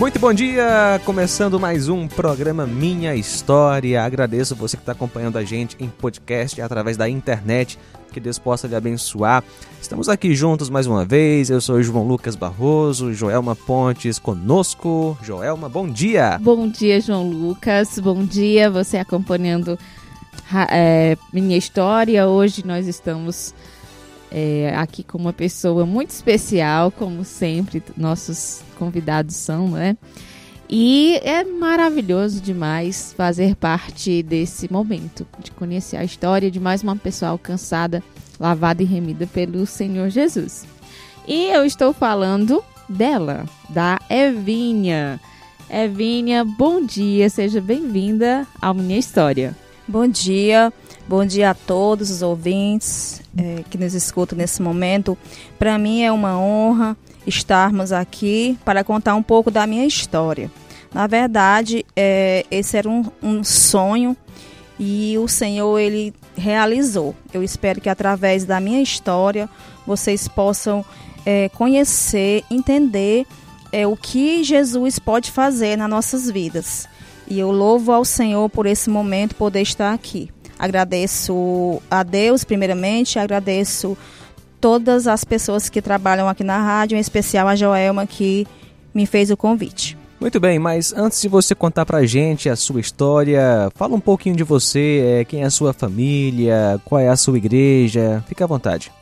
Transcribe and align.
Muito 0.00 0.18
bom 0.18 0.32
dia! 0.32 0.98
Começando 1.04 1.60
mais 1.60 1.90
um 1.90 2.08
programa 2.08 2.66
Minha 2.66 3.14
História. 3.14 4.02
Agradeço 4.02 4.56
você 4.56 4.74
que 4.74 4.82
está 4.82 4.92
acompanhando 4.92 5.36
a 5.36 5.44
gente 5.44 5.76
em 5.78 5.90
podcast 5.90 6.58
através 6.62 6.96
da 6.96 7.06
internet. 7.06 7.78
Que 8.10 8.18
Deus 8.18 8.38
possa 8.38 8.66
lhe 8.66 8.74
abençoar. 8.74 9.44
Estamos 9.78 10.08
aqui 10.08 10.34
juntos 10.34 10.70
mais 10.70 10.86
uma 10.86 11.04
vez. 11.04 11.50
Eu 11.50 11.60
sou 11.60 11.82
João 11.82 12.08
Lucas 12.08 12.34
Barroso, 12.34 13.12
Joelma 13.12 13.54
Pontes 13.54 14.18
conosco. 14.18 15.18
Joelma, 15.22 15.68
bom 15.68 15.86
dia! 15.86 16.38
Bom 16.40 16.66
dia, 16.66 16.98
João 16.98 17.28
Lucas. 17.28 17.98
Bom 17.98 18.24
dia, 18.24 18.70
você 18.70 18.96
acompanhando 18.96 19.78
é, 20.70 21.14
Minha 21.30 21.58
História. 21.58 22.26
Hoje 22.26 22.66
nós 22.66 22.86
estamos 22.86 23.54
é, 24.30 24.72
aqui 24.76 25.02
com 25.02 25.18
uma 25.18 25.32
pessoa 25.32 25.84
muito 25.84 26.10
especial, 26.10 26.90
como 26.90 27.24
sempre, 27.24 27.82
nossos 27.96 28.62
convidados 28.78 29.36
são, 29.36 29.68
né? 29.68 29.96
E 30.72 31.18
é 31.24 31.42
maravilhoso 31.42 32.40
demais 32.40 33.12
fazer 33.16 33.56
parte 33.56 34.22
desse 34.22 34.72
momento, 34.72 35.26
de 35.40 35.50
conhecer 35.50 35.96
a 35.96 36.04
história 36.04 36.48
de 36.48 36.60
mais 36.60 36.80
uma 36.82 36.94
pessoa 36.94 37.32
alcançada, 37.32 38.00
lavada 38.38 38.80
e 38.80 38.86
remida 38.86 39.26
pelo 39.26 39.66
Senhor 39.66 40.08
Jesus. 40.10 40.64
E 41.26 41.48
eu 41.48 41.64
estou 41.64 41.92
falando 41.92 42.62
dela, 42.88 43.46
da 43.68 43.98
Evinha. 44.08 45.20
Evinha, 45.68 46.44
bom 46.44 46.84
dia, 46.84 47.28
seja 47.28 47.60
bem-vinda 47.60 48.46
à 48.62 48.72
minha 48.72 48.98
história. 48.98 49.56
Bom 49.90 50.06
dia, 50.06 50.72
bom 51.08 51.26
dia 51.26 51.50
a 51.50 51.54
todos 51.54 52.10
os 52.10 52.22
ouvintes 52.22 53.20
é, 53.36 53.64
que 53.68 53.76
nos 53.76 53.92
escutam 53.92 54.38
nesse 54.38 54.62
momento. 54.62 55.18
Para 55.58 55.76
mim 55.78 56.02
é 56.02 56.12
uma 56.12 56.38
honra 56.38 56.96
estarmos 57.26 57.90
aqui 57.90 58.56
para 58.64 58.84
contar 58.84 59.16
um 59.16 59.22
pouco 59.22 59.50
da 59.50 59.66
minha 59.66 59.84
história. 59.84 60.48
Na 60.94 61.08
verdade, 61.08 61.84
é, 61.96 62.46
esse 62.52 62.76
era 62.76 62.88
um, 62.88 63.04
um 63.20 63.42
sonho 63.42 64.16
e 64.78 65.18
o 65.18 65.26
Senhor 65.26 65.76
ele 65.76 66.14
realizou. 66.36 67.12
Eu 67.34 67.42
espero 67.42 67.80
que 67.80 67.88
através 67.88 68.44
da 68.44 68.60
minha 68.60 68.80
história 68.80 69.50
vocês 69.84 70.28
possam 70.28 70.84
é, 71.26 71.48
conhecer, 71.48 72.44
entender 72.48 73.26
é, 73.72 73.88
o 73.88 73.96
que 73.96 74.44
Jesus 74.44 75.00
pode 75.00 75.32
fazer 75.32 75.76
nas 75.76 75.90
nossas 75.90 76.30
vidas. 76.30 76.88
E 77.30 77.38
eu 77.38 77.52
louvo 77.52 77.92
ao 77.92 78.04
Senhor 78.04 78.50
por 78.50 78.66
esse 78.66 78.90
momento 78.90 79.36
poder 79.36 79.62
estar 79.62 79.94
aqui. 79.94 80.28
Agradeço 80.58 81.80
a 81.88 82.02
Deus, 82.02 82.42
primeiramente, 82.42 83.20
agradeço 83.20 83.96
todas 84.60 85.06
as 85.06 85.24
pessoas 85.24 85.68
que 85.68 85.80
trabalham 85.80 86.28
aqui 86.28 86.42
na 86.42 86.58
rádio, 86.58 86.96
em 86.96 87.00
especial 87.00 87.46
a 87.46 87.54
Joelma, 87.54 88.04
que 88.04 88.48
me 88.92 89.06
fez 89.06 89.30
o 89.30 89.36
convite. 89.36 89.96
Muito 90.20 90.38
bem, 90.40 90.58
mas 90.58 90.92
antes 90.92 91.22
de 91.22 91.28
você 91.28 91.54
contar 91.54 91.86
pra 91.86 92.04
gente 92.04 92.48
a 92.48 92.56
sua 92.56 92.80
história, 92.80 93.70
fala 93.76 93.94
um 93.94 94.00
pouquinho 94.00 94.34
de 94.34 94.44
você, 94.44 95.20
é, 95.20 95.24
quem 95.24 95.42
é 95.42 95.46
a 95.46 95.50
sua 95.50 95.72
família, 95.72 96.78
qual 96.84 97.00
é 97.00 97.08
a 97.08 97.16
sua 97.16 97.38
igreja, 97.38 98.22
fique 98.26 98.42
à 98.42 98.46
vontade. 98.46 98.92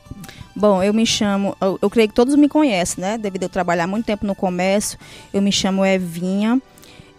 Bom, 0.55 0.83
eu 0.83 0.93
me 0.93 1.05
chamo, 1.05 1.57
eu, 1.59 1.79
eu 1.81 1.89
creio 1.89 2.07
que 2.07 2.13
todos 2.13 2.35
me 2.35 2.47
conhecem, 2.47 3.01
né? 3.01 3.17
Devido 3.17 3.43
a 3.43 3.45
eu 3.45 3.49
trabalhar 3.49 3.87
muito 3.87 4.05
tempo 4.05 4.25
no 4.25 4.35
comércio, 4.35 4.99
eu 5.33 5.41
me 5.41 5.51
chamo 5.51 5.85
Evinha, 5.85 6.61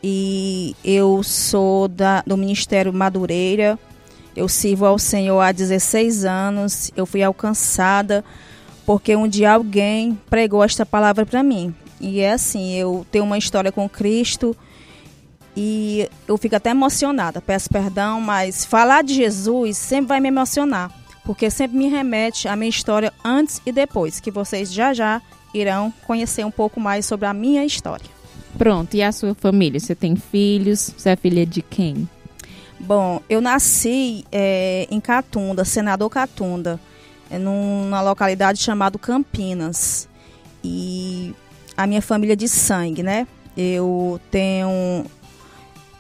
e 0.03 0.75
eu 0.84 1.22
sou 1.22 1.88
da, 1.88 2.22
do 2.27 2.37
Ministério 2.37 2.93
Madureira. 2.93 3.78
Eu 4.34 4.49
sirvo 4.49 4.87
ao 4.87 4.99
Senhor 4.99 5.41
há 5.41 5.53
16 5.53 6.25
anos. 6.25 6.91
Eu 6.97 7.05
fui 7.05 7.22
alcançada 7.22 8.25
porque 8.87 9.15
um 9.15 9.28
dia 9.28 9.53
alguém 9.53 10.19
pregou 10.28 10.65
esta 10.65 10.87
palavra 10.87 11.27
para 11.27 11.43
mim. 11.43 11.75
E 12.00 12.21
é 12.21 12.33
assim, 12.33 12.75
eu 12.75 13.06
tenho 13.10 13.25
uma 13.25 13.37
história 13.37 13.71
com 13.71 13.89
Cristo 13.89 14.56
e 15.56 16.09
eu 16.27 16.39
fico 16.39 16.56
até 16.56 16.71
emocionada. 16.71 17.41
Peço 17.41 17.69
perdão, 17.69 18.21
mas 18.21 18.65
falar 18.65 19.05
de 19.05 19.15
Jesus 19.15 19.77
sempre 19.77 20.06
vai 20.06 20.21
me 20.21 20.28
emocionar, 20.28 20.91
porque 21.25 21.50
sempre 21.50 21.77
me 21.77 21.89
remete 21.89 22.49
à 22.49 22.56
minha 22.56 22.71
história 22.71 23.12
antes 23.22 23.60
e 23.66 23.72
depois, 23.72 24.19
que 24.19 24.31
vocês 24.31 24.72
já 24.72 24.94
já 24.94 25.21
irão 25.53 25.93
conhecer 26.06 26.44
um 26.44 26.50
pouco 26.50 26.81
mais 26.81 27.05
sobre 27.05 27.27
a 27.27 27.34
minha 27.34 27.65
história. 27.65 28.20
Pronto, 28.56 28.94
e 28.94 29.03
a 29.03 29.12
sua 29.12 29.34
família? 29.34 29.81
Você 29.81 29.94
tem 29.94 30.16
filhos? 30.16 30.93
Você 30.97 31.11
é 31.11 31.16
filha 31.16 31.47
de 31.47 31.62
quem? 31.62 32.09
Bom, 32.78 33.21
eu 33.28 33.41
nasci 33.41 34.25
é, 34.33 34.87
em 34.91 35.00
Catunda, 35.00 35.65
Senador 35.65 36.09
Catunda, 36.09 36.81
é 37.31 37.39
numa 37.39 38.00
localidade 38.00 38.59
chamada 38.59 38.99
Campinas. 38.99 40.09
E 40.65 41.34
a 41.77 41.87
minha 41.87 42.03
família 42.03 42.37
de 42.37 42.49
sangue, 42.49 43.03
né? 43.03 43.27
Eu 43.56 44.21
tenho 44.31 45.05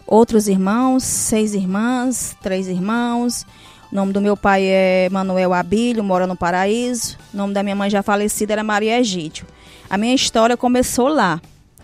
outros 0.06 0.48
irmãos, 0.48 1.04
seis 1.04 1.54
irmãs, 1.54 2.36
três 2.42 2.66
irmãos. 2.66 3.46
O 3.90 3.94
nome 3.94 4.12
do 4.12 4.20
meu 4.20 4.36
pai 4.36 4.64
é 4.64 5.08
Manuel 5.10 5.52
Abílio, 5.52 6.02
mora 6.02 6.26
no 6.26 6.36
Paraíso. 6.36 7.16
O 7.32 7.36
nome 7.36 7.52
da 7.52 7.62
minha 7.62 7.76
mãe 7.76 7.90
já 7.90 8.02
falecida 8.02 8.52
era 8.52 8.64
Maria 8.64 8.98
Egídio. 8.98 9.46
A 9.88 9.96
minha 9.98 10.14
história 10.14 10.56
começou 10.56 11.08
lá, 11.08 11.40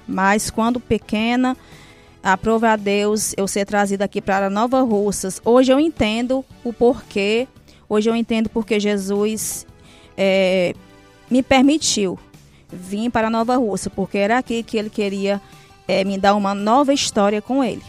mas 0.06 0.50
quando 0.50 0.80
pequena, 0.80 1.56
aprove 2.22 2.66
a 2.66 2.76
Deus 2.76 3.34
eu 3.36 3.46
ser 3.46 3.64
trazida 3.64 4.04
aqui 4.04 4.20
para 4.20 4.50
Nova 4.50 4.82
Russas. 4.82 5.40
Hoje 5.44 5.72
eu 5.72 5.78
entendo 5.78 6.44
o 6.64 6.72
porquê, 6.72 7.46
hoje 7.88 8.10
eu 8.10 8.16
entendo 8.16 8.48
porque 8.48 8.80
Jesus 8.80 9.66
é, 10.16 10.74
me 11.30 11.42
permitiu 11.42 12.18
vir 12.72 13.10
para 13.10 13.30
Nova 13.30 13.56
Russa, 13.56 13.88
porque 13.88 14.18
era 14.18 14.38
aqui 14.38 14.62
que 14.62 14.76
ele 14.76 14.90
queria 14.90 15.40
é, 15.86 16.04
me 16.04 16.18
dar 16.18 16.34
uma 16.34 16.54
nova 16.54 16.92
história 16.92 17.40
com 17.40 17.62
ele. 17.62 17.82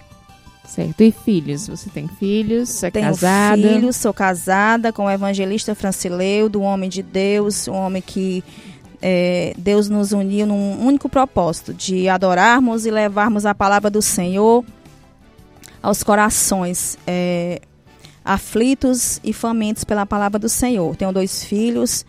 Certo. 0.67 1.01
E 1.01 1.11
filhos? 1.11 1.67
Você 1.67 1.89
tem 1.89 2.07
filhos? 2.07 2.83
É 2.83 2.91
Tenho 2.91 3.07
casada? 3.07 3.61
filhos, 3.61 3.95
sou 3.95 4.13
casada 4.13 4.91
com 4.91 5.05
o 5.05 5.09
evangelista 5.09 5.73
Francileu, 5.73 6.49
do 6.49 6.61
homem 6.61 6.89
de 6.89 7.01
Deus, 7.01 7.67
um 7.69 7.73
homem 7.73 8.01
que 8.01 8.43
é, 9.01 9.53
Deus 9.57 9.89
nos 9.89 10.11
uniu 10.11 10.45
num 10.45 10.85
único 10.85 11.07
propósito, 11.07 11.73
de 11.73 12.09
adorarmos 12.09 12.85
e 12.85 12.91
levarmos 12.91 13.45
a 13.45 13.53
palavra 13.53 13.89
do 13.89 14.01
Senhor 14.01 14.63
aos 15.81 16.03
corações 16.03 16.97
é, 17.05 17.61
aflitos 18.25 19.21
e 19.23 19.31
famintos 19.31 19.83
pela 19.83 20.05
palavra 20.05 20.39
do 20.39 20.49
Senhor. 20.49 20.95
Tenho 20.95 21.11
dois 21.11 21.43
filhos, 21.43 22.05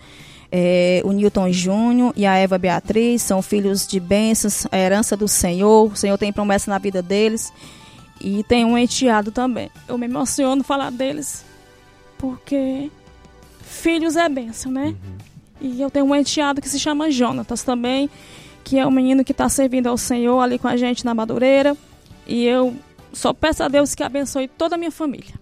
é, 0.50 1.02
o 1.04 1.12
Newton 1.12 1.52
Júnior 1.52 2.12
e 2.16 2.26
a 2.26 2.34
Eva 2.36 2.58
Beatriz, 2.58 3.22
são 3.22 3.42
filhos 3.42 3.86
de 3.86 4.00
bênçãos, 4.00 4.66
a 4.72 4.78
herança 4.78 5.16
do 5.16 5.28
Senhor, 5.28 5.92
o 5.92 5.96
Senhor 5.96 6.16
tem 6.16 6.32
promessa 6.32 6.70
na 6.70 6.78
vida 6.78 7.02
deles. 7.02 7.52
E 8.20 8.42
tem 8.44 8.64
um 8.64 8.76
enteado 8.76 9.30
também. 9.30 9.70
Eu 9.86 9.96
me 9.96 10.06
emociono 10.06 10.64
falar 10.64 10.90
deles, 10.90 11.44
porque 12.16 12.90
filhos 13.62 14.16
é 14.16 14.28
bênção, 14.28 14.72
né? 14.72 14.86
Uhum. 14.86 15.27
E 15.60 15.80
eu 15.80 15.90
tenho 15.90 16.06
um 16.06 16.14
enteado 16.14 16.60
que 16.60 16.68
se 16.68 16.78
chama 16.78 17.10
Jonatas 17.10 17.62
também, 17.62 18.08
que 18.64 18.78
é 18.78 18.86
um 18.86 18.90
menino 18.90 19.24
que 19.24 19.32
está 19.32 19.48
servindo 19.48 19.88
ao 19.88 19.96
Senhor 19.96 20.40
ali 20.40 20.58
com 20.58 20.68
a 20.68 20.76
gente 20.76 21.04
na 21.04 21.14
Madureira. 21.14 21.76
E 22.26 22.44
eu 22.44 22.74
só 23.12 23.32
peço 23.32 23.62
a 23.62 23.68
Deus 23.68 23.94
que 23.94 24.02
abençoe 24.02 24.48
toda 24.48 24.74
a 24.74 24.78
minha 24.78 24.90
família. 24.90 25.34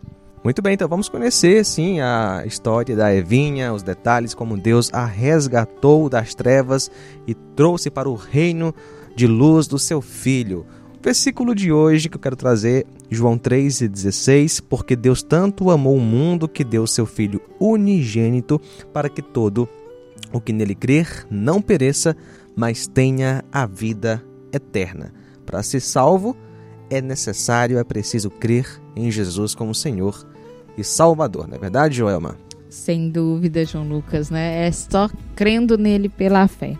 Muito 0.44 0.62
bem, 0.62 0.74
então 0.74 0.86
vamos 0.86 1.08
conhecer 1.08 1.64
sim 1.64 2.00
a 2.00 2.44
história 2.46 2.94
da 2.94 3.12
Evinha, 3.12 3.72
os 3.72 3.82
detalhes 3.82 4.32
como 4.32 4.56
Deus 4.56 4.94
a 4.94 5.04
resgatou 5.04 6.08
das 6.08 6.36
trevas 6.36 6.88
e 7.26 7.34
trouxe 7.34 7.90
para 7.90 8.08
o 8.08 8.14
reino 8.14 8.72
de 9.16 9.26
luz 9.26 9.66
do 9.66 9.76
seu 9.76 10.00
filho. 10.00 10.64
O 11.00 11.02
versículo 11.02 11.52
de 11.52 11.72
hoje 11.72 12.08
que 12.08 12.16
eu 12.16 12.20
quero 12.20 12.36
trazer, 12.36 12.86
João 13.10 13.36
3,16, 13.36 14.62
porque 14.68 14.94
Deus 14.94 15.20
tanto 15.20 15.68
amou 15.68 15.96
o 15.96 16.00
mundo 16.00 16.48
que 16.48 16.62
deu 16.62 16.86
seu 16.86 17.06
filho 17.06 17.40
unigênito 17.58 18.60
para 18.92 19.08
que 19.08 19.22
todo 19.22 19.68
o 20.32 20.40
que 20.40 20.52
nele 20.52 20.74
crer 20.74 21.26
não 21.30 21.60
pereça, 21.60 22.16
mas 22.54 22.86
tenha 22.86 23.44
a 23.52 23.66
vida 23.66 24.22
eterna. 24.52 25.12
Para 25.44 25.62
ser 25.62 25.80
salvo, 25.80 26.36
é 26.90 27.00
necessário, 27.00 27.78
é 27.78 27.84
preciso 27.84 28.30
crer 28.30 28.80
em 28.94 29.10
Jesus 29.10 29.54
como 29.54 29.74
Senhor 29.74 30.26
e 30.76 30.84
Salvador, 30.84 31.46
não 31.48 31.56
é 31.56 31.58
verdade, 31.58 31.96
Joelma? 31.96 32.36
Sem 32.68 33.10
dúvida, 33.10 33.64
João 33.64 33.88
Lucas, 33.88 34.28
né? 34.28 34.66
É 34.66 34.72
só 34.72 35.08
crendo 35.34 35.78
nele 35.78 36.08
pela 36.08 36.46
fé. 36.46 36.76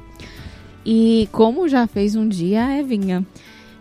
E 0.84 1.28
como 1.32 1.68
já 1.68 1.86
fez 1.86 2.14
um 2.14 2.28
dia 2.28 2.64
a 2.66 2.78
Evinha. 2.78 3.26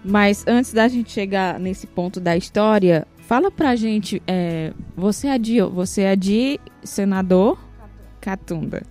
Mas 0.04 0.46
antes 0.48 0.72
da 0.72 0.88
gente 0.88 1.12
chegar 1.12 1.60
nesse 1.60 1.88
ponto 1.88 2.20
da 2.20 2.38
história, 2.38 3.08
fala 3.28 3.52
pra 3.52 3.76
gente, 3.76 4.22
é, 4.28 4.72
você 4.96 5.28
é 5.28 5.38
de, 5.38 5.62
você 5.62 6.02
é 6.04 6.16
de 6.16 6.60
senador 6.84 7.58
Catunda. 8.22 8.82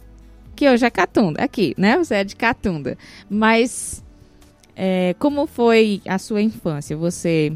Que 0.55 0.69
hoje 0.69 0.85
é 0.85 0.91
Catunda, 0.91 1.43
aqui, 1.43 1.75
né? 1.77 1.97
Você 1.99 2.15
é 2.17 2.25
de 2.25 2.37
Catunda. 2.37 2.97
Mas 3.29 4.03
é, 4.77 5.15
como 5.19 5.47
foi 5.47 6.01
a 6.07 6.19
sua 6.19 6.43
infância? 6.43 6.97
Você 6.97 7.53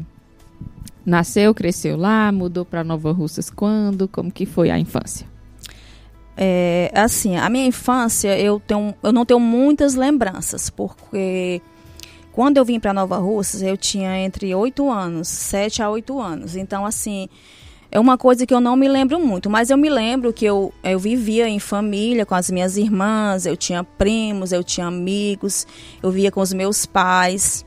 nasceu, 1.05 1.53
cresceu 1.53 1.97
lá, 1.97 2.31
mudou 2.31 2.65
para 2.65 2.83
Nova 2.83 3.11
Russas 3.11 3.49
quando? 3.49 4.07
Como 4.07 4.31
que 4.31 4.45
foi 4.45 4.69
a 4.69 4.77
infância? 4.77 5.27
É, 6.37 6.89
assim, 6.95 7.35
a 7.35 7.49
minha 7.49 7.65
infância 7.65 8.39
eu 8.39 8.61
tenho, 8.61 8.95
eu 9.03 9.11
não 9.11 9.25
tenho 9.25 9.41
muitas 9.41 9.95
lembranças, 9.95 10.69
porque 10.69 11.61
quando 12.31 12.55
eu 12.55 12.63
vim 12.63 12.79
para 12.79 12.93
Nova 12.93 13.17
Russas 13.17 13.61
eu 13.61 13.75
tinha 13.75 14.17
entre 14.19 14.55
8 14.55 14.89
anos, 14.89 15.27
7 15.27 15.81
a 15.81 15.89
8 15.89 16.17
anos. 16.19 16.55
Então, 16.55 16.85
assim, 16.85 17.27
é 17.91 17.99
uma 17.99 18.17
coisa 18.17 18.45
que 18.45 18.53
eu 18.53 18.59
não 18.59 18.75
me 18.75 18.87
lembro 18.87 19.19
muito, 19.19 19.49
mas 19.49 19.69
eu 19.69 19.77
me 19.77 19.89
lembro 19.89 20.31
que 20.31 20.45
eu, 20.45 20.71
eu 20.83 20.99
vivia 20.99 21.47
em 21.47 21.59
família 21.59 22.25
com 22.25 22.35
as 22.35 22.51
minhas 22.51 22.77
irmãs, 22.77 23.45
eu 23.45 23.57
tinha 23.57 23.83
primos, 23.83 24.51
eu 24.51 24.63
tinha 24.63 24.87
amigos, 24.87 25.65
eu 26.01 26.11
via 26.11 26.31
com 26.31 26.41
os 26.41 26.53
meus 26.53 26.85
pais 26.85 27.65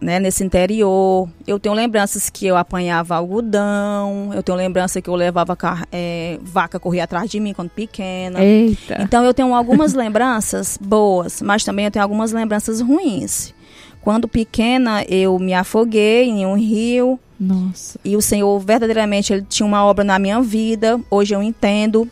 né, 0.00 0.18
nesse 0.18 0.42
interior. 0.42 1.28
Eu 1.46 1.58
tenho 1.58 1.74
lembranças 1.74 2.30
que 2.30 2.46
eu 2.46 2.56
apanhava 2.56 3.14
algodão, 3.16 4.30
eu 4.32 4.42
tenho 4.42 4.56
lembrança 4.56 5.02
que 5.02 5.10
eu 5.10 5.14
levava 5.14 5.56
é, 5.92 6.38
vaca 6.42 6.80
correr 6.80 7.00
atrás 7.00 7.28
de 7.28 7.38
mim 7.38 7.52
quando 7.52 7.70
pequena. 7.70 8.42
Eita. 8.42 9.02
Então 9.02 9.24
eu 9.24 9.34
tenho 9.34 9.54
algumas 9.54 9.92
lembranças 9.92 10.78
boas, 10.80 11.42
mas 11.42 11.64
também 11.64 11.84
eu 11.84 11.90
tenho 11.90 12.02
algumas 12.02 12.32
lembranças 12.32 12.80
ruins. 12.80 13.52
Quando 14.00 14.26
pequena, 14.26 15.04
eu 15.04 15.38
me 15.38 15.52
afoguei 15.52 16.24
em 16.24 16.46
um 16.46 16.56
rio. 16.56 17.18
Nossa. 17.38 17.98
E 18.04 18.16
o 18.16 18.22
Senhor 18.22 18.58
verdadeiramente 18.60 19.32
ele 19.32 19.46
tinha 19.48 19.66
uma 19.66 19.84
obra 19.84 20.04
na 20.04 20.18
minha 20.18 20.40
vida. 20.40 21.00
Hoje 21.10 21.34
eu 21.34 21.42
entendo. 21.42 22.08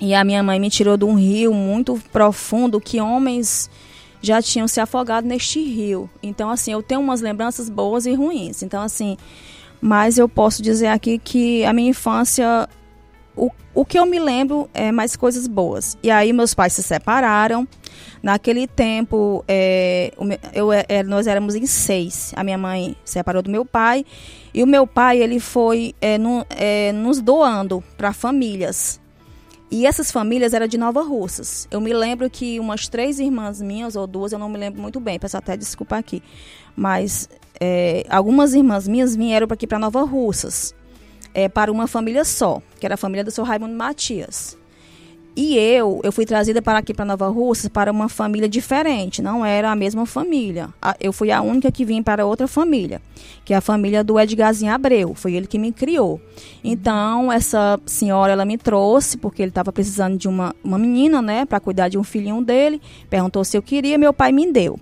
E 0.00 0.14
a 0.14 0.22
minha 0.22 0.42
mãe 0.42 0.60
me 0.60 0.70
tirou 0.70 0.96
de 0.96 1.04
um 1.04 1.14
rio 1.14 1.52
muito 1.52 2.00
profundo 2.12 2.80
que 2.80 3.00
homens 3.00 3.68
já 4.20 4.40
tinham 4.40 4.68
se 4.68 4.80
afogado 4.80 5.26
neste 5.26 5.62
rio. 5.62 6.08
Então, 6.22 6.50
assim, 6.50 6.72
eu 6.72 6.82
tenho 6.82 7.00
umas 7.00 7.20
lembranças 7.20 7.68
boas 7.68 8.06
e 8.06 8.14
ruins. 8.14 8.62
Então, 8.62 8.82
assim, 8.82 9.16
mas 9.80 10.18
eu 10.18 10.28
posso 10.28 10.62
dizer 10.62 10.88
aqui 10.88 11.18
que 11.18 11.64
a 11.64 11.72
minha 11.72 11.90
infância, 11.90 12.68
o, 13.38 13.50
o 13.74 13.84
que 13.84 13.98
eu 13.98 14.04
me 14.04 14.18
lembro 14.18 14.68
é 14.74 14.90
mais 14.90 15.16
coisas 15.16 15.46
boas. 15.46 15.96
E 16.02 16.10
aí, 16.10 16.32
meus 16.32 16.54
pais 16.54 16.72
se 16.72 16.82
separaram. 16.82 17.66
Naquele 18.22 18.66
tempo, 18.66 19.44
é, 19.46 20.12
eu, 20.52 20.72
é, 20.72 21.02
nós 21.04 21.26
éramos 21.26 21.54
em 21.54 21.64
seis. 21.66 22.32
A 22.36 22.42
minha 22.42 22.58
mãe 22.58 22.96
separou 23.04 23.40
do 23.40 23.50
meu 23.50 23.64
pai. 23.64 24.04
E 24.52 24.62
o 24.62 24.66
meu 24.66 24.86
pai, 24.86 25.22
ele 25.22 25.38
foi 25.38 25.94
é, 26.00 26.18
no, 26.18 26.44
é, 26.50 26.92
nos 26.92 27.20
doando 27.20 27.82
para 27.96 28.12
famílias. 28.12 29.00
E 29.70 29.86
essas 29.86 30.10
famílias 30.10 30.54
eram 30.54 30.66
de 30.66 30.78
Nova 30.78 31.02
Russas. 31.02 31.68
Eu 31.70 31.80
me 31.80 31.92
lembro 31.92 32.28
que 32.30 32.58
umas 32.58 32.88
três 32.88 33.20
irmãs 33.20 33.60
minhas, 33.60 33.96
ou 33.96 34.06
duas, 34.06 34.32
eu 34.32 34.38
não 34.38 34.48
me 34.48 34.58
lembro 34.58 34.80
muito 34.80 34.98
bem, 34.98 35.18
peço 35.18 35.36
até 35.36 35.56
desculpa 35.56 35.96
aqui. 35.96 36.22
Mas 36.74 37.28
é, 37.60 38.04
algumas 38.08 38.54
irmãs 38.54 38.88
minhas 38.88 39.14
vieram 39.14 39.46
aqui 39.50 39.66
para 39.66 39.78
Nova 39.78 40.02
Russas, 40.02 40.74
é, 41.34 41.48
para 41.48 41.70
uma 41.70 41.86
família 41.86 42.24
só, 42.24 42.60
que 42.78 42.86
era 42.86 42.94
a 42.94 42.98
família 42.98 43.24
do 43.24 43.30
seu 43.30 43.44
Raimundo 43.44 43.74
Matias. 43.74 44.56
E 45.40 45.56
eu, 45.56 46.00
eu 46.02 46.10
fui 46.10 46.26
trazida 46.26 46.60
para 46.60 46.80
aqui 46.80 46.92
para 46.92 47.04
Nova 47.04 47.28
Rússia 47.28 47.70
para 47.70 47.92
uma 47.92 48.08
família 48.08 48.48
diferente, 48.48 49.22
não 49.22 49.46
era 49.46 49.70
a 49.70 49.76
mesma 49.76 50.04
família. 50.04 50.68
Eu 50.98 51.12
fui 51.12 51.30
a 51.30 51.40
única 51.40 51.70
que 51.70 51.84
vim 51.84 52.02
para 52.02 52.26
outra 52.26 52.48
família, 52.48 53.00
que 53.44 53.54
é 53.54 53.56
a 53.56 53.60
família 53.60 54.02
do 54.02 54.18
Edgarzinho 54.18 54.72
Abreu, 54.72 55.14
foi 55.14 55.34
ele 55.34 55.46
que 55.46 55.56
me 55.56 55.70
criou. 55.70 56.20
Então, 56.64 57.30
essa 57.30 57.78
senhora 57.86 58.32
ela 58.32 58.44
me 58.44 58.58
trouxe 58.58 59.16
porque 59.16 59.40
ele 59.40 59.50
estava 59.50 59.72
precisando 59.72 60.16
de 60.16 60.26
uma, 60.26 60.52
uma 60.64 60.76
menina, 60.76 61.22
né, 61.22 61.44
para 61.44 61.60
cuidar 61.60 61.88
de 61.88 61.96
um 61.96 62.02
filhinho 62.02 62.42
dele, 62.42 62.82
perguntou 63.08 63.44
se 63.44 63.56
eu 63.56 63.62
queria, 63.62 63.96
meu 63.96 64.12
pai 64.12 64.32
me 64.32 64.50
deu 64.50 64.80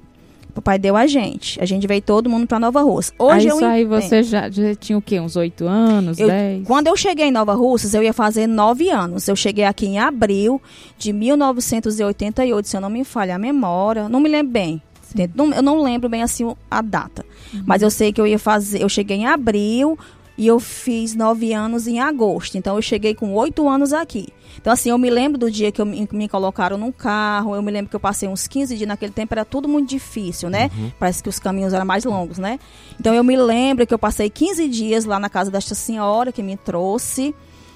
o 0.57 0.63
pai 0.63 0.79
deu 0.79 0.97
a 0.97 1.07
gente. 1.07 1.61
A 1.61 1.67
gente 1.67 1.87
veio 1.87 2.01
todo 2.01 2.31
mundo 2.31 2.47
para 2.47 2.59
Nova 2.59 2.83
Russa. 2.83 3.13
Hoje 3.19 3.41
aí, 3.41 3.47
eu 3.47 3.57
isso 3.57 3.65
aí 3.65 3.85
você 3.85 4.23
já, 4.23 4.49
já, 4.49 4.75
tinha 4.75 4.97
o 4.97 5.03
quê? 5.03 5.21
Uns 5.21 5.37
oito 5.37 5.67
anos, 5.67 6.19
eu, 6.19 6.29
dez? 6.29 6.67
Quando 6.67 6.87
eu 6.87 6.97
cheguei 6.97 7.27
em 7.27 7.31
Nova 7.31 7.55
Russas, 7.55 7.95
eu 7.95 8.03
ia 8.03 8.13
fazer 8.13 8.47
nove 8.47 8.91
anos. 8.91 9.29
Eu 9.29 9.37
cheguei 9.37 9.65
aqui 9.65 9.87
em 9.87 9.99
abril 9.99 10.61
de 10.99 11.13
1988, 11.13 12.69
se 12.69 12.77
eu 12.77 12.81
não 12.81 12.91
me 12.91 13.05
falha 13.05 13.37
a 13.37 13.39
memória. 13.39 14.09
Não 14.09 14.21
me 14.21 14.29
lembro 14.29 14.53
bem. 14.53 14.83
Eu 15.17 15.63
não 15.63 15.83
lembro 15.83 16.09
bem 16.09 16.23
assim 16.23 16.55
a 16.71 16.83
data. 16.83 17.25
Uhum. 17.53 17.63
Mas 17.65 17.83
eu 17.83 17.91
sei 17.91 18.13
que 18.13 18.21
eu 18.21 18.27
ia 18.27 18.39
fazer. 18.39 18.83
Eu 18.83 18.89
cheguei 18.89 19.19
em 19.19 19.27
abril, 19.27 19.99
e 20.39 20.47
eu 20.47 20.61
fiz 20.61 21.15
nove 21.15 21.53
anos 21.53 21.87
em 21.87 22.01
agosto. 22.01 22.57
Então 22.59 22.77
eu 22.77 22.83
cheguei 22.83 23.15
com 23.15 23.33
oito 23.35 23.69
anos 23.69 23.93
aqui. 23.93 24.29
Então, 24.59 24.73
assim, 24.73 24.91
eu 24.91 24.99
me 24.99 25.11
lembro 25.11 25.39
do 25.39 25.51
dia 25.51 25.71
que 25.71 25.81
eu, 25.81 25.87
me, 25.87 26.09
me 26.13 26.29
colocaram 26.29 26.79
num 26.79 26.91
carro, 26.91 27.55
eu 27.55 27.63
me 27.63 27.71
lembro 27.71 27.91
que 27.91 27.97
eu 27.97 28.01
passei 28.01 28.29
uns 28.29 28.47
15 28.47 28.77
dias, 28.77 28.89
naquele 28.89 29.13
tempo 29.13 29.35
era 29.35 29.45
tudo 29.45 29.69
muito 29.69 29.89
difícil, 29.89 30.49
né? 30.49 30.71
Uhum. 30.77 30.91
Parece 30.99 31.23
que 31.23 31.29
os 31.29 31.39
caminhos 31.39 31.73
eram 31.73 31.85
mais 31.85 32.05
longos, 32.05 32.39
né? 32.39 32.59
Então 32.99 33.15
eu 33.15 33.23
me 33.23 33.37
lembro 33.37 33.87
que 33.87 33.95
eu 33.95 33.99
passei 33.99 34.31
15 34.31 34.69
dias 34.69 35.05
lá 35.05 35.21
na 35.21 35.29
casa 35.29 35.51
desta 35.51 35.75
senhora 35.75 36.33
que 36.33 36.43
me 36.43 36.57
trouxe. 36.57 37.35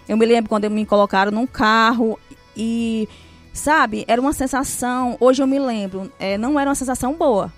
Eu 0.09 0.17
me 0.17 0.27
lembro 0.27 0.49
quando 0.49 0.69
me 0.71 0.85
colocaram 0.85 1.31
num 1.31 1.47
carro 1.47 2.19
e, 2.57 3.09
sabe, 3.53 4.05
era 4.09 4.21
uma 4.21 4.33
sensação, 4.33 5.17
hoje 5.21 5.43
eu 5.43 5.47
me 5.47 5.59
lembro, 5.59 6.11
é, 6.19 6.37
não 6.37 6.59
era 6.59 6.69
uma 6.69 6.75
sensação 6.75 7.15
boa. 7.15 7.53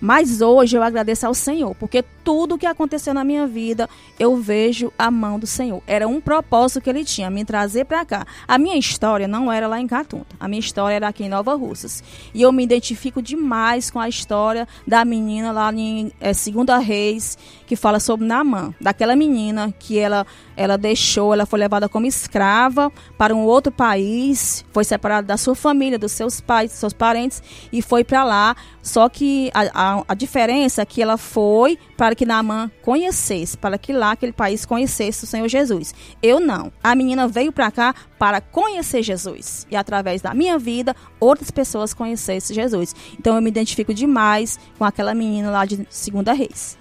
Mas 0.00 0.40
hoje 0.40 0.76
eu 0.76 0.82
agradeço 0.82 1.26
ao 1.26 1.34
Senhor, 1.34 1.74
porque 1.74 2.04
tudo 2.22 2.58
que 2.58 2.66
aconteceu 2.66 3.14
na 3.14 3.24
minha 3.24 3.46
vida, 3.46 3.88
eu 4.18 4.36
vejo 4.36 4.92
a 4.98 5.10
mão 5.10 5.38
do 5.38 5.46
Senhor. 5.46 5.82
Era 5.86 6.06
um 6.06 6.20
propósito 6.20 6.80
que 6.80 6.90
ele 6.90 7.04
tinha, 7.04 7.30
me 7.30 7.44
trazer 7.44 7.84
para 7.84 8.04
cá. 8.04 8.26
A 8.46 8.58
minha 8.58 8.76
história 8.76 9.26
não 9.26 9.50
era 9.50 9.66
lá 9.66 9.80
em 9.80 9.86
Catunta. 9.86 10.36
A 10.38 10.46
minha 10.46 10.60
história 10.60 10.96
era 10.96 11.08
aqui 11.08 11.24
em 11.24 11.28
Nova 11.28 11.54
Russas. 11.54 12.04
E 12.34 12.42
eu 12.42 12.52
me 12.52 12.62
identifico 12.62 13.22
demais 13.22 13.90
com 13.90 13.98
a 13.98 14.08
história 14.08 14.68
da 14.86 15.04
menina 15.04 15.52
lá 15.52 15.72
em 15.72 16.12
é, 16.20 16.32
Segunda 16.32 16.78
Reis, 16.78 17.38
que 17.66 17.76
fala 17.76 17.98
sobre 17.98 18.26
Naamã, 18.26 18.74
daquela 18.80 19.16
menina 19.16 19.72
que 19.78 19.98
ela 19.98 20.26
ela 20.58 20.76
deixou, 20.76 21.32
ela 21.32 21.46
foi 21.46 21.60
levada 21.60 21.88
como 21.88 22.04
escrava 22.04 22.90
para 23.16 23.32
um 23.32 23.44
outro 23.44 23.70
país, 23.70 24.64
foi 24.72 24.82
separada 24.82 25.28
da 25.28 25.36
sua 25.36 25.54
família, 25.54 25.96
dos 25.96 26.10
seus 26.10 26.40
pais, 26.40 26.72
dos 26.72 26.80
seus 26.80 26.92
parentes 26.92 27.40
e 27.72 27.80
foi 27.80 28.02
para 28.02 28.24
lá. 28.24 28.56
Só 28.82 29.08
que 29.08 29.52
a, 29.54 29.87
a, 29.87 29.87
a, 30.08 30.14
diferença 30.14 30.82
é 30.82 30.86
que 30.86 31.02
ela 31.02 31.16
foi 31.16 31.78
para 31.96 32.14
que 32.14 32.26
Naamã 32.26 32.70
conhecesse, 32.82 33.56
para 33.56 33.78
que 33.78 33.92
lá 33.92 34.12
aquele 34.12 34.32
país 34.32 34.64
conhecesse 34.64 35.24
o 35.24 35.26
Senhor 35.26 35.48
Jesus. 35.48 35.94
Eu 36.22 36.40
não. 36.40 36.72
A 36.82 36.94
menina 36.94 37.28
veio 37.28 37.52
para 37.52 37.70
cá 37.70 37.94
para 38.18 38.40
conhecer 38.40 39.02
Jesus 39.02 39.66
e 39.70 39.76
através 39.76 40.22
da 40.22 40.34
minha 40.34 40.58
vida 40.58 40.94
outras 41.20 41.50
pessoas 41.50 41.94
conhecessem 41.94 42.54
Jesus. 42.54 42.94
Então 43.18 43.36
eu 43.36 43.42
me 43.42 43.50
identifico 43.50 43.94
demais 43.94 44.58
com 44.78 44.84
aquela 44.84 45.14
menina 45.14 45.50
lá 45.50 45.64
de 45.64 45.86
Segunda 45.90 46.32
Reis. 46.32 46.76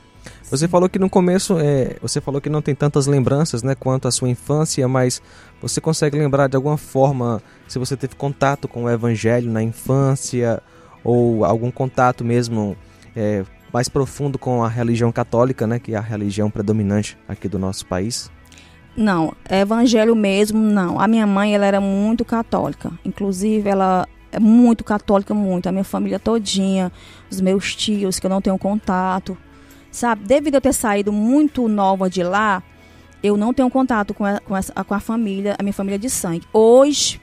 Você 0.49 0.67
falou 0.67 0.87
que 0.87 0.97
no 0.97 1.09
começo, 1.09 1.57
é, 1.59 1.97
você 2.01 2.21
falou 2.21 2.39
que 2.39 2.49
não 2.49 2.61
tem 2.61 2.73
tantas 2.73 3.05
lembranças, 3.05 3.63
né, 3.63 3.75
quanto 3.75 4.07
a 4.07 4.11
sua 4.11 4.29
infância, 4.29 4.87
mas 4.87 5.21
você 5.61 5.81
consegue 5.81 6.17
lembrar 6.17 6.47
de 6.47 6.55
alguma 6.55 6.77
forma 6.77 7.41
se 7.67 7.77
você 7.77 7.97
teve 7.97 8.15
contato 8.15 8.67
com 8.67 8.85
o 8.85 8.89
Evangelho 8.89 9.51
na 9.51 9.61
infância 9.61 10.61
ou 11.03 11.43
algum 11.43 11.69
contato 11.69 12.23
mesmo 12.23 12.77
é, 13.17 13.43
mais 13.73 13.89
profundo 13.89 14.37
com 14.37 14.63
a 14.63 14.69
religião 14.69 15.11
católica, 15.11 15.65
né, 15.65 15.79
que 15.79 15.93
é 15.93 15.97
a 15.97 16.01
religião 16.01 16.49
predominante 16.49 17.17
aqui 17.27 17.49
do 17.49 17.57
nosso 17.57 17.85
país? 17.85 18.31
Não, 18.95 19.33
Evangelho 19.49 20.15
mesmo 20.15 20.59
não. 20.59 20.99
A 20.99 21.07
minha 21.07 21.27
mãe 21.27 21.53
ela 21.53 21.65
era 21.65 21.81
muito 21.81 22.23
católica, 22.23 22.91
inclusive 23.03 23.69
ela 23.69 24.07
é 24.31 24.39
muito 24.39 24.83
católica, 24.83 25.33
muito. 25.33 25.67
A 25.67 25.71
minha 25.71 25.83
família 25.83 26.19
todinha, 26.19 26.91
os 27.29 27.41
meus 27.41 27.75
tios 27.75 28.19
que 28.19 28.25
eu 28.25 28.29
não 28.29 28.41
tenho 28.41 28.57
contato, 28.57 29.37
Sabe, 29.91 30.25
devido 30.25 30.57
a 30.57 30.61
ter 30.61 30.73
saído 30.73 31.11
muito 31.11 31.67
nova 31.67 32.07
de 32.07 32.21
lá, 32.21 32.61
eu 33.23 33.35
não 33.35 33.51
tenho 33.53 33.67
contato 33.67 34.13
com 34.13 34.23
a, 34.23 34.39
com, 34.39 34.53
a, 34.53 34.61
com 34.61 34.93
a 34.93 34.99
família, 34.99 35.55
a 35.57 35.63
minha 35.63 35.73
família 35.73 35.97
de 35.97 36.07
sangue. 36.07 36.45
Hoje, 36.53 37.19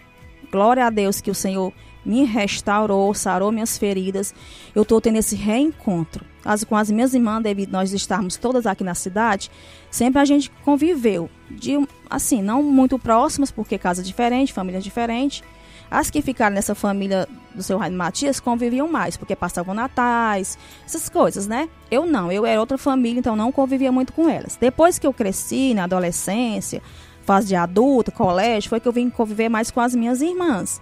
glória 0.50 0.84
a 0.84 0.90
Deus 0.90 1.20
que 1.20 1.30
o 1.30 1.34
Senhor 1.34 1.72
me 2.04 2.24
restaurou, 2.24 3.14
sarou 3.14 3.50
minhas 3.50 3.78
feridas. 3.78 4.34
Eu 4.74 4.82
estou 4.82 5.00
tendo 5.00 5.18
esse 5.18 5.36
reencontro. 5.36 6.24
As, 6.44 6.62
com 6.62 6.76
as 6.76 6.90
minhas 6.90 7.14
irmãs, 7.14 7.42
devido 7.42 7.72
nós 7.72 7.92
estarmos 7.92 8.36
todas 8.36 8.66
aqui 8.66 8.84
na 8.84 8.94
cidade, 8.94 9.50
sempre 9.90 10.20
a 10.20 10.24
gente 10.24 10.50
conviveu. 10.62 11.30
De, 11.50 11.72
assim, 12.10 12.42
não 12.42 12.62
muito 12.62 12.98
próximas, 12.98 13.50
porque 13.50 13.78
casa 13.78 14.02
diferente, 14.02 14.52
família 14.52 14.80
diferente. 14.80 15.42
As 15.90 16.10
que 16.10 16.20
ficaram 16.20 16.54
nessa 16.54 16.74
família 16.74 17.28
do 17.54 17.62
seu 17.62 17.78
Raio 17.78 17.92
Matias 17.94 18.40
conviviam 18.40 18.88
mais, 18.88 19.16
porque 19.16 19.36
passavam 19.36 19.74
natais, 19.74 20.58
essas 20.84 21.08
coisas, 21.08 21.46
né? 21.46 21.68
Eu 21.90 22.04
não, 22.04 22.32
eu 22.32 22.44
era 22.44 22.58
outra 22.58 22.76
família, 22.76 23.20
então 23.20 23.36
não 23.36 23.52
convivia 23.52 23.92
muito 23.92 24.12
com 24.12 24.28
elas. 24.28 24.56
Depois 24.56 24.98
que 24.98 25.06
eu 25.06 25.12
cresci, 25.12 25.72
na 25.72 25.84
adolescência, 25.84 26.82
fase 27.24 27.48
de 27.48 27.56
adulta, 27.56 28.10
colégio, 28.10 28.70
foi 28.70 28.80
que 28.80 28.88
eu 28.88 28.92
vim 28.92 29.08
conviver 29.08 29.48
mais 29.48 29.70
com 29.70 29.80
as 29.80 29.94
minhas 29.94 30.20
irmãs. 30.20 30.80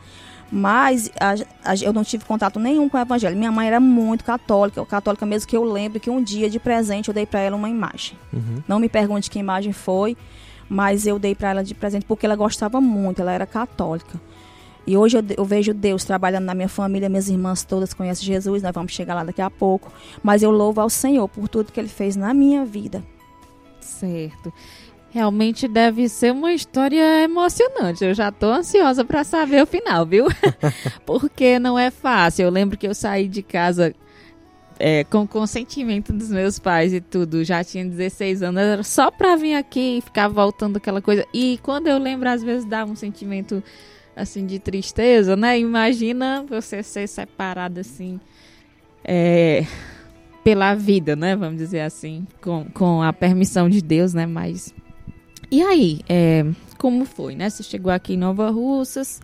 Mas 0.54 1.10
a, 1.18 1.70
a, 1.70 1.74
eu 1.76 1.94
não 1.94 2.04
tive 2.04 2.26
contato 2.26 2.60
nenhum 2.60 2.86
com 2.86 2.98
o 2.98 3.00
evangelho. 3.00 3.34
Minha 3.34 3.50
mãe 3.50 3.66
era 3.66 3.80
muito 3.80 4.22
católica, 4.22 4.84
católica 4.84 5.24
mesmo 5.24 5.48
que 5.48 5.56
eu 5.56 5.64
lembro 5.64 5.98
que 5.98 6.10
um 6.10 6.22
dia 6.22 6.50
de 6.50 6.60
presente 6.60 7.08
eu 7.08 7.14
dei 7.14 7.24
para 7.24 7.40
ela 7.40 7.56
uma 7.56 7.70
imagem. 7.70 8.18
Uhum. 8.30 8.62
Não 8.68 8.78
me 8.78 8.86
pergunte 8.86 9.30
que 9.30 9.38
imagem 9.38 9.72
foi, 9.72 10.14
mas 10.68 11.06
eu 11.06 11.18
dei 11.18 11.34
para 11.34 11.48
ela 11.48 11.64
de 11.64 11.74
presente 11.74 12.04
porque 12.04 12.26
ela 12.26 12.36
gostava 12.36 12.82
muito, 12.82 13.22
ela 13.22 13.32
era 13.32 13.46
católica. 13.46 14.20
E 14.86 14.94
hoje 14.94 15.16
eu, 15.16 15.24
eu, 15.38 15.44
vejo 15.44 15.72
Deus 15.72 16.04
trabalhando 16.04 16.44
na 16.44 16.54
minha 16.54 16.68
família, 16.68 17.08
minhas 17.08 17.28
irmãs 17.28 17.62
todas 17.62 17.94
conhecem 17.94 18.26
Jesus, 18.26 18.62
nós 18.62 18.72
vamos 18.74 18.92
chegar 18.92 19.14
lá 19.14 19.24
daqui 19.24 19.40
a 19.40 19.48
pouco. 19.48 19.90
Mas 20.22 20.42
eu 20.42 20.50
louvo 20.50 20.82
ao 20.82 20.90
Senhor 20.90 21.26
por 21.28 21.48
tudo 21.48 21.72
que 21.72 21.80
Ele 21.80 21.88
fez 21.88 22.14
na 22.14 22.34
minha 22.34 22.62
vida. 22.64 23.02
Certo. 23.80 24.52
Realmente 25.12 25.68
deve 25.68 26.08
ser 26.08 26.32
uma 26.32 26.54
história 26.54 27.22
emocionante. 27.22 28.02
Eu 28.02 28.14
já 28.14 28.30
estou 28.30 28.50
ansiosa 28.50 29.04
para 29.04 29.22
saber 29.24 29.62
o 29.62 29.66
final, 29.66 30.06
viu? 30.06 30.24
Porque 31.04 31.58
não 31.58 31.78
é 31.78 31.90
fácil. 31.90 32.44
Eu 32.44 32.50
lembro 32.50 32.78
que 32.78 32.86
eu 32.86 32.94
saí 32.94 33.28
de 33.28 33.42
casa 33.42 33.94
é, 34.78 35.04
com 35.04 35.26
consentimento 35.26 36.14
dos 36.14 36.30
meus 36.30 36.58
pais 36.58 36.94
e 36.94 37.00
tudo. 37.02 37.44
Já 37.44 37.62
tinha 37.62 37.84
16 37.84 38.42
anos, 38.42 38.62
era 38.62 38.82
só 38.82 39.10
para 39.10 39.36
vir 39.36 39.54
aqui 39.54 39.98
e 39.98 40.00
ficar 40.00 40.28
voltando 40.28 40.78
aquela 40.78 41.02
coisa. 41.02 41.26
E 41.34 41.60
quando 41.62 41.88
eu 41.88 41.98
lembro, 41.98 42.30
às 42.30 42.42
vezes 42.42 42.64
dá 42.64 42.82
um 42.82 42.96
sentimento 42.96 43.62
assim 44.16 44.46
de 44.46 44.58
tristeza, 44.58 45.36
né? 45.36 45.58
Imagina 45.58 46.42
você 46.48 46.82
ser 46.82 47.06
separado 47.06 47.80
assim. 47.80 48.18
É, 49.04 49.66
pela 50.42 50.74
vida, 50.74 51.14
né? 51.14 51.36
Vamos 51.36 51.58
dizer 51.58 51.80
assim, 51.80 52.26
com, 52.40 52.64
com 52.72 53.02
a 53.02 53.12
permissão 53.12 53.68
de 53.68 53.82
Deus, 53.82 54.14
né? 54.14 54.24
Mas 54.24 54.74
e 55.52 55.62
aí, 55.62 56.00
é, 56.08 56.46
como 56.78 57.04
foi, 57.04 57.36
né? 57.36 57.50
Você 57.50 57.62
chegou 57.62 57.92
aqui 57.92 58.14
em 58.14 58.16
Nova 58.16 58.48
Russas, 58.48 59.20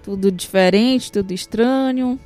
tudo 0.00 0.30
diferente, 0.30 1.10
tudo 1.10 1.32
estranho. 1.32 2.20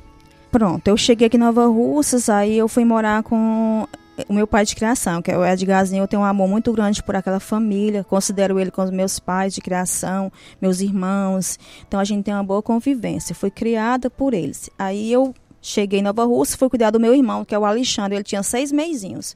Pronto, 0.51 0.87
eu 0.87 0.95
cheguei 0.95 1.25
aqui 1.25 1.37
em 1.37 1.39
Nova 1.39 1.65
Russas, 1.65 2.29
aí 2.29 2.55
eu 2.55 2.67
fui 2.67 2.85
morar 2.85 3.23
com 3.23 3.87
o 4.29 4.33
meu 4.33 4.45
pai 4.45 4.63
de 4.63 4.75
criação, 4.75 5.23
que 5.23 5.31
é 5.31 5.37
o 5.37 5.43
Edgarzinho. 5.43 6.03
Eu 6.03 6.07
tenho 6.07 6.21
um 6.21 6.25
amor 6.25 6.47
muito 6.47 6.71
grande 6.71 7.01
por 7.01 7.15
aquela 7.15 7.39
família, 7.39 8.03
considero 8.03 8.59
ele 8.59 8.69
como 8.69 8.91
meus 8.91 9.19
pais 9.19 9.55
de 9.55 9.61
criação, 9.61 10.31
meus 10.61 10.79
irmãos. 10.79 11.57
Então 11.87 11.99
a 11.99 12.03
gente 12.03 12.25
tem 12.25 12.35
uma 12.35 12.43
boa 12.43 12.61
convivência. 12.61 13.33
Fui 13.33 13.49
criada 13.49 14.07
por 14.07 14.35
eles. 14.35 14.69
Aí 14.77 15.11
eu 15.11 15.33
cheguei 15.61 15.99
em 15.99 16.03
Nova 16.03 16.25
Russa, 16.25 16.55
fui 16.55 16.69
cuidar 16.69 16.91
do 16.91 16.99
meu 16.99 17.15
irmão, 17.15 17.43
que 17.43 17.55
é 17.55 17.59
o 17.59 17.65
Alexandre. 17.65 18.17
Ele 18.17 18.23
tinha 18.23 18.43
seis 18.43 18.71
meizinhos. 18.71 19.35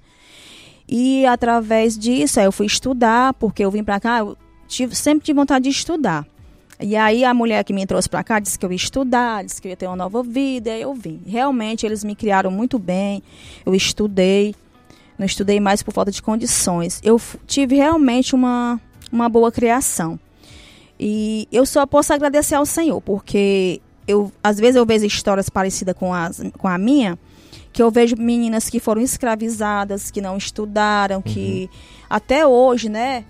E 0.92 1.26
através 1.26 1.98
disso, 1.98 2.38
eu 2.42 2.52
fui 2.52 2.66
estudar, 2.66 3.34
porque 3.36 3.64
eu 3.64 3.72
vim 3.72 3.82
para 3.82 3.98
cá, 3.98 4.20
eu 4.20 4.38
tive, 4.68 4.94
sempre 4.94 5.24
tive 5.24 5.38
vontade 5.38 5.64
de 5.64 5.70
estudar. 5.70 6.28
E 6.82 6.98
aí 6.98 7.24
a 7.24 7.34
mulher 7.34 7.64
que 7.64 7.72
me 7.72 7.86
trouxe 7.86 8.10
para 8.10 8.22
cá 8.24 8.40
disse 8.40 8.60
que 8.60 8.66
eu 8.66 8.72
ia 8.72 8.76
estudar, 8.76 9.46
disse 9.46 9.62
que 9.62 9.68
eu 9.68 9.70
ia 9.70 9.78
ter 9.78 9.88
uma 9.88 9.96
nova 9.96 10.22
vida, 10.22 10.76
eu 10.78 10.94
vim. 10.94 11.22
Realmente 11.26 11.86
eles 11.86 12.04
me 12.04 12.14
criaram 12.14 12.52
muito 12.52 12.78
bem, 12.78 13.24
eu 13.66 13.74
estudei, 13.74 14.54
não 15.18 15.26
estudei 15.26 15.62
mais 15.62 15.82
por 15.82 15.94
falta 15.94 16.12
de 16.12 16.22
condições. 16.22 17.00
Eu 17.04 17.22
tive 17.48 17.76
realmente 17.76 18.36
uma, 18.36 18.82
uma 19.10 19.30
boa 19.30 19.50
criação. 19.50 20.20
E 21.00 21.48
eu 21.52 21.66
só 21.66 21.86
posso 21.86 22.12
agradecer 22.12 22.56
ao 22.56 22.66
Senhor, 22.66 23.00
porque 23.00 23.80
eu 24.06 24.30
às 24.44 24.60
vezes 24.60 24.76
eu 24.76 24.86
vejo 24.86 25.06
histórias 25.06 25.50
parecidas 25.50 25.96
com, 25.96 26.14
as, 26.14 26.42
com 26.58 26.68
a 26.68 26.78
minha, 26.78 27.18
que 27.72 27.82
eu 27.82 27.90
vejo 27.90 28.16
meninas 28.18 28.70
que 28.70 28.80
foram 28.80 29.02
escravizadas, 29.02 30.12
que 30.12 30.22
não 30.22 30.38
estudaram, 30.38 31.18
uhum. 31.18 31.22
que 31.22 31.70
até 32.10 32.46
hoje, 32.46 32.90
né, 32.90 33.26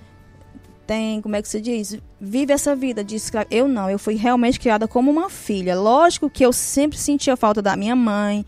tem, 0.88 1.21
como 1.21 1.36
é 1.36 1.41
que 1.41 1.48
se 1.48 1.62
diz, 1.62 1.98
vive 2.19 2.51
essa 2.51 2.75
vida 2.75 3.03
de 3.03 3.15
escravo. 3.15 3.48
Eu 3.50 3.67
não, 3.67 3.89
eu 3.89 3.98
fui 3.98 4.15
realmente 4.15 4.60
criada 4.60 4.88
como 4.88 5.10
uma 5.10 5.29
filha. 5.29 5.79
Lógico 5.79 6.29
que 6.29 6.45
eu 6.45 6.51
sempre 6.51 6.98
sentia 6.98 7.38
falta 7.38 7.62
da 7.62 7.75
minha 7.75 7.95
mãe. 7.95 8.45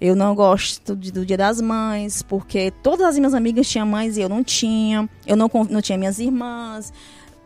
Eu 0.00 0.14
não 0.14 0.34
gosto 0.34 0.94
de, 0.94 1.10
do 1.10 1.24
Dia 1.24 1.38
das 1.38 1.60
Mães, 1.60 2.22
porque 2.22 2.70
todas 2.82 3.06
as 3.06 3.18
minhas 3.18 3.32
amigas 3.34 3.68
tinham 3.68 3.86
mães 3.86 4.16
e 4.16 4.20
eu 4.20 4.28
não 4.28 4.44
tinha. 4.44 5.08
Eu 5.26 5.36
não, 5.36 5.50
não 5.70 5.80
tinha 5.80 5.96
minhas 5.96 6.18
irmãs. 6.18 6.92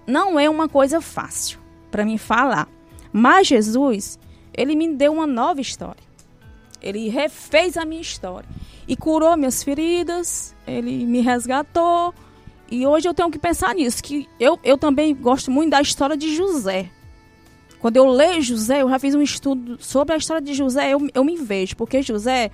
Não 0.06 0.38
é 0.38 0.50
uma 0.50 0.68
coisa 0.68 1.00
fácil 1.00 1.60
para 1.90 2.04
mim 2.04 2.18
falar. 2.18 2.68
Mas 3.12 3.46
Jesus, 3.46 4.18
ele 4.52 4.74
me 4.74 4.94
deu 4.94 5.12
uma 5.12 5.26
nova 5.26 5.60
história. 5.60 6.09
Ele 6.82 7.08
refez 7.08 7.76
a 7.76 7.84
minha 7.84 8.00
história 8.00 8.49
e 8.87 8.96
curou 8.96 9.37
minhas 9.37 9.62
feridas, 9.62 10.54
ele 10.66 11.04
me 11.06 11.20
resgatou. 11.20 12.14
E 12.70 12.87
hoje 12.87 13.08
eu 13.08 13.14
tenho 13.14 13.30
que 13.30 13.38
pensar 13.38 13.75
nisso, 13.75 14.02
que 14.02 14.28
eu, 14.38 14.58
eu 14.62 14.78
também 14.78 15.14
gosto 15.14 15.50
muito 15.50 15.70
da 15.70 15.80
história 15.80 16.16
de 16.16 16.34
José. 16.34 16.90
Quando 17.80 17.96
eu 17.96 18.08
leio 18.08 18.42
José, 18.42 18.82
eu 18.82 18.88
já 18.88 18.99
fiz 18.99 19.14
um 19.14 19.22
estudo 19.22 19.76
sobre 19.80 20.14
a 20.14 20.18
história 20.18 20.42
de 20.42 20.54
José, 20.54 20.90
eu, 20.90 21.08
eu 21.14 21.25
me 21.25 21.37
vejo, 21.37 21.76
porque 21.76 22.02
José 22.02 22.50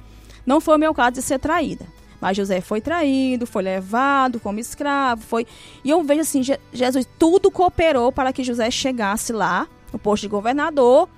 não 0.47 0.61
foi 0.61 0.77
o 0.77 0.79
meu 0.79 0.95
caso 0.95 1.13
de 1.13 1.23
ser 1.23 1.39
traída. 1.39 1.87
Mas 2.21 2.37
José 2.37 2.61
foi 2.61 2.81
traído, 2.81 3.47
foi 3.47 3.63
levado 3.63 4.41
como 4.41 4.59
escravo, 4.59 5.23
foi. 5.23 5.47
E 5.85 5.91
eu 5.91 6.03
vejo 6.03 6.21
assim, 6.21 6.43
Jesus, 6.73 7.07
tudo 7.19 7.51
cooperou 7.51 8.11
para 8.11 8.33
que 8.33 8.45
José 8.45 8.71
chegasse 8.71 9.33
lá, 9.33 9.67
no 9.93 9.99
posto 9.99 10.23
de 10.23 10.29
governador, 10.29 11.09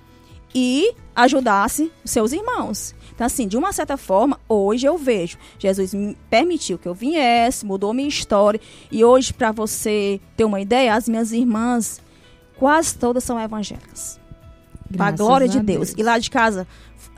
e 0.53 0.93
ajudasse 1.15 1.91
seus 2.03 2.33
irmãos. 2.33 2.95
Então, 3.19 3.27
assim, 3.27 3.49
de 3.49 3.57
uma 3.57 3.73
certa 3.73 3.97
forma, 3.97 4.39
hoje 4.47 4.85
eu 4.85 4.97
vejo. 4.97 5.37
Jesus 5.57 5.93
me 5.93 6.15
permitiu 6.29 6.77
que 6.77 6.87
eu 6.87 6.93
viesse, 6.93 7.65
mudou 7.65 7.93
minha 7.93 8.07
história. 8.07 8.61
E 8.89 9.03
hoje, 9.03 9.33
para 9.33 9.51
você 9.51 10.21
ter 10.37 10.45
uma 10.45 10.61
ideia, 10.61 10.95
as 10.95 11.09
minhas 11.09 11.33
irmãs, 11.33 12.01
quase 12.55 12.97
todas 12.97 13.25
são 13.25 13.37
evangélicas. 13.37 14.17
Para 14.95 15.07
a 15.07 15.11
glória 15.11 15.49
de 15.49 15.59
Deus. 15.59 15.89
Deus. 15.89 15.99
E 15.99 16.01
lá 16.01 16.17
de 16.17 16.31
casa, 16.31 16.65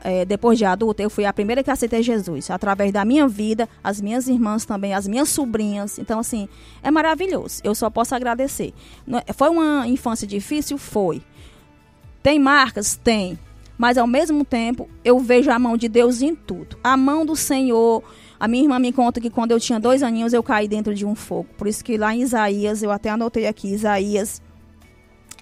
é, 0.02 0.24
depois 0.24 0.58
de 0.58 0.64
adulta, 0.64 1.04
eu 1.04 1.08
fui 1.08 1.24
a 1.24 1.32
primeira 1.32 1.62
que 1.62 1.70
aceitei 1.70 2.02
Jesus. 2.02 2.50
Através 2.50 2.90
da 2.90 3.04
minha 3.04 3.28
vida, 3.28 3.68
as 3.84 4.00
minhas 4.00 4.26
irmãs 4.26 4.64
também, 4.64 4.94
as 4.94 5.06
minhas 5.06 5.28
sobrinhas. 5.28 6.00
Então, 6.00 6.18
assim, 6.18 6.48
é 6.82 6.90
maravilhoso. 6.90 7.60
Eu 7.62 7.76
só 7.76 7.88
posso 7.88 8.12
agradecer. 8.12 8.74
É, 9.24 9.32
foi 9.32 9.50
uma 9.50 9.86
infância 9.86 10.26
difícil? 10.26 10.78
Foi. 10.78 11.22
Tem 12.24 12.40
marcas? 12.40 12.96
Tem 12.96 13.38
mas 13.82 13.98
ao 13.98 14.06
mesmo 14.06 14.44
tempo 14.44 14.88
eu 15.04 15.18
vejo 15.18 15.50
a 15.50 15.58
mão 15.58 15.76
de 15.76 15.88
Deus 15.88 16.22
em 16.22 16.36
tudo. 16.36 16.78
A 16.84 16.96
mão 16.96 17.26
do 17.26 17.34
Senhor. 17.34 18.00
A 18.38 18.46
minha 18.46 18.62
irmã 18.62 18.78
me 18.78 18.92
conta 18.92 19.20
que 19.20 19.28
quando 19.28 19.50
eu 19.50 19.58
tinha 19.58 19.80
dois 19.80 20.04
aninhos 20.04 20.32
eu 20.32 20.40
caí 20.40 20.68
dentro 20.68 20.94
de 20.94 21.04
um 21.04 21.16
fogo. 21.16 21.48
Por 21.58 21.66
isso 21.66 21.84
que 21.84 21.98
lá 21.98 22.14
em 22.14 22.22
Isaías, 22.22 22.84
eu 22.84 22.92
até 22.92 23.10
anotei 23.10 23.48
aqui, 23.48 23.74
Isaías 23.74 24.40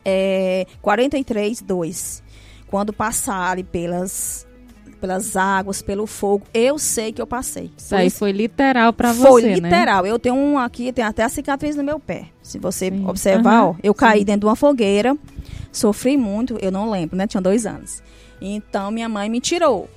é, 0.02 0.66
43, 0.80 1.60
2. 1.60 2.22
Quando 2.66 2.94
passarem 2.94 3.62
pelas 3.62 4.46
pelas 4.98 5.36
águas, 5.36 5.82
pelo 5.82 6.06
fogo. 6.06 6.46
Eu 6.54 6.78
sei 6.78 7.12
que 7.12 7.20
eu 7.20 7.26
passei. 7.26 7.70
Isso 7.76 7.94
aí 7.94 8.08
foi 8.08 8.32
literal 8.32 8.90
para 8.90 9.12
você, 9.12 9.28
Foi 9.28 9.42
né? 9.42 9.54
literal. 9.54 10.04
Né? 10.04 10.10
Eu 10.10 10.18
tenho 10.18 10.34
um 10.34 10.58
aqui, 10.58 10.92
tem 10.94 11.04
até 11.04 11.24
a 11.24 11.28
cicatriz 11.28 11.76
no 11.76 11.84
meu 11.84 12.00
pé. 12.00 12.28
Se 12.42 12.58
você 12.58 12.88
Sim. 12.90 13.06
observar, 13.06 13.64
uhum. 13.64 13.70
ó, 13.70 13.74
eu 13.82 13.94
caí 13.94 14.20
Sim. 14.20 14.24
dentro 14.24 14.40
de 14.40 14.46
uma 14.46 14.56
fogueira, 14.56 15.14
sofri 15.70 16.16
muito, 16.16 16.58
eu 16.60 16.70
não 16.70 16.90
lembro, 16.90 17.16
né? 17.16 17.26
Tinha 17.26 17.40
dois 17.40 17.66
anos. 17.66 18.02
Então 18.40 18.90
minha 18.90 19.08
mãe 19.08 19.28
me 19.28 19.40
tirou. 19.40 19.88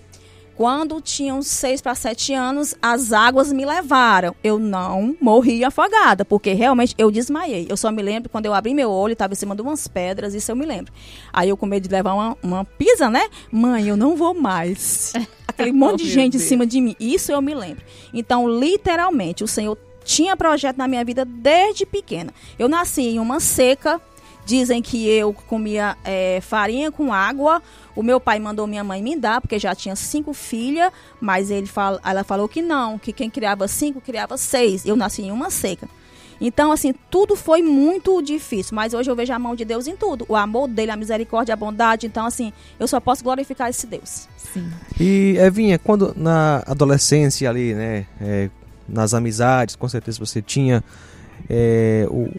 Quando 0.55 1.01
tinham 1.01 1.41
seis 1.41 1.81
para 1.81 1.95
sete 1.95 2.31
anos, 2.31 2.75
as 2.79 3.11
águas 3.11 3.51
me 3.51 3.65
levaram. 3.65 4.35
Eu 4.43 4.59
não 4.59 5.17
morri 5.19 5.63
afogada, 5.63 6.23
porque 6.23 6.53
realmente 6.53 6.93
eu 6.97 7.09
desmaiei. 7.09 7.65
Eu 7.67 7.75
só 7.75 7.91
me 7.91 8.03
lembro 8.03 8.29
quando 8.29 8.45
eu 8.45 8.53
abri 8.53 8.73
meu 8.73 8.91
olho, 8.91 9.13
estava 9.13 9.33
em 9.33 9.35
cima 9.35 9.55
de 9.55 9.63
umas 9.63 9.87
pedras, 9.87 10.35
isso 10.35 10.51
eu 10.51 10.55
me 10.55 10.65
lembro. 10.65 10.93
Aí 11.31 11.49
eu 11.49 11.57
com 11.57 11.65
medo 11.65 11.87
de 11.87 11.93
levar 11.93 12.13
uma, 12.13 12.37
uma 12.43 12.65
pisa, 12.65 13.09
né? 13.09 13.27
Mãe, 13.51 13.87
eu 13.87 13.97
não 13.97 14.15
vou 14.15 14.35
mais. 14.35 15.13
Aquele 15.47 15.71
monte 15.71 16.03
de 16.03 16.09
gente 16.09 16.33
Deus. 16.33 16.43
em 16.43 16.47
cima 16.47 16.67
de 16.67 16.79
mim. 16.79 16.95
Isso 16.99 17.31
eu 17.31 17.41
me 17.41 17.55
lembro. 17.55 17.83
Então, 18.13 18.47
literalmente, 18.47 19.43
o 19.43 19.47
Senhor 19.47 19.75
tinha 20.03 20.37
projeto 20.37 20.77
na 20.77 20.87
minha 20.87 21.03
vida 21.03 21.25
desde 21.25 21.85
pequena. 21.85 22.31
Eu 22.59 22.67
nasci 22.67 23.01
em 23.01 23.19
uma 23.19 23.39
seca. 23.39 23.99
Dizem 24.45 24.81
que 24.81 25.07
eu 25.07 25.33
comia 25.33 25.97
é, 26.03 26.39
farinha 26.41 26.91
com 26.91 27.13
água 27.13 27.61
o 27.95 28.01
meu 28.01 28.19
pai 28.19 28.39
mandou 28.39 28.65
minha 28.65 28.83
mãe 28.83 29.01
me 29.01 29.15
dar, 29.15 29.39
porque 29.39 29.59
já 29.59 29.75
tinha 29.75 29.95
cinco 29.95 30.33
filhas, 30.33 30.91
mas 31.21 31.51
ele 31.51 31.67
fala, 31.67 31.99
ela 32.03 32.23
falou 32.23 32.47
que 32.47 32.61
não, 32.61 32.97
que 32.97 33.13
quem 33.13 33.29
criava 33.29 33.67
cinco, 33.67 34.01
criava 34.01 34.37
seis. 34.37 34.85
Eu 34.85 34.95
nasci 34.95 35.23
em 35.23 35.31
uma 35.31 35.49
seca. 35.49 35.87
Então, 36.41 36.71
assim, 36.71 36.93
tudo 37.09 37.35
foi 37.35 37.61
muito 37.61 38.21
difícil, 38.21 38.75
mas 38.75 38.93
hoje 38.93 39.09
eu 39.09 39.15
vejo 39.15 39.31
a 39.31 39.39
mão 39.39 39.55
de 39.55 39.63
Deus 39.63 39.87
em 39.87 39.95
tudo. 39.95 40.25
O 40.27 40.35
amor 40.35 40.67
dele, 40.67 40.91
a 40.91 40.95
misericórdia, 40.95 41.53
a 41.53 41.55
bondade. 41.55 42.07
Então, 42.07 42.25
assim, 42.25 42.51
eu 42.79 42.87
só 42.87 42.99
posso 42.99 43.23
glorificar 43.23 43.69
esse 43.69 43.85
Deus. 43.85 44.27
Sim. 44.35 44.69
E, 44.99 45.35
Evinha, 45.37 45.77
quando 45.77 46.13
na 46.17 46.63
adolescência 46.65 47.49
ali, 47.49 47.73
né, 47.75 48.07
é, 48.19 48.49
nas 48.89 49.13
amizades, 49.13 49.75
com 49.75 49.87
certeza 49.87 50.19
você 50.19 50.41
tinha 50.41 50.83
é, 51.49 52.07
o, 52.09 52.29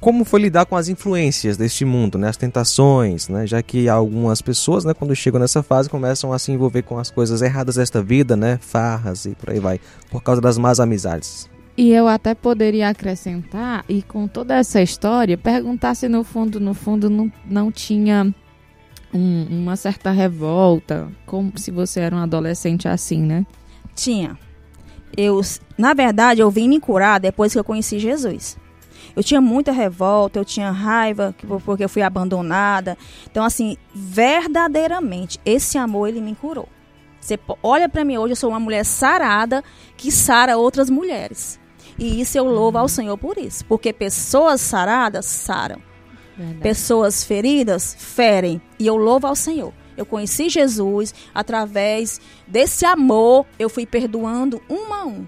como 0.00 0.24
foi 0.24 0.40
lidar 0.42 0.64
com 0.66 0.76
as 0.76 0.88
influências 0.88 1.56
deste 1.56 1.84
mundo, 1.84 2.18
né, 2.18 2.28
as 2.28 2.36
tentações, 2.36 3.28
né, 3.28 3.46
já 3.46 3.62
que 3.62 3.88
algumas 3.88 4.40
pessoas, 4.40 4.84
né, 4.84 4.94
quando 4.94 5.14
chegam 5.14 5.40
nessa 5.40 5.62
fase, 5.62 5.90
começam 5.90 6.32
a 6.32 6.38
se 6.38 6.52
envolver 6.52 6.82
com 6.82 6.98
as 6.98 7.10
coisas 7.10 7.42
erradas 7.42 7.74
desta 7.76 8.02
vida, 8.02 8.36
né, 8.36 8.58
farras 8.60 9.24
e 9.24 9.30
por 9.34 9.50
aí 9.50 9.58
vai, 9.60 9.80
por 10.10 10.22
causa 10.22 10.40
das 10.40 10.56
más 10.56 10.78
amizades. 10.80 11.48
E 11.76 11.92
eu 11.92 12.08
até 12.08 12.34
poderia 12.34 12.88
acrescentar, 12.88 13.84
e 13.88 14.02
com 14.02 14.26
toda 14.26 14.56
essa 14.56 14.82
história, 14.82 15.38
perguntar 15.38 15.94
se 15.94 16.08
no 16.08 16.24
fundo, 16.24 16.58
no 16.58 16.74
fundo, 16.74 17.08
não, 17.08 17.32
não 17.48 17.70
tinha 17.70 18.34
um- 19.14 19.46
uma 19.48 19.76
certa 19.76 20.10
revolta, 20.10 21.08
como 21.24 21.52
se 21.56 21.70
você 21.70 22.00
era 22.00 22.14
um 22.16 22.18
adolescente 22.18 22.88
assim, 22.88 23.22
né? 23.22 23.46
Tinha. 23.94 24.36
Eu, 25.16 25.40
na 25.78 25.94
verdade, 25.94 26.40
eu 26.40 26.50
vim 26.50 26.68
me 26.68 26.78
curar 26.80 27.18
depois 27.20 27.52
que 27.52 27.58
eu 27.58 27.64
conheci 27.64 27.98
Jesus. 27.98 28.56
Eu 29.16 29.22
tinha 29.22 29.40
muita 29.40 29.72
revolta, 29.72 30.38
eu 30.38 30.44
tinha 30.44 30.70
raiva 30.70 31.34
que- 31.36 31.46
porque 31.46 31.84
eu 31.84 31.88
fui 31.88 32.02
abandonada. 32.02 32.96
Então, 33.30 33.44
assim, 33.44 33.76
verdadeiramente, 33.94 35.38
esse 35.44 35.76
amor 35.78 36.08
ele 36.08 36.20
me 36.20 36.34
curou. 36.34 36.68
Você 37.20 37.38
olha 37.62 37.88
pra 37.88 38.04
mim 38.04 38.16
hoje, 38.16 38.32
eu 38.32 38.36
sou 38.36 38.50
uma 38.50 38.60
mulher 38.60 38.84
sarada 38.84 39.62
que 39.96 40.10
sara 40.10 40.56
outras 40.56 40.88
mulheres. 40.88 41.58
E 41.98 42.20
isso 42.20 42.38
eu 42.38 42.44
louvo 42.44 42.78
ao 42.78 42.88
Senhor 42.88 43.18
por 43.18 43.36
isso, 43.36 43.64
porque 43.64 43.92
pessoas 43.92 44.60
saradas 44.60 45.26
saram. 45.26 45.80
Verdade. 46.36 46.60
Pessoas 46.60 47.24
feridas 47.24 47.96
ferem. 47.98 48.62
E 48.78 48.86
eu 48.86 48.96
louvo 48.96 49.26
ao 49.26 49.34
Senhor. 49.34 49.72
Eu 49.96 50.06
conheci 50.06 50.48
Jesus 50.48 51.12
através 51.34 52.20
desse 52.46 52.86
amor. 52.86 53.44
Eu 53.58 53.68
fui 53.68 53.84
perdoando 53.84 54.62
um 54.70 54.94
a 54.94 55.04
um. 55.04 55.26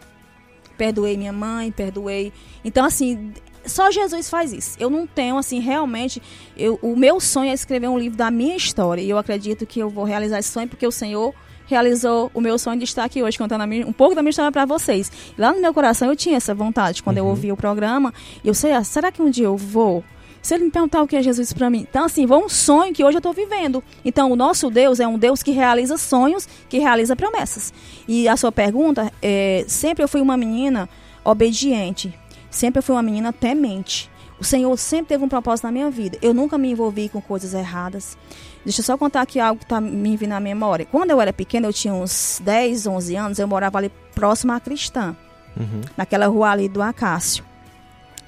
Perdoei 0.79 1.17
minha 1.17 1.33
mãe, 1.33 1.73
perdoei. 1.73 2.33
Então, 2.65 2.85
assim, 2.85 3.33
só 3.71 3.91
Jesus 3.91 4.29
faz 4.29 4.53
isso. 4.53 4.77
Eu 4.79 4.91
não 4.91 5.07
tenho, 5.07 5.39
assim, 5.39 5.61
realmente. 5.61 6.21
Eu, 6.57 6.79
o 6.83 6.95
meu 6.95 7.19
sonho 7.21 7.51
é 7.51 7.55
escrever 7.55 7.89
um 7.89 7.99
livro 7.99 8.19
da 8.19 8.31
minha 8.31 8.57
história. 8.57 9.01
E 9.01 9.09
eu 9.09 9.17
acredito 9.17 9.65
que 9.65 9.81
eu 9.81 9.89
vou 9.89 10.05
realizar 10.05 10.39
esse 10.39 10.51
sonho 10.51 10.69
porque 10.69 10.87
o 10.87 10.93
Senhor 10.93 11.33
realizou 11.67 12.31
o 12.35 12.41
meu 12.41 12.59
sonho 12.59 12.79
de 12.79 12.85
estar 12.85 13.05
aqui 13.05 13.23
hoje 13.23 13.39
contando 13.39 13.61
a 13.63 13.67
minha- 13.67 13.87
um 13.87 13.93
pouco 13.93 14.15
da 14.15 14.23
minha 14.23 14.31
história 14.31 14.51
para 14.51 14.65
vocês. 14.65 15.11
Lá 15.39 15.53
no 15.53 15.61
meu 15.61 15.73
coração 15.73 16.09
eu 16.09 16.17
tinha 16.17 16.37
essa 16.37 16.53
vontade 16.53 17.03
quando 17.03 17.19
eu 17.19 17.27
ouvi 17.27 17.53
o 17.53 17.57
programa. 17.57 18.13
Eu 18.45 18.53
sei, 18.55 18.73
ah, 18.73 18.83
será 18.83 19.13
que 19.13 19.23
um 19.23 19.31
dia 19.31 19.47
eu 19.47 19.57
vou? 19.57 20.03
Se 20.43 20.55
ele 20.55 20.65
me 20.65 20.71
perguntar 20.71 21.03
o 21.03 21.07
que 21.07 21.15
é 21.15 21.23
Jesus 21.23 21.53
para 21.53 21.69
mim. 21.71 21.87
Então, 21.89 22.05
assim, 22.07 22.27
foi 22.27 22.39
um 22.39 22.49
sonho 22.49 22.93
que 22.95 23.05
hoje 23.05 23.17
eu 23.17 23.21
estou 23.21 23.33
vivendo. 23.33 23.85
Então, 24.05 24.33
o 24.33 24.37
nosso 24.37 24.71
Deus 24.71 24.99
é 24.99 25.07
um 25.07 25.19
Deus 25.19 25.43
que 25.43 25.51
realiza 25.51 25.97
sonhos, 25.99 26.49
que 26.69 26.79
realiza 26.79 27.15
promessas. 27.15 27.73
E 28.09 28.27
a 28.27 28.37
sua 28.39 28.51
pergunta, 28.51 29.13
é, 29.23 29.65
sempre 29.69 30.03
eu 30.03 30.09
fui 30.09 30.21
uma 30.23 30.37
menina 30.39 30.89
obediente. 31.23 32.13
Sempre 32.51 32.79
eu 32.79 32.83
fui 32.83 32.95
uma 32.95 33.03
menina 33.03 33.33
temente. 33.33 34.11
O 34.41 34.45
Senhor 34.45 34.75
sempre 34.79 35.09
teve 35.09 35.23
um 35.25 35.29
propósito 35.29 35.65
na 35.65 35.73
minha 35.73 35.91
vida. 35.91 36.19
Eu 36.23 36.33
nunca 36.33 36.57
me 36.57 36.71
envolvi 36.71 37.09
com 37.09 37.21
coisas 37.21 37.53
erradas. 37.55 38.17
Deixa 38.65 38.81
eu 38.81 38.85
só 38.85 38.97
contar 38.97 39.21
aqui 39.23 39.39
algo 39.39 39.59
que 39.59 39.65
está 39.65 39.81
me 39.81 40.17
vindo 40.17 40.31
na 40.31 40.41
memória. 40.41 40.87
Quando 40.87 41.11
eu 41.11 41.21
era 41.21 41.33
pequena, 41.33 41.67
eu 41.67 41.73
tinha 41.73 41.93
uns 41.93 42.41
10, 42.43 42.87
11 42.87 43.17
anos, 43.17 43.39
eu 43.39 43.47
morava 43.47 43.79
ali 43.79 43.91
próximo 44.15 44.53
à 44.53 44.61
Cristã 44.61 45.17
Uhum. 45.57 45.81
naquela 45.97 46.27
rua 46.29 46.51
ali 46.51 46.69
do 46.69 46.81
Acácio. 46.81 47.45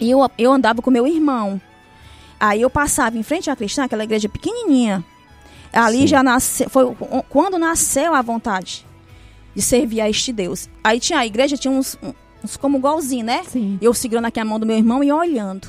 E 0.00 0.10
eu, 0.10 0.28
eu 0.36 0.52
andava 0.52 0.82
com 0.82 0.90
meu 0.90 1.06
irmão. 1.06 1.60
Aí 2.38 2.60
eu 2.60 2.68
passava 2.68 3.16
em 3.16 3.22
frente 3.22 3.48
à 3.48 3.54
cristã, 3.54 3.84
aquela 3.84 4.02
igreja 4.02 4.28
pequenininha. 4.28 5.04
Ali 5.72 6.00
Sim. 6.00 6.06
já 6.08 6.22
nasceu, 6.22 6.68
foi 6.68 6.94
quando 7.28 7.58
nasceu 7.58 8.12
a 8.14 8.20
vontade 8.20 8.84
de 9.54 9.62
servir 9.62 10.00
a 10.00 10.10
este 10.10 10.32
Deus. 10.32 10.68
Aí 10.82 10.98
tinha 10.98 11.20
a 11.20 11.26
igreja, 11.26 11.56
tinha 11.56 11.72
uns 11.72 11.96
como 12.60 12.78
golzinho, 12.78 13.24
né? 13.24 13.42
Sim. 13.44 13.78
Eu 13.80 13.92
segurando 13.94 14.26
aqui 14.26 14.38
a 14.40 14.44
mão 14.44 14.58
do 14.58 14.66
meu 14.66 14.76
irmão 14.76 15.02
e 15.02 15.12
olhando. 15.12 15.68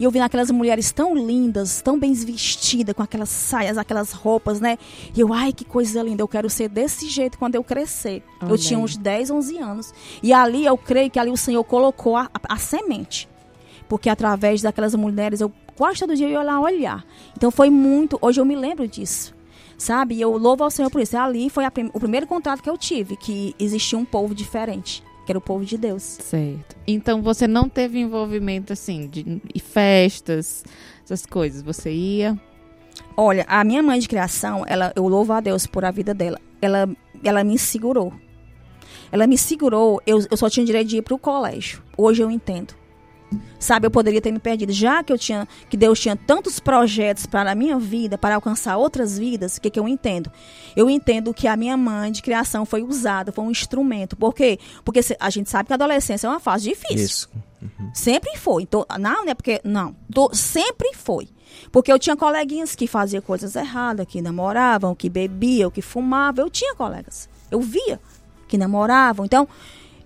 E 0.00 0.04
eu 0.04 0.10
vendo 0.12 0.22
aquelas 0.22 0.48
mulheres 0.50 0.92
tão 0.92 1.12
lindas, 1.14 1.82
tão 1.82 1.98
bem 1.98 2.12
vestidas, 2.12 2.94
com 2.94 3.02
aquelas 3.02 3.28
saias, 3.28 3.76
aquelas 3.76 4.12
roupas, 4.12 4.60
né? 4.60 4.78
E 5.16 5.18
eu, 5.20 5.32
ai, 5.32 5.52
que 5.52 5.64
coisa 5.64 6.00
linda, 6.02 6.22
eu 6.22 6.28
quero 6.28 6.48
ser 6.48 6.68
desse 6.68 7.08
jeito 7.08 7.36
quando 7.36 7.56
eu 7.56 7.64
crescer. 7.64 8.22
Olha 8.40 8.50
eu 8.52 8.56
tinha 8.58 8.78
uns 8.78 8.96
10, 8.96 9.30
11 9.32 9.58
anos. 9.58 9.92
E 10.22 10.32
ali 10.32 10.64
eu 10.64 10.78
creio 10.78 11.10
que 11.10 11.18
ali 11.18 11.30
o 11.32 11.36
Senhor 11.36 11.64
colocou 11.64 12.16
a, 12.16 12.30
a- 12.32 12.54
a 12.54 12.56
semente. 12.56 13.28
Porque 13.88 14.08
através 14.08 14.62
daquelas 14.62 14.94
mulheres, 14.94 15.40
eu 15.40 15.50
quase 15.74 15.98
todo 15.98 16.14
dia 16.14 16.26
eu 16.26 16.32
ia 16.32 16.42
lá 16.42 16.60
olhar. 16.60 17.04
Então 17.36 17.50
foi 17.50 17.68
muito, 17.68 18.18
hoje 18.22 18.40
eu 18.40 18.44
me 18.44 18.54
lembro 18.54 18.86
disso. 18.86 19.34
Sabe? 19.76 20.14
E 20.16 20.20
eu 20.20 20.36
louvo 20.36 20.62
ao 20.62 20.70
Senhor 20.70 20.90
por 20.90 21.00
isso. 21.00 21.16
Ali 21.16 21.50
foi 21.50 21.68
prim- 21.70 21.90
o 21.92 21.98
primeiro 21.98 22.26
contato 22.26 22.62
que 22.62 22.70
eu 22.70 22.76
tive, 22.78 23.16
que 23.16 23.54
existia 23.58 23.98
um 23.98 24.04
povo 24.04 24.32
diferente, 24.34 25.02
que 25.28 25.32
era 25.32 25.38
o 25.38 25.42
povo 25.42 25.62
de 25.62 25.76
Deus. 25.76 26.02
Certo. 26.02 26.74
Então 26.86 27.20
você 27.20 27.46
não 27.46 27.68
teve 27.68 27.98
envolvimento 27.98 28.72
assim 28.72 29.06
de 29.06 29.60
festas, 29.60 30.64
essas 31.04 31.26
coisas. 31.26 31.60
Você 31.60 31.92
ia. 31.92 32.40
Olha, 33.14 33.44
a 33.46 33.62
minha 33.62 33.82
mãe 33.82 33.98
de 34.00 34.08
criação, 34.08 34.64
ela, 34.66 34.90
eu 34.96 35.06
louvo 35.06 35.34
a 35.34 35.40
Deus 35.40 35.66
por 35.66 35.84
a 35.84 35.90
vida 35.90 36.14
dela. 36.14 36.40
Ela, 36.62 36.88
ela 37.22 37.44
me 37.44 37.58
segurou. 37.58 38.10
Ela 39.12 39.26
me 39.26 39.36
segurou, 39.36 40.00
eu, 40.06 40.18
eu 40.30 40.36
só 40.36 40.48
tinha 40.48 40.64
direito 40.64 40.88
de 40.88 40.96
ir 40.96 41.02
para 41.02 41.14
o 41.14 41.18
colégio. 41.18 41.82
Hoje 41.94 42.22
eu 42.22 42.30
entendo. 42.30 42.72
Sabe, 43.58 43.86
eu 43.86 43.90
poderia 43.90 44.20
ter 44.20 44.32
me 44.32 44.38
perdido. 44.38 44.72
Já 44.72 45.02
que 45.02 45.12
eu 45.12 45.18
tinha, 45.18 45.46
que 45.68 45.76
Deus 45.76 46.00
tinha 46.00 46.16
tantos 46.16 46.58
projetos 46.60 47.26
para 47.26 47.50
a 47.50 47.54
minha 47.54 47.78
vida, 47.78 48.16
para 48.16 48.36
alcançar 48.36 48.76
outras 48.76 49.18
vidas, 49.18 49.56
o 49.56 49.60
que, 49.60 49.68
que 49.70 49.78
eu 49.78 49.86
entendo? 49.88 50.30
Eu 50.76 50.88
entendo 50.88 51.34
que 51.34 51.46
a 51.46 51.56
minha 51.56 51.76
mãe 51.76 52.10
de 52.10 52.22
criação 52.22 52.64
foi 52.64 52.82
usada, 52.82 53.32
foi 53.32 53.44
um 53.44 53.50
instrumento. 53.50 54.16
Por 54.16 54.34
quê? 54.34 54.58
Porque 54.84 55.00
a 55.18 55.30
gente 55.30 55.50
sabe 55.50 55.66
que 55.66 55.72
a 55.72 55.76
adolescência 55.76 56.26
é 56.26 56.30
uma 56.30 56.40
fase 56.40 56.68
difícil. 56.68 56.96
Isso. 57.04 57.30
Sempre 57.92 58.36
foi. 58.36 58.62
Então, 58.62 58.86
não, 58.98 59.24
não 59.24 59.30
é 59.30 59.34
porque. 59.34 59.60
Não. 59.64 59.94
Tô- 60.12 60.32
sempre 60.32 60.94
foi. 60.94 61.28
Porque 61.72 61.92
eu 61.92 61.98
tinha 61.98 62.16
coleguinhas 62.16 62.74
que 62.74 62.86
faziam 62.86 63.20
coisas 63.20 63.56
erradas, 63.56 64.06
que 64.06 64.22
namoravam, 64.22 64.94
que 64.94 65.08
bebiam, 65.08 65.70
que 65.70 65.82
fumavam. 65.82 66.44
Eu 66.44 66.50
tinha 66.50 66.74
colegas. 66.74 67.28
Eu 67.50 67.60
via 67.60 68.00
que 68.46 68.56
namoravam. 68.56 69.24
Então, 69.26 69.48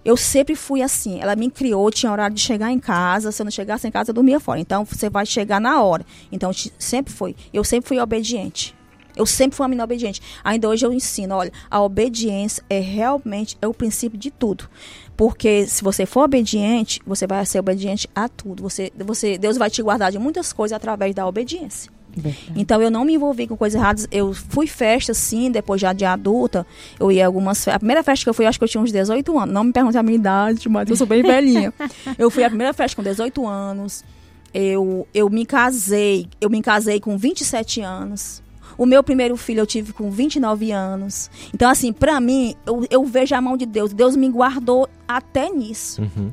eu 0.04 0.16
sempre 0.16 0.54
fui 0.54 0.82
assim. 0.82 1.20
Ela 1.20 1.36
me 1.36 1.50
criou, 1.50 1.90
tinha 1.90 2.10
horário 2.10 2.34
de 2.34 2.42
chegar 2.42 2.70
em 2.70 2.78
casa. 2.78 3.30
Se 3.30 3.40
eu 3.40 3.44
não 3.44 3.50
chegasse 3.50 3.86
em 3.86 3.90
casa, 3.90 4.10
eu 4.10 4.14
dormia 4.14 4.40
fora. 4.40 4.60
Então, 4.60 4.84
você 4.84 5.08
vai 5.08 5.24
chegar 5.26 5.60
na 5.60 5.82
hora. 5.82 6.04
Então, 6.30 6.50
sempre 6.78 7.12
foi. 7.12 7.36
Eu 7.52 7.64
sempre 7.64 7.88
fui 7.88 7.98
obediente. 7.98 8.74
Eu 9.14 9.26
sempre 9.26 9.56
fui 9.56 9.64
uma 9.64 9.68
menina 9.68 9.84
obediente. 9.84 10.20
Ainda 10.42 10.68
hoje 10.68 10.86
eu 10.86 10.92
ensino, 10.92 11.34
olha, 11.34 11.52
a 11.70 11.82
obediência 11.82 12.64
é 12.68 12.80
realmente 12.80 13.58
é 13.60 13.66
o 13.66 13.74
princípio 13.74 14.18
de 14.18 14.30
tudo. 14.30 14.68
Porque 15.16 15.66
se 15.66 15.84
você 15.84 16.06
for 16.06 16.24
obediente, 16.24 17.00
você 17.06 17.26
vai 17.26 17.44
ser 17.44 17.60
obediente 17.60 18.08
a 18.14 18.28
tudo. 18.28 18.62
Você, 18.62 18.90
você, 18.96 19.36
Deus 19.36 19.58
vai 19.58 19.70
te 19.70 19.82
guardar 19.82 20.10
de 20.10 20.18
muitas 20.18 20.52
coisas 20.52 20.74
através 20.74 21.14
da 21.14 21.26
obediência. 21.26 21.92
Verdade. 22.14 22.52
Então 22.56 22.82
eu 22.82 22.90
não 22.90 23.04
me 23.04 23.14
envolvi 23.14 23.46
com 23.46 23.56
coisas 23.56 23.80
erradas. 23.80 24.06
Eu 24.10 24.32
fui 24.32 24.66
festa, 24.66 25.14
sim, 25.14 25.50
depois 25.50 25.80
já 25.80 25.92
de 25.92 26.04
adulta. 26.04 26.66
Eu 26.98 27.10
ia 27.10 27.26
algumas 27.26 27.58
festas. 27.58 27.74
A 27.74 27.78
primeira 27.78 28.02
festa 28.02 28.24
que 28.24 28.28
eu 28.28 28.34
fui, 28.34 28.46
acho 28.46 28.58
que 28.58 28.64
eu 28.64 28.68
tinha 28.68 28.82
uns 28.82 28.92
18 28.92 29.38
anos. 29.38 29.54
Não 29.54 29.64
me 29.64 29.72
pergunte 29.72 29.96
a 29.96 30.02
minha 30.02 30.16
idade, 30.16 30.68
mas 30.68 30.88
eu 30.88 30.96
sou 30.96 31.06
bem 31.06 31.22
velhinha. 31.22 31.72
eu 32.18 32.30
fui 32.30 32.44
a 32.44 32.48
primeira 32.48 32.72
festa 32.72 32.96
com 32.96 33.02
18 33.02 33.46
anos. 33.46 34.04
Eu, 34.52 35.06
eu 35.14 35.30
me 35.30 35.46
casei. 35.46 36.28
Eu 36.40 36.50
me 36.50 36.60
casei 36.60 37.00
com 37.00 37.16
27 37.16 37.80
anos. 37.80 38.42
O 38.76 38.86
meu 38.86 39.02
primeiro 39.02 39.36
filho 39.36 39.60
eu 39.60 39.66
tive 39.66 39.92
com 39.92 40.10
29 40.10 40.72
anos. 40.72 41.30
Então, 41.54 41.70
assim, 41.70 41.92
pra 41.92 42.20
mim, 42.20 42.54
eu, 42.66 42.86
eu 42.90 43.04
vejo 43.04 43.34
a 43.34 43.40
mão 43.40 43.56
de 43.56 43.66
Deus. 43.66 43.92
Deus 43.92 44.16
me 44.16 44.28
guardou 44.28 44.88
até 45.06 45.50
nisso. 45.50 46.02
Uhum. 46.02 46.30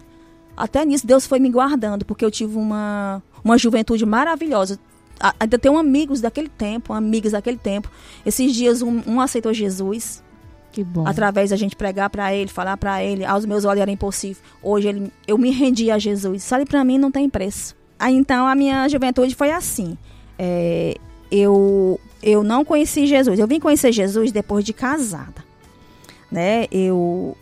Até 0.56 0.84
nisso, 0.84 1.08
Deus 1.08 1.26
foi 1.26 1.40
me 1.40 1.50
guardando, 1.50 2.04
porque 2.04 2.24
eu 2.24 2.30
tive 2.30 2.58
uma, 2.58 3.24
uma 3.44 3.58
juventude 3.58 4.06
maravilhosa. 4.06 4.78
Ainda 5.40 5.60
tenho 5.60 5.78
amigos 5.78 6.22
daquele 6.22 6.50
tempo, 6.50 6.94
amigas 6.94 7.34
daquele 7.34 7.58
tempo. 7.58 7.90
Esses 8.26 8.54
dias, 8.54 8.82
um, 8.82 9.02
um 9.06 9.20
aceitou 9.20 9.54
Jesus, 9.54 10.24
Que 10.72 10.84
bom. 10.84 11.08
através 11.08 11.50
da 11.50 11.56
gente 11.56 11.76
pregar 11.76 12.10
para 12.10 12.34
ele, 12.34 12.50
falar 12.50 12.78
para 12.78 13.04
ele. 13.04 13.26
Aos 13.26 13.46
meus 13.46 13.66
olhos 13.66 13.82
era 13.82 13.92
impossível. 13.92 14.42
Hoje, 14.64 14.88
ele, 14.88 15.12
eu 15.28 15.38
me 15.38 15.52
rendi 15.52 15.92
a 15.92 15.98
Jesus. 15.98 16.44
Sabe, 16.44 16.66
para 16.66 16.84
mim 16.84 16.98
não 16.98 17.12
tem 17.12 17.30
preço. 17.30 17.76
Aí, 17.98 18.16
então, 18.16 18.48
a 18.48 18.56
minha 18.56 18.88
juventude 18.88 19.36
foi 19.36 19.52
assim. 19.52 19.98
É, 20.38 20.96
eu, 21.30 22.00
eu 22.24 22.44
não 22.44 22.64
conheci 22.64 23.06
Jesus. 23.06 23.38
Eu 23.38 23.48
vim 23.48 23.60
conhecer 23.60 23.92
Jesus 23.92 24.32
depois 24.32 24.64
de 24.64 24.72
casada. 24.72 25.44
Né? 26.32 26.68
Eu, 26.72 27.36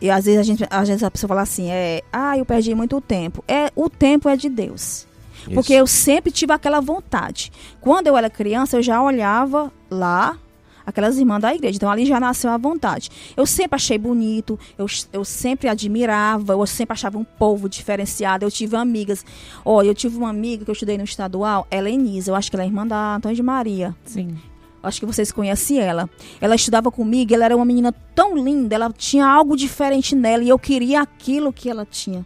e 0.00 0.10
às 0.10 0.26
vezes 0.26 0.38
a 0.38 0.42
gente, 0.42 0.66
às 0.68 0.86
vezes 0.86 1.02
a 1.02 1.10
pessoa 1.10 1.28
fala 1.28 1.40
assim, 1.40 1.70
é, 1.70 2.02
ah, 2.12 2.36
eu 2.36 2.44
perdi 2.44 2.74
muito 2.74 3.00
tempo. 3.00 3.42
É, 3.48 3.70
o 3.74 3.88
tempo 3.88 4.28
é 4.28 4.36
de 4.36 4.50
Deus. 4.50 5.06
Porque 5.52 5.72
eu 5.72 5.86
sempre 5.86 6.30
tive 6.30 6.52
aquela 6.52 6.80
vontade. 6.80 7.52
Quando 7.80 8.06
eu 8.06 8.16
era 8.16 8.30
criança, 8.30 8.76
eu 8.76 8.82
já 8.82 9.02
olhava 9.02 9.72
lá 9.90 10.38
aquelas 10.86 11.16
irmãs 11.18 11.40
da 11.40 11.54
igreja. 11.54 11.76
Então 11.76 11.90
ali 11.90 12.06
já 12.06 12.20
nasceu 12.20 12.50
a 12.50 12.56
vontade. 12.56 13.10
Eu 13.36 13.46
sempre 13.46 13.76
achei 13.76 13.98
bonito, 13.98 14.58
eu, 14.78 14.86
eu 15.12 15.24
sempre 15.24 15.68
admirava, 15.68 16.52
eu 16.52 16.66
sempre 16.66 16.92
achava 16.92 17.18
um 17.18 17.24
povo 17.24 17.68
diferenciado. 17.68 18.44
Eu 18.44 18.50
tive 18.50 18.76
amigas. 18.76 19.24
Olha, 19.64 19.88
eu 19.88 19.94
tive 19.94 20.16
uma 20.16 20.30
amiga 20.30 20.64
que 20.64 20.70
eu 20.70 20.74
estudei 20.74 20.98
no 20.98 21.04
estadual, 21.04 21.66
ela 21.70 21.88
é 21.88 21.92
Enisa, 21.92 22.30
eu 22.30 22.34
acho 22.34 22.50
que 22.50 22.56
ela 22.56 22.64
é 22.64 22.66
irmã 22.66 22.86
da 22.86 23.16
Antônia 23.16 23.36
de 23.36 23.42
Maria. 23.42 23.94
Sim. 24.04 24.36
Acho 24.82 25.00
que 25.00 25.06
vocês 25.06 25.32
conhecem 25.32 25.78
ela. 25.78 26.10
Ela 26.40 26.54
estudava 26.54 26.90
comigo, 26.90 27.32
ela 27.32 27.46
era 27.46 27.56
uma 27.56 27.64
menina 27.64 27.90
tão 28.14 28.36
linda, 28.36 28.74
ela 28.74 28.92
tinha 28.92 29.26
algo 29.26 29.56
diferente 29.56 30.14
nela 30.14 30.42
e 30.42 30.50
eu 30.50 30.58
queria 30.58 31.00
aquilo 31.00 31.52
que 31.52 31.70
ela 31.70 31.86
tinha. 31.86 32.24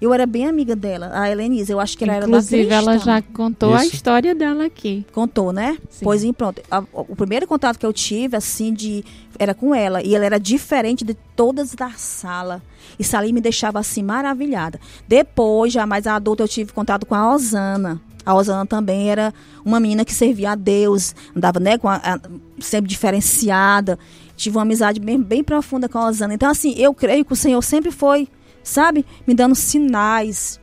Eu 0.00 0.12
era 0.12 0.26
bem 0.26 0.46
amiga 0.46 0.76
dela, 0.76 1.10
a 1.14 1.30
Helenise. 1.30 1.72
Eu 1.72 1.80
acho 1.80 1.96
que 1.96 2.04
ela 2.04 2.18
Inclusive, 2.18 2.62
era 2.66 2.68
da 2.68 2.74
ela 2.76 2.92
Cristã. 2.92 3.04
já 3.12 3.22
contou 3.22 3.74
a 3.74 3.84
Isso. 3.84 3.94
história 3.94 4.34
dela 4.34 4.66
aqui. 4.66 5.06
Contou, 5.12 5.52
né? 5.52 5.78
Sim. 5.88 6.04
Pois 6.04 6.24
pronto. 6.32 6.60
A- 6.70 6.82
o 6.92 7.16
primeiro 7.16 7.46
contato 7.46 7.78
que 7.78 7.86
eu 7.86 7.92
tive, 7.92 8.36
assim, 8.36 8.72
de 8.72 9.04
era 9.38 9.54
com 9.54 9.74
ela. 9.74 10.02
E 10.02 10.14
ela 10.14 10.24
era 10.26 10.38
diferente 10.38 11.04
de 11.04 11.14
todas 11.36 11.74
da 11.74 11.90
sala. 11.90 12.62
Isso 12.98 13.16
ali 13.16 13.32
me 13.32 13.40
deixava, 13.40 13.78
assim, 13.78 14.02
maravilhada. 14.02 14.78
Depois, 15.08 15.72
já 15.72 15.86
mais 15.86 16.06
adulta, 16.06 16.42
eu 16.42 16.48
tive 16.48 16.72
contato 16.72 17.06
com 17.06 17.14
a 17.14 17.32
Osana. 17.34 18.00
A 18.26 18.34
Osana 18.34 18.64
também 18.66 19.10
era 19.10 19.32
uma 19.64 19.78
menina 19.80 20.04
que 20.04 20.12
servia 20.14 20.52
a 20.52 20.54
Deus, 20.54 21.14
andava 21.36 21.60
né, 21.60 21.76
com 21.76 21.88
a, 21.88 21.96
a, 21.96 22.18
sempre 22.58 22.88
diferenciada. 22.88 23.98
Tive 24.36 24.56
uma 24.56 24.62
amizade 24.62 24.98
bem, 25.00 25.20
bem 25.20 25.44
profunda 25.44 25.88
com 25.88 25.98
a 25.98 26.08
Osana. 26.08 26.34
Então, 26.34 26.48
assim, 26.50 26.74
eu 26.78 26.92
creio 26.94 27.24
que 27.24 27.32
o 27.32 27.36
Senhor 27.36 27.60
sempre 27.62 27.90
foi, 27.90 28.26
sabe, 28.64 29.06
me 29.26 29.34
dando 29.34 29.54
sinais, 29.54 30.58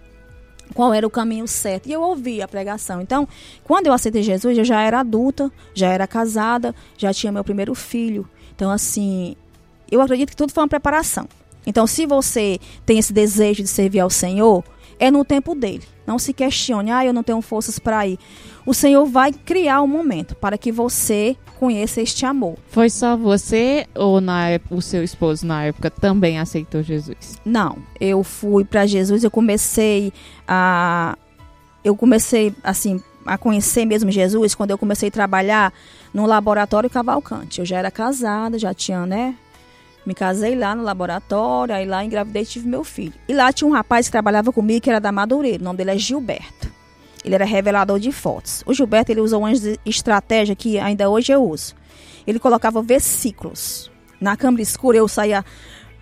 qual 0.73 0.93
era 0.93 1.05
o 1.05 1.09
caminho 1.09 1.47
certo. 1.47 1.87
E 1.87 1.93
eu 1.93 2.01
ouvi 2.01 2.41
a 2.41 2.47
pregação. 2.47 3.01
Então, 3.01 3.27
quando 3.63 3.87
eu 3.87 3.93
aceitei 3.93 4.23
Jesus, 4.23 4.57
eu 4.57 4.65
já 4.65 4.81
era 4.81 4.99
adulta, 4.99 5.51
já 5.73 5.87
era 5.87 6.07
casada, 6.07 6.75
já 6.97 7.13
tinha 7.13 7.31
meu 7.31 7.43
primeiro 7.43 7.75
filho. 7.75 8.27
Então, 8.55 8.69
assim, 8.69 9.35
eu 9.89 10.01
acredito 10.01 10.29
que 10.29 10.35
tudo 10.35 10.51
foi 10.51 10.63
uma 10.63 10.69
preparação. 10.69 11.27
Então, 11.65 11.85
se 11.85 12.05
você 12.05 12.59
tem 12.85 12.97
esse 12.97 13.13
desejo 13.13 13.61
de 13.61 13.69
servir 13.69 13.99
ao 13.99 14.09
Senhor, 14.09 14.63
é 14.99 15.11
no 15.11 15.23
tempo 15.23 15.53
dele. 15.53 15.83
Não 16.05 16.17
se 16.17 16.33
questione, 16.33 16.91
ah, 16.91 17.05
eu 17.05 17.13
não 17.13 17.23
tenho 17.23 17.41
forças 17.41 17.77
para 17.77 18.07
ir. 18.07 18.17
O 18.65 18.74
Senhor 18.74 19.06
vai 19.06 19.32
criar 19.32 19.82
um 19.82 19.88
momento 19.88 20.36
para 20.36 20.58
que 20.58 20.71
você 20.71 21.36
conheça 21.60 22.02
este 22.02 22.26
amor. 22.26 22.58
Foi 22.69 22.89
só 22.89 23.17
você 23.17 23.88
ou 23.95 24.21
na 24.21 24.60
o 24.69 24.82
seu 24.82 25.04
esposo 25.04 25.45
na 25.45 25.65
época 25.65 25.89
também 25.89 26.39
aceitou 26.39 26.82
Jesus? 26.84 27.39
Não, 27.45 27.78
eu 28.00 28.24
fui 28.24 28.63
para 28.63 28.86
Jesus, 28.86 29.24
eu 29.24 29.32
comecei 29.32 30.12
a 30.47 31.17
eu 31.84 31.95
comecei 31.95 32.54
assim 32.63 33.02
a 33.26 33.38
conhecer 33.38 33.86
mesmo 33.86 34.12
Jesus 34.12 34.56
quando 34.56 34.71
eu 34.71 34.78
comecei 34.78 35.10
a 35.10 35.12
trabalhar 35.12 35.74
no 36.13 36.26
laboratório 36.26 36.89
Cavalcante. 36.89 37.60
Eu 37.60 37.65
já 37.65 37.78
era 37.78 37.91
casada, 37.91 38.58
já 38.58 38.74
tinha, 38.74 39.06
né, 39.06 39.36
me 40.06 40.13
casei 40.13 40.56
lá 40.56 40.76
no 40.76 40.84
laboratório, 40.84 41.76
aí 41.76 41.86
lá 41.86 42.04
engravidei 42.04 42.43
e 42.43 42.45
tive 42.45 42.67
meu 42.67 42.84
filho. 42.84 43.13
E 43.28 43.34
lá 43.34 43.52
tinha 43.54 43.67
um 43.67 43.71
rapaz 43.71 44.08
que 44.08 44.12
trabalhava 44.12 44.52
comigo, 44.52 44.82
que 44.82 44.89
era 44.89 45.00
da 45.00 45.12
Madureira, 45.12 45.62
o 45.62 45.63
nome 45.63 45.78
dele 45.78 45.91
é 45.91 45.97
Gilberto. 45.97 46.61
Ele 47.23 47.36
era 47.36 47.45
revelador 47.45 47.99
de 47.99 48.12
fotos. 48.12 48.63
O 48.65 48.73
Gilberto, 48.73 49.12
ele 49.12 49.21
usou 49.21 49.39
uma 49.41 49.51
estratégia 49.86 50.55
que 50.55 50.79
ainda 50.79 51.10
hoje 51.10 51.31
eu 51.31 51.43
uso. 51.43 51.75
Ele 52.25 52.39
colocava 52.39 52.81
versículos. 52.81 53.91
Na 54.19 54.36
câmera 54.36 54.62
escura, 54.62 54.97
eu 54.97 55.07
saía 55.07 55.43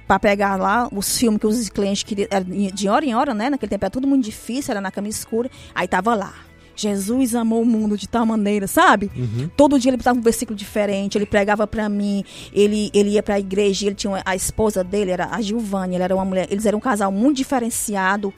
para 0.07 0.19
pegar 0.19 0.55
lá 0.55 0.89
os 0.91 1.17
filmes 1.17 1.39
que 1.39 1.47
os 1.47 1.69
clientes 1.69 2.03
queriam, 2.03 2.27
de 2.73 2.89
hora 2.89 3.05
em 3.05 3.13
hora, 3.13 3.33
né? 3.33 3.49
Naquele 3.49 3.69
tempo 3.69 3.85
era 3.85 3.91
tudo 3.91 4.07
muito 4.07 4.25
difícil, 4.25 4.71
era 4.71 4.81
na 4.81 4.91
câmera 4.91 5.11
escura. 5.11 5.49
Aí 5.75 5.87
tava 5.87 6.15
lá 6.15 6.33
Jesus 6.79 7.35
amou 7.35 7.61
o 7.61 7.65
mundo 7.65 7.97
de 7.97 8.07
tal 8.07 8.25
maneira, 8.25 8.65
sabe? 8.65 9.11
Uhum. 9.15 9.49
Todo 9.57 9.77
dia 9.77 9.89
ele 9.89 9.97
botava 9.97 10.17
um 10.17 10.21
versículo 10.21 10.57
diferente, 10.57 11.17
ele 11.17 11.25
pregava 11.25 11.67
para 11.67 11.89
mim, 11.89 12.23
ele, 12.53 12.89
ele 12.93 13.11
ia 13.11 13.23
para 13.23 13.35
a 13.35 13.39
igreja, 13.39 13.85
ele 13.85 13.95
tinha 13.95 14.11
uma, 14.11 14.21
a 14.25 14.35
esposa 14.35 14.81
dele 14.83 15.11
era 15.11 15.27
a 15.27 15.41
Giovanni, 15.41 15.95
ela 15.95 16.05
era 16.05 16.15
uma 16.15 16.23
mulher, 16.23 16.47
eles 16.49 16.65
eram 16.65 16.77
um 16.77 16.81
casal 16.81 17.11
muito 17.11 17.37
diferenciado, 17.37 18.33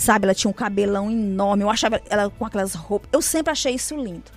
sabe? 0.00 0.24
Ela 0.24 0.34
tinha 0.34 0.50
um 0.50 0.54
cabelão 0.54 1.10
enorme, 1.10 1.62
eu 1.62 1.70
achava 1.70 2.00
ela 2.08 2.30
com 2.30 2.44
aquelas 2.44 2.74
roupas, 2.74 3.08
eu 3.12 3.20
sempre 3.20 3.52
achei 3.52 3.74
isso 3.74 3.94
lindo. 3.96 4.30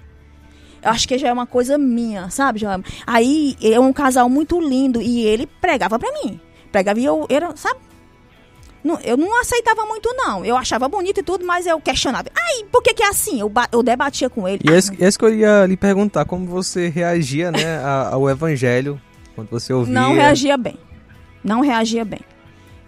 Eu 0.82 0.92
acho 0.92 1.08
que 1.08 1.18
já 1.18 1.30
é 1.30 1.34
uma 1.34 1.48
coisa 1.48 1.78
minha, 1.78 2.30
sabe? 2.30 2.60
Já, 2.60 2.78
aí 3.08 3.56
é 3.62 3.80
um 3.80 3.94
casal 3.94 4.28
muito 4.28 4.60
lindo 4.60 5.02
e 5.02 5.26
ele 5.26 5.48
pregava 5.48 5.98
para 5.98 6.12
mim. 6.12 6.40
Pregava 6.72 7.00
e 7.00 7.06
eu 7.06 7.26
era, 7.30 7.56
sabe? 7.56 7.80
Não, 8.84 9.00
eu 9.00 9.16
não 9.16 9.40
aceitava 9.40 9.86
muito, 9.86 10.14
não. 10.14 10.44
Eu 10.44 10.58
achava 10.58 10.90
bonito 10.90 11.22
e 11.22 11.24
tudo, 11.24 11.46
mas 11.46 11.66
eu 11.66 11.80
questionava. 11.80 12.30
Ai, 12.36 12.66
por 12.70 12.84
que, 12.84 12.94
que 12.94 13.02
é 13.02 13.08
assim? 13.08 13.40
Eu, 13.40 13.50
eu 13.72 13.82
debatia 13.82 14.30
com 14.30 14.46
ele. 14.46 14.60
E 14.66 14.70
esse, 14.70 14.94
esse 15.02 15.18
que 15.18 15.24
eu 15.24 15.34
ia 15.34 15.66
lhe 15.66 15.78
perguntar, 15.78 16.26
como 16.26 16.46
você 16.46 16.90
reagia 16.90 17.50
né, 17.50 17.82
ao 18.12 18.30
evangelho 18.30 19.00
quando 19.36 19.50
você 19.50 19.72
ouvia? 19.72 19.94
Não 19.94 20.14
reagia 20.14 20.58
bem. 20.58 20.78
Não 21.42 21.62
reagia 21.62 22.04
bem. 22.04 22.20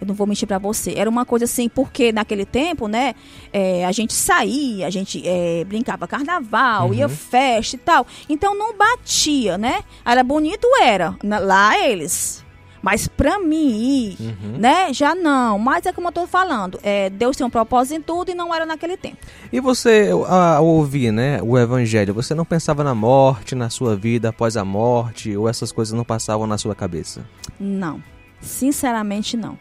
Eu 0.00 0.06
não 0.06 0.14
vou 0.14 0.26
mentir 0.26 0.46
para 0.46 0.58
você. 0.58 0.94
Era 0.96 1.08
uma 1.08 1.24
coisa 1.24 1.44
assim, 1.44 1.68
porque 1.68 2.12
naquele 2.12 2.44
tempo, 2.44 2.86
né, 2.86 3.14
é, 3.52 3.84
a 3.84 3.92
gente 3.92 4.12
saía, 4.12 4.86
a 4.86 4.90
gente 4.90 5.22
é, 5.26 5.64
brincava 5.64 6.06
carnaval, 6.06 6.88
uhum. 6.88 6.94
ia 6.94 7.08
festa 7.08 7.76
e 7.76 7.78
tal. 7.78 8.06
Então 8.28 8.56
não 8.56 8.76
batia, 8.76 9.56
né? 9.56 9.82
Era 10.04 10.22
bonito, 10.22 10.66
era. 10.80 11.16
Lá 11.22 11.78
eles. 11.78 12.44
Mas 12.82 13.08
para 13.08 13.40
mim, 13.40 14.16
uhum. 14.20 14.58
né, 14.58 14.92
já 14.92 15.12
não. 15.12 15.58
Mas 15.58 15.86
é 15.86 15.92
como 15.92 16.06
eu 16.06 16.12
tô 16.12 16.24
falando, 16.24 16.78
é, 16.84 17.10
Deus 17.10 17.36
tem 17.36 17.44
um 17.44 17.50
propósito 17.50 17.98
em 17.98 18.00
tudo 18.00 18.30
e 18.30 18.34
não 18.34 18.54
era 18.54 18.64
naquele 18.64 18.96
tempo. 18.96 19.16
E 19.52 19.58
você, 19.58 20.10
ao 20.12 20.64
ouvir, 20.64 21.10
né, 21.10 21.40
o 21.42 21.58
evangelho, 21.58 22.14
você 22.14 22.32
não 22.32 22.44
pensava 22.44 22.84
na 22.84 22.94
morte, 22.94 23.56
na 23.56 23.70
sua 23.70 23.96
vida 23.96 24.28
após 24.28 24.56
a 24.56 24.64
morte, 24.64 25.36
ou 25.36 25.48
essas 25.48 25.72
coisas 25.72 25.94
não 25.94 26.04
passavam 26.04 26.46
na 26.46 26.56
sua 26.58 26.76
cabeça? 26.76 27.26
Não. 27.58 28.00
Sinceramente, 28.40 29.36
não. 29.36 29.58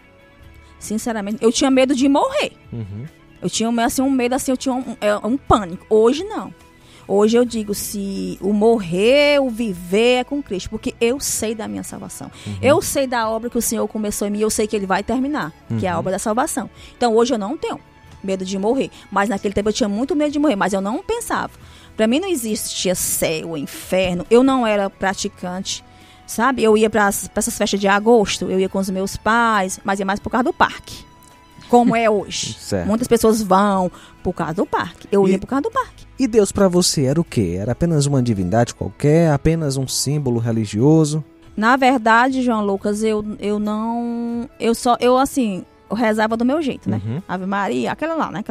Sinceramente, 0.80 1.38
eu 1.42 1.52
tinha 1.52 1.72
medo 1.72 1.96
de 1.96 2.08
morrer. 2.08 2.54
Uhum. 2.72 3.06
Eu 3.42 3.50
tinha 3.50 3.70
assim, 3.86 4.02
um 4.02 4.10
medo, 4.10 4.34
assim, 4.34 4.52
eu 4.52 4.58
tinha 4.58 4.74
um, 4.74 4.98
é, 5.02 5.16
um 5.18 5.38
pânico. 5.38 5.86
Hoje, 5.90 6.24
não. 6.24 6.54
Hoje 7.08 7.38
eu 7.38 7.46
digo 7.46 7.74
se 7.76 8.38
o 8.42 8.52
morrer, 8.52 9.40
o 9.40 9.50
viver 9.50 10.22
é 10.22 10.24
com 10.24 10.42
Cristo, 10.42 10.70
porque 10.70 10.96
eu 11.00 11.20
sei 11.20 11.54
da 11.54 11.68
minha 11.68 11.84
salvação. 11.84 12.32
Uhum. 12.46 12.58
Eu 12.62 12.82
sei 12.82 13.06
da 13.06 13.30
obra 13.30 13.50
que 13.50 13.58
o 13.58 13.62
Senhor 13.62 13.88
começou 13.88 14.28
em 14.28 14.32
mim, 14.32 14.40
eu 14.40 14.50
sei 14.50 14.66
que 14.66 14.76
ele 14.76 14.88
vai 14.88 15.04
terminar, 15.04 15.54
uhum. 15.70 15.78
que 15.78 15.86
é 15.86 15.90
a 15.90 15.94
uhum. 15.94 16.00
obra 16.00 16.14
da 16.14 16.20
salvação. 16.20 16.70
Então 16.98 17.16
hoje 17.16 17.34
eu 17.34 17.38
não 17.38 17.56
tenho 17.56 17.80
medo 18.24 18.44
de 18.44 18.58
morrer, 18.58 18.90
mas 19.12 19.30
naquele 19.30 19.54
tempo 19.54 19.70
eu 19.70 19.74
tinha 19.74 19.88
muito 19.88 20.16
medo 20.16 20.32
de 20.32 20.40
morrer, 20.40 20.56
mas 20.56 20.74
eu 20.74 20.82
não 20.82 21.04
pensava. 21.04 21.52
Para 21.96 22.08
mim 22.08 22.20
não 22.20 22.28
existia 22.28 22.96
céu, 22.96 23.56
inferno. 23.56 24.26
Eu 24.30 24.44
não 24.44 24.66
era 24.66 24.90
praticante, 24.90 25.84
sabe? 26.26 26.64
Eu 26.64 26.78
ia 26.78 26.90
para 26.90 27.08
essas 27.08 27.58
festas 27.58 27.80
de 27.80 27.88
agosto, 27.88 28.50
eu 28.50 28.60
ia 28.60 28.70
com 28.70 28.80
os 28.80 28.90
meus 28.90 29.18
pais, 29.18 29.80
mas 29.84 30.00
ia 30.00 30.06
mais 30.06 30.20
por 30.20 30.30
causa 30.30 30.44
do 30.44 30.54
parque 30.54 31.06
como 31.70 31.96
é 31.96 32.10
hoje. 32.10 32.54
Certo. 32.60 32.88
Muitas 32.88 33.08
pessoas 33.08 33.42
vão 33.42 33.92
por 34.24 34.34
causa 34.34 34.54
do 34.54 34.66
parque. 34.66 35.08
Eu 35.12 35.28
e, 35.28 35.32
ia 35.32 35.40
por 35.40 35.48
causa 35.48 35.64
do 35.64 35.72
parque. 35.72 36.06
E 36.18 36.28
Deus 36.28 36.52
para 36.52 36.68
você 36.68 37.06
era 37.06 37.20
o 37.20 37.24
quê? 37.24 37.58
Era 37.60 37.74
apenas 37.74 38.06
uma 38.06 38.22
divindade 38.22 38.74
qualquer? 38.74 39.32
Apenas 39.32 39.78
um 39.78 39.88
símbolo 39.88 40.40
religioso? 40.40 41.24
Na 41.56 41.76
verdade, 41.78 42.42
João 42.42 42.66
Lucas, 42.66 43.04
eu, 43.04 43.24
eu 43.40 43.60
não. 43.60 44.50
Eu 44.60 44.76
só. 44.76 44.98
Eu 45.00 45.18
assim. 45.18 45.66
Eu 45.88 45.96
rezava 45.96 46.36
do 46.36 46.44
meu 46.44 46.62
jeito, 46.64 46.90
né? 46.90 47.00
Uhum. 47.06 47.22
Ave 47.28 47.46
Maria, 47.46 47.92
aquela 47.92 48.16
lá, 48.16 48.32
né? 48.32 48.44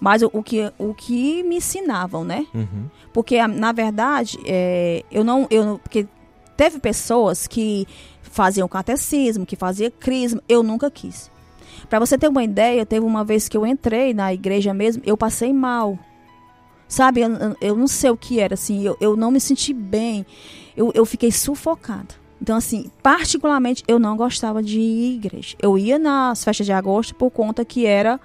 Mas 0.00 0.20
o, 0.20 0.30
o, 0.32 0.42
que, 0.42 0.70
o 0.76 0.92
que 0.92 1.44
me 1.44 1.56
ensinavam, 1.56 2.24
né? 2.24 2.44
Uhum. 2.52 2.86
Porque, 3.12 3.46
na 3.46 3.70
verdade, 3.70 4.36
é, 4.44 5.04
eu 5.10 5.22
não. 5.22 5.46
Eu, 5.48 5.78
porque 5.80 6.08
teve 6.62 6.78
pessoas 6.78 7.48
que 7.48 7.88
faziam 8.22 8.68
catecismo, 8.68 9.44
que 9.44 9.56
faziam 9.56 9.90
crisma. 9.98 10.40
Eu 10.48 10.62
nunca 10.62 10.88
quis. 10.88 11.28
Para 11.90 11.98
você 11.98 12.16
ter 12.16 12.28
uma 12.28 12.44
ideia, 12.44 12.86
teve 12.86 13.04
uma 13.04 13.24
vez 13.24 13.48
que 13.48 13.56
eu 13.56 13.66
entrei 13.66 14.14
na 14.14 14.32
igreja 14.32 14.72
mesmo, 14.72 15.02
eu 15.04 15.16
passei 15.16 15.52
mal. 15.52 15.98
Sabe, 16.86 17.22
eu, 17.22 17.30
eu 17.60 17.76
não 17.76 17.88
sei 17.88 18.10
o 18.10 18.16
que 18.16 18.38
era, 18.38 18.54
assim, 18.54 18.84
eu, 18.84 18.96
eu 19.00 19.16
não 19.16 19.32
me 19.32 19.40
senti 19.40 19.74
bem. 19.74 20.24
Eu, 20.76 20.92
eu 20.94 21.04
fiquei 21.04 21.32
sufocada. 21.32 22.14
Então, 22.40 22.56
assim, 22.56 22.92
particularmente, 23.02 23.82
eu 23.88 23.98
não 23.98 24.16
gostava 24.16 24.62
de 24.62 24.78
ir 24.78 25.10
à 25.10 25.16
igreja. 25.16 25.56
Eu 25.60 25.76
ia 25.76 25.98
nas 25.98 26.44
festas 26.44 26.64
de 26.64 26.72
agosto 26.72 27.12
por 27.16 27.32
conta 27.32 27.64
que 27.64 27.86
era 27.86 28.20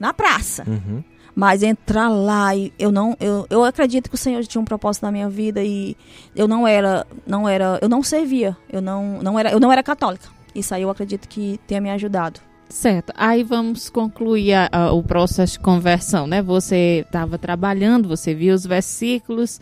na 0.00 0.14
praça. 0.14 0.64
Uhum. 0.66 1.04
Mas 1.38 1.62
entrar 1.62 2.08
lá 2.08 2.52
e 2.56 2.72
eu 2.76 2.90
não 2.90 3.16
eu, 3.20 3.46
eu 3.48 3.62
acredito 3.62 4.08
que 4.08 4.16
o 4.16 4.18
Senhor 4.18 4.44
tinha 4.44 4.60
um 4.60 4.64
propósito 4.64 5.04
na 5.04 5.12
minha 5.12 5.30
vida 5.30 5.62
e 5.62 5.96
eu 6.34 6.48
não 6.48 6.66
era 6.66 7.06
não 7.24 7.48
era 7.48 7.78
eu 7.80 7.88
não 7.88 8.02
servia, 8.02 8.56
eu 8.68 8.82
não 8.82 9.22
não 9.22 9.38
era 9.38 9.52
eu 9.52 9.60
não 9.60 9.70
era 9.70 9.80
católica. 9.80 10.28
Isso 10.52 10.74
aí 10.74 10.82
eu 10.82 10.90
acredito 10.90 11.28
que 11.28 11.60
tenha 11.64 11.80
me 11.80 11.90
ajudado. 11.90 12.40
Certo. 12.68 13.12
Aí 13.16 13.44
vamos 13.44 13.88
concluir 13.88 14.52
a, 14.52 14.68
a, 14.72 14.92
o 14.92 15.00
processo 15.00 15.52
de 15.52 15.60
conversão, 15.60 16.26
né? 16.26 16.42
Você 16.42 17.04
estava 17.06 17.38
trabalhando, 17.38 18.08
você 18.08 18.34
viu 18.34 18.52
os 18.52 18.66
versículos 18.66 19.60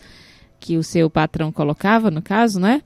que 0.59 0.79
o 0.79 0.83
seu 0.83 1.11
patrão 1.11 1.53
colocava, 1.53 2.11
no 2.11 2.23
caso, 2.23 2.59
né? 2.59 2.81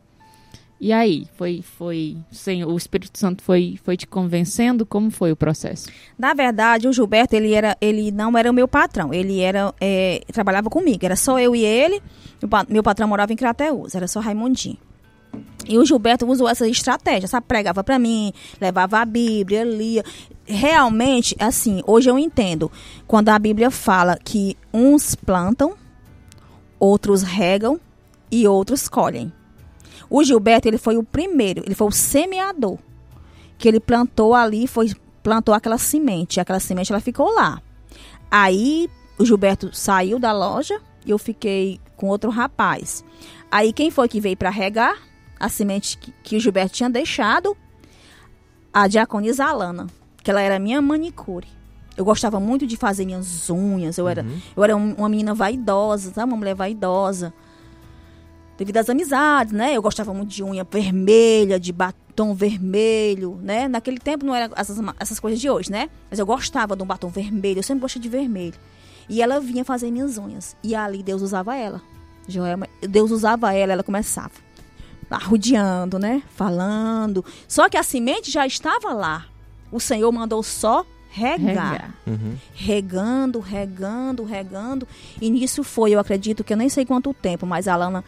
E 0.80 0.94
aí, 0.94 1.26
foi, 1.36 1.62
foi, 1.62 2.16
sim, 2.32 2.64
o 2.64 2.74
Espírito 2.74 3.18
Santo 3.18 3.42
foi, 3.42 3.78
foi 3.84 3.98
te 3.98 4.06
convencendo? 4.06 4.86
Como 4.86 5.10
foi 5.10 5.30
o 5.30 5.36
processo? 5.36 5.90
Na 6.18 6.32
verdade, 6.32 6.88
o 6.88 6.92
Gilberto, 6.92 7.36
ele, 7.36 7.52
era, 7.52 7.76
ele 7.82 8.10
não 8.10 8.36
era 8.38 8.50
o 8.50 8.54
meu 8.54 8.66
patrão, 8.66 9.12
ele 9.12 9.40
era, 9.40 9.74
é, 9.78 10.22
trabalhava 10.32 10.70
comigo, 10.70 11.04
era 11.04 11.16
só 11.16 11.38
eu 11.38 11.54
e 11.54 11.62
ele, 11.62 12.02
meu 12.66 12.82
patrão 12.82 13.06
morava 13.06 13.30
em 13.30 13.36
Crateus, 13.36 13.94
era 13.94 14.08
só 14.08 14.20
Raimundinho. 14.20 14.78
E 15.68 15.76
o 15.76 15.84
Gilberto 15.84 16.26
usou 16.26 16.48
essa 16.48 16.66
estratégia, 16.66 17.28
sabe? 17.28 17.46
Pregava 17.46 17.84
para 17.84 17.98
mim, 17.98 18.32
levava 18.58 19.00
a 19.00 19.04
Bíblia, 19.04 19.64
lia. 19.64 20.02
Realmente, 20.46 21.36
assim, 21.38 21.82
hoje 21.86 22.08
eu 22.10 22.18
entendo. 22.18 22.72
Quando 23.06 23.28
a 23.28 23.38
Bíblia 23.38 23.70
fala 23.70 24.16
que 24.16 24.56
uns 24.72 25.14
plantam, 25.14 25.74
outros 26.78 27.22
regam 27.22 27.78
e 28.32 28.48
outros 28.48 28.88
colhem. 28.88 29.30
O 30.10 30.22
Gilberto, 30.24 30.66
ele 30.68 30.76
foi 30.78 30.96
o 30.96 31.02
primeiro, 31.04 31.62
ele 31.64 31.74
foi 31.74 31.86
o 31.86 31.92
semeador. 31.92 32.76
Que 33.56 33.68
ele 33.68 33.78
plantou 33.80 34.34
ali, 34.34 34.66
foi 34.66 34.92
plantou 35.22 35.54
aquela 35.54 35.78
semente. 35.78 36.40
Aquela 36.40 36.58
semente, 36.60 36.92
ela 36.92 37.00
ficou 37.00 37.32
lá. 37.32 37.62
Aí, 38.30 38.88
o 39.18 39.24
Gilberto 39.24 39.70
saiu 39.72 40.18
da 40.18 40.32
loja 40.32 40.80
e 41.06 41.10
eu 41.10 41.18
fiquei 41.18 41.78
com 41.96 42.08
outro 42.08 42.30
rapaz. 42.30 43.04
Aí, 43.50 43.72
quem 43.72 43.90
foi 43.90 44.08
que 44.08 44.20
veio 44.20 44.36
para 44.36 44.50
regar? 44.50 44.96
a 45.38 45.48
semente 45.48 45.96
que, 45.96 46.12
que 46.22 46.36
o 46.36 46.40
Gilberto 46.40 46.74
tinha 46.74 46.90
deixado, 46.90 47.56
a 48.70 48.86
diaconisa 48.86 49.46
Alana, 49.46 49.86
que 50.22 50.30
ela 50.30 50.42
era 50.42 50.58
minha 50.58 50.82
manicure. 50.82 51.46
Eu 51.96 52.04
gostava 52.04 52.38
muito 52.38 52.66
de 52.66 52.76
fazer 52.76 53.06
minhas 53.06 53.48
unhas. 53.48 53.96
Eu 53.96 54.06
era, 54.06 54.22
eu 54.54 54.62
era 54.62 54.76
um- 54.76 54.92
uma 54.94 55.08
menina 55.08 55.34
vaidosa, 55.34 56.12
sabe? 56.12 56.30
Uma 56.30 56.36
mulher 56.36 56.54
vaidosa. 56.54 57.32
Devido 58.60 58.76
às 58.76 58.90
amizades, 58.90 59.54
né? 59.54 59.74
Eu 59.74 59.80
gostava 59.80 60.12
muito 60.12 60.28
de 60.28 60.44
unha 60.44 60.66
vermelha, 60.70 61.58
de 61.58 61.72
batom 61.72 62.34
vermelho, 62.34 63.40
né? 63.42 63.66
Naquele 63.66 63.98
tempo 63.98 64.26
não 64.26 64.34
era 64.34 64.52
essas, 64.54 64.78
essas 64.98 65.18
coisas 65.18 65.40
de 65.40 65.48
hoje, 65.48 65.72
né? 65.72 65.88
Mas 66.10 66.18
eu 66.18 66.26
gostava 66.26 66.76
de 66.76 66.82
um 66.82 66.86
batom 66.86 67.08
vermelho. 67.08 67.60
Eu 67.60 67.62
sempre 67.62 67.80
gostei 67.80 68.02
de 68.02 68.10
vermelho. 68.10 68.52
E 69.08 69.22
ela 69.22 69.40
vinha 69.40 69.64
fazer 69.64 69.90
minhas 69.90 70.18
unhas. 70.18 70.54
E 70.62 70.74
ali 70.74 71.02
Deus 71.02 71.22
usava 71.22 71.56
ela. 71.56 71.80
Joelma, 72.28 72.68
Deus 72.82 73.10
usava 73.10 73.50
ela, 73.54 73.72
ela 73.72 73.82
começava 73.82 74.32
arrodeando, 75.08 75.98
né? 75.98 76.22
Falando. 76.36 77.24
Só 77.48 77.66
que 77.66 77.78
a 77.78 77.82
semente 77.82 78.30
já 78.30 78.46
estava 78.46 78.92
lá. 78.92 79.24
O 79.72 79.80
Senhor 79.80 80.12
mandou 80.12 80.42
só 80.42 80.84
regar. 81.08 81.72
Regar. 81.72 81.94
Uhum. 82.06 82.36
Regando, 82.52 83.40
regando, 83.40 84.22
regando. 84.22 84.86
E 85.18 85.30
nisso 85.30 85.64
foi, 85.64 85.92
eu 85.92 85.98
acredito 85.98 86.44
que 86.44 86.52
eu 86.52 86.58
nem 86.58 86.68
sei 86.68 86.84
quanto 86.84 87.14
tempo, 87.14 87.46
mas 87.46 87.66
a 87.66 87.74
Lana 87.74 88.04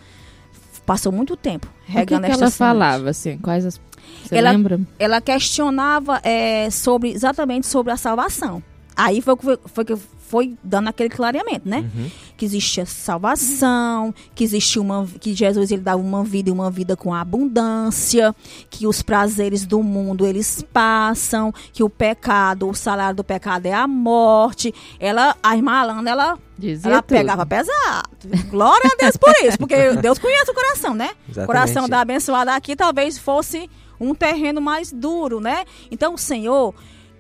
passou 0.93 1.11
muito 1.11 1.35
tempo 1.37 1.67
O 1.67 1.87
que, 1.87 1.93
regando 1.93 2.21
que 2.27 2.33
ela 2.33 2.37
semente. 2.37 2.53
falava, 2.57 3.11
assim? 3.11 3.39
Quais 3.39 3.65
as... 3.65 3.81
Você 4.25 4.37
Ela- 4.37 4.51
lembra? 4.51 4.79
Ela 4.99 5.21
questionava 5.23 6.21
é, 6.23 6.69
sobre 6.71 7.11
exatamente 7.11 7.67
sobre 7.67 7.93
a 7.93 7.97
salvação. 7.97 8.63
Aí 8.97 9.21
foi, 9.21 9.37
que- 9.37 9.59
foi 9.67 9.85
que 9.85 9.97
foi 10.29 10.55
dando 10.63 10.89
aquele 10.89 11.09
clareamento, 11.11 11.69
né? 11.69 11.91
Que 12.37 12.45
existia 12.45 12.85
salvação, 12.87 14.15
que 14.35 14.45
existia 14.45 14.81
uma 14.81 15.07
que 15.21 15.35
Jesus 15.35 15.71
ele 15.71 15.83
dava 15.83 16.01
uma 16.01 16.25
vida 16.25 16.49
e 16.49 16.53
uma 16.53 16.71
vida 16.71 16.97
com 16.97 17.13
abundância, 17.15 18.35
que 18.71 18.87
os 18.87 19.03
prazeres 19.03 19.65
do 19.67 19.83
mundo 19.83 20.27
eles 20.27 20.65
passam, 20.73 21.53
que 21.73 21.83
o 21.83 21.89
pecado, 21.91 22.69
o 22.69 22.75
salário 22.75 23.17
do 23.17 23.25
pecado 23.25 23.67
é 23.67 23.73
a 23.73 23.87
morte. 23.87 24.75
Ela, 24.99 25.37
a 25.43 25.57
irmã 25.57 25.73
Alana, 25.73 26.11
ela 26.11 26.39
Dizia 26.59 26.91
ela 26.93 27.03
tudo. 27.03 27.17
pegava 27.17 27.45
pesado. 27.47 28.09
Glória 28.51 28.91
a 28.93 28.97
Deus 28.97 29.17
por 29.17 29.33
isso, 29.45 29.59
porque 29.59 29.75
Deus 30.01 30.19
conhece 30.19 30.51
o 30.51 30.55
coração, 30.55 30.95
né? 30.95 31.11
O 31.29 31.31
Exatamente. 31.33 31.47
coração 31.47 31.89
da 31.89 32.01
abençoada 32.01 32.55
aqui 32.55 32.77
talvez 32.77 33.19
fosse 33.19 33.69
um 34.01 34.15
terreno 34.15 34.61
mais 34.61 34.91
duro, 34.93 35.41
né? 35.41 35.65
Então, 35.91 36.15
o 36.15 36.19
Senhor, 36.19 36.75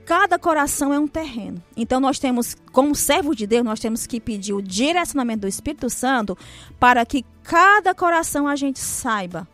cada 0.04 0.38
coração 0.38 0.92
é 0.92 0.98
um 0.98 1.06
terreno. 1.08 1.62
Então, 1.76 2.00
nós 2.00 2.18
temos, 2.18 2.56
como 2.72 2.94
servos 2.94 3.36
de 3.36 3.46
Deus, 3.46 3.64
nós 3.64 3.80
temos 3.80 4.06
que 4.06 4.20
pedir 4.20 4.52
o 4.52 4.62
direcionamento 4.62 5.40
do 5.42 5.48
Espírito 5.48 5.88
Santo 5.88 6.36
para 6.78 7.04
que 7.06 7.24
cada 7.42 7.94
coração 7.94 8.46
a 8.48 8.56
gente 8.56 8.78
saiba 8.78 9.46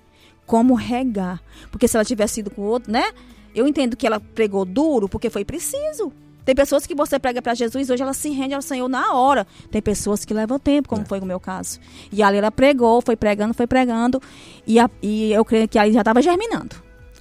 como 0.47 0.75
regar. 0.75 1.43
Porque 1.71 1.87
se 1.87 1.97
ela 1.97 2.05
tivesse 2.05 2.35
sido 2.37 2.51
com 2.51 2.63
o 2.63 2.67
outro, 2.67 2.91
né? 2.93 3.13
Eu 3.55 3.67
entendo 3.67 3.97
que 3.97 4.07
ela 4.07 4.21
pregou 4.21 4.65
duro 4.65 5.09
porque 5.09 5.31
foi 5.31 5.45
preciso. 5.45 6.13
Tem 6.45 6.55
pessoas 6.55 6.87
que 6.87 6.95
você 6.95 7.19
prega 7.19 7.43
para 7.43 7.53
Jesus, 7.55 7.91
hoje 7.91 8.03
ela 8.03 8.15
se 8.15 8.31
rende 8.31 8.55
ao 8.55 8.63
Senhor 8.63 8.89
na 8.89 9.13
hora. 9.13 9.47
Tem 9.71 9.83
pessoas 9.83 10.25
que 10.25 10.33
levam 10.33 10.59
tempo, 10.59 10.89
como 10.89 11.05
foi 11.05 11.21
o 11.21 11.27
meu 11.27 11.39
caso. 11.39 11.79
E 12.11 12.23
ali 12.23 12.39
ela 12.39 12.51
pregou, 12.51 13.03
foi 13.03 13.17
pregando, 13.17 13.53
foi 13.53 13.67
pregando. 13.67 14.23
E, 14.67 14.79
a- 14.81 14.89
e 15.03 15.31
eu 15.33 15.45
creio 15.45 15.69
que 15.69 15.79
aí 15.79 15.93
já 15.93 16.01
estava 16.01 16.23
germinando. 16.23 16.77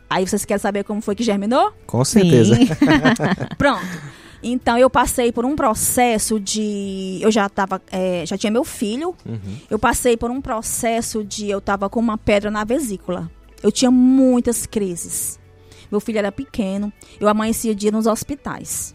Aí 0.10 0.26
vocês 0.28 0.46
querem 0.46 0.62
saber 0.62 0.84
como 0.84 1.02
foi 1.02 1.16
que 1.16 1.24
germinou? 1.24 1.74
Com 1.86 2.04
certeza. 2.06 2.56
Pronto. 3.58 3.86
Então 4.42 4.78
eu 4.78 4.90
passei 4.90 5.32
por 5.32 5.46
um 5.46 5.56
processo 5.56 6.40
de. 6.40 7.20
Eu 7.22 7.32
já 7.32 7.50
tava. 7.50 7.82
é, 7.92 8.26
já 8.26 8.38
tinha 8.38 8.52
meu 8.52 8.64
filho. 8.64 9.16
Uhum. 9.26 9.58
Eu 9.70 9.80
passei 9.80 10.16
por 10.16 10.32
um 10.32 10.40
processo 10.40 11.24
de. 11.24 11.50
Eu 11.50 11.60
tava 11.60 11.90
com 11.90 12.00
uma 12.00 12.18
pedra 12.18 12.50
na 12.50 12.64
vesícula. 12.64 13.30
Eu 13.62 13.72
tinha 13.72 13.92
muitas 13.92 14.66
crises. 14.66 15.40
Meu 15.92 16.00
filho 16.00 16.20
era 16.20 16.32
pequeno. 16.32 16.92
Eu 17.20 17.28
amanhecia 17.28 17.74
dia 17.74 17.92
nos 17.92 18.06
hospitais. 18.06 18.94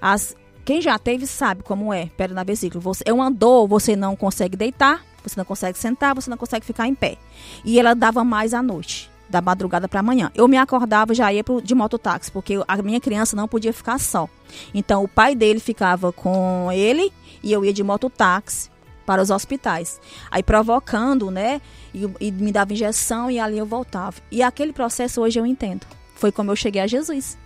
As, 0.00 0.34
quem 0.64 0.80
já 0.80 0.98
teve 0.98 1.26
sabe 1.26 1.62
como 1.62 1.92
é 1.92 2.06
pedra 2.16 2.34
na 2.34 2.44
vesícula. 2.44 2.80
Você, 2.82 3.02
é 3.06 3.12
uma 3.12 3.30
dor, 3.30 3.66
você 3.68 3.94
não 3.94 4.16
consegue 4.16 4.56
deitar, 4.56 5.04
você 5.22 5.34
não 5.38 5.44
consegue 5.44 5.78
sentar, 5.78 6.14
você 6.14 6.30
não 6.30 6.36
consegue 6.36 6.64
ficar 6.64 6.86
em 6.86 6.94
pé. 6.94 7.16
E 7.64 7.78
ela 7.78 7.94
dava 7.94 8.24
mais 8.24 8.54
à 8.54 8.62
noite, 8.62 9.10
da 9.28 9.40
madrugada 9.40 9.88
para 9.88 10.00
amanhã. 10.00 10.30
Eu 10.34 10.46
me 10.46 10.56
acordava 10.56 11.12
e 11.12 11.16
já 11.16 11.32
ia 11.32 11.42
pro, 11.42 11.60
de 11.60 11.74
mototáxi, 11.74 12.30
porque 12.30 12.54
a 12.66 12.76
minha 12.82 13.00
criança 13.00 13.36
não 13.36 13.48
podia 13.48 13.72
ficar 13.72 13.98
só. 13.98 14.28
Então 14.72 15.02
o 15.02 15.08
pai 15.08 15.34
dele 15.34 15.60
ficava 15.60 16.12
com 16.12 16.70
ele 16.72 17.12
e 17.42 17.52
eu 17.52 17.64
ia 17.64 17.72
de 17.72 17.82
mototáxi 17.82 18.70
para 19.06 19.22
os 19.22 19.30
hospitais. 19.30 20.00
Aí 20.30 20.42
provocando, 20.42 21.30
né? 21.30 21.60
E, 21.92 22.08
e 22.20 22.32
me 22.32 22.52
dava 22.52 22.72
injeção 22.72 23.30
e 23.30 23.38
ali 23.38 23.58
eu 23.58 23.66
voltava. 23.66 24.16
E 24.30 24.42
aquele 24.42 24.72
processo 24.72 25.20
hoje 25.20 25.38
eu 25.38 25.46
entendo. 25.46 25.86
Foi 26.14 26.32
como 26.32 26.50
eu 26.50 26.56
cheguei 26.56 26.80
a 26.80 26.86
Jesus. 26.86 27.36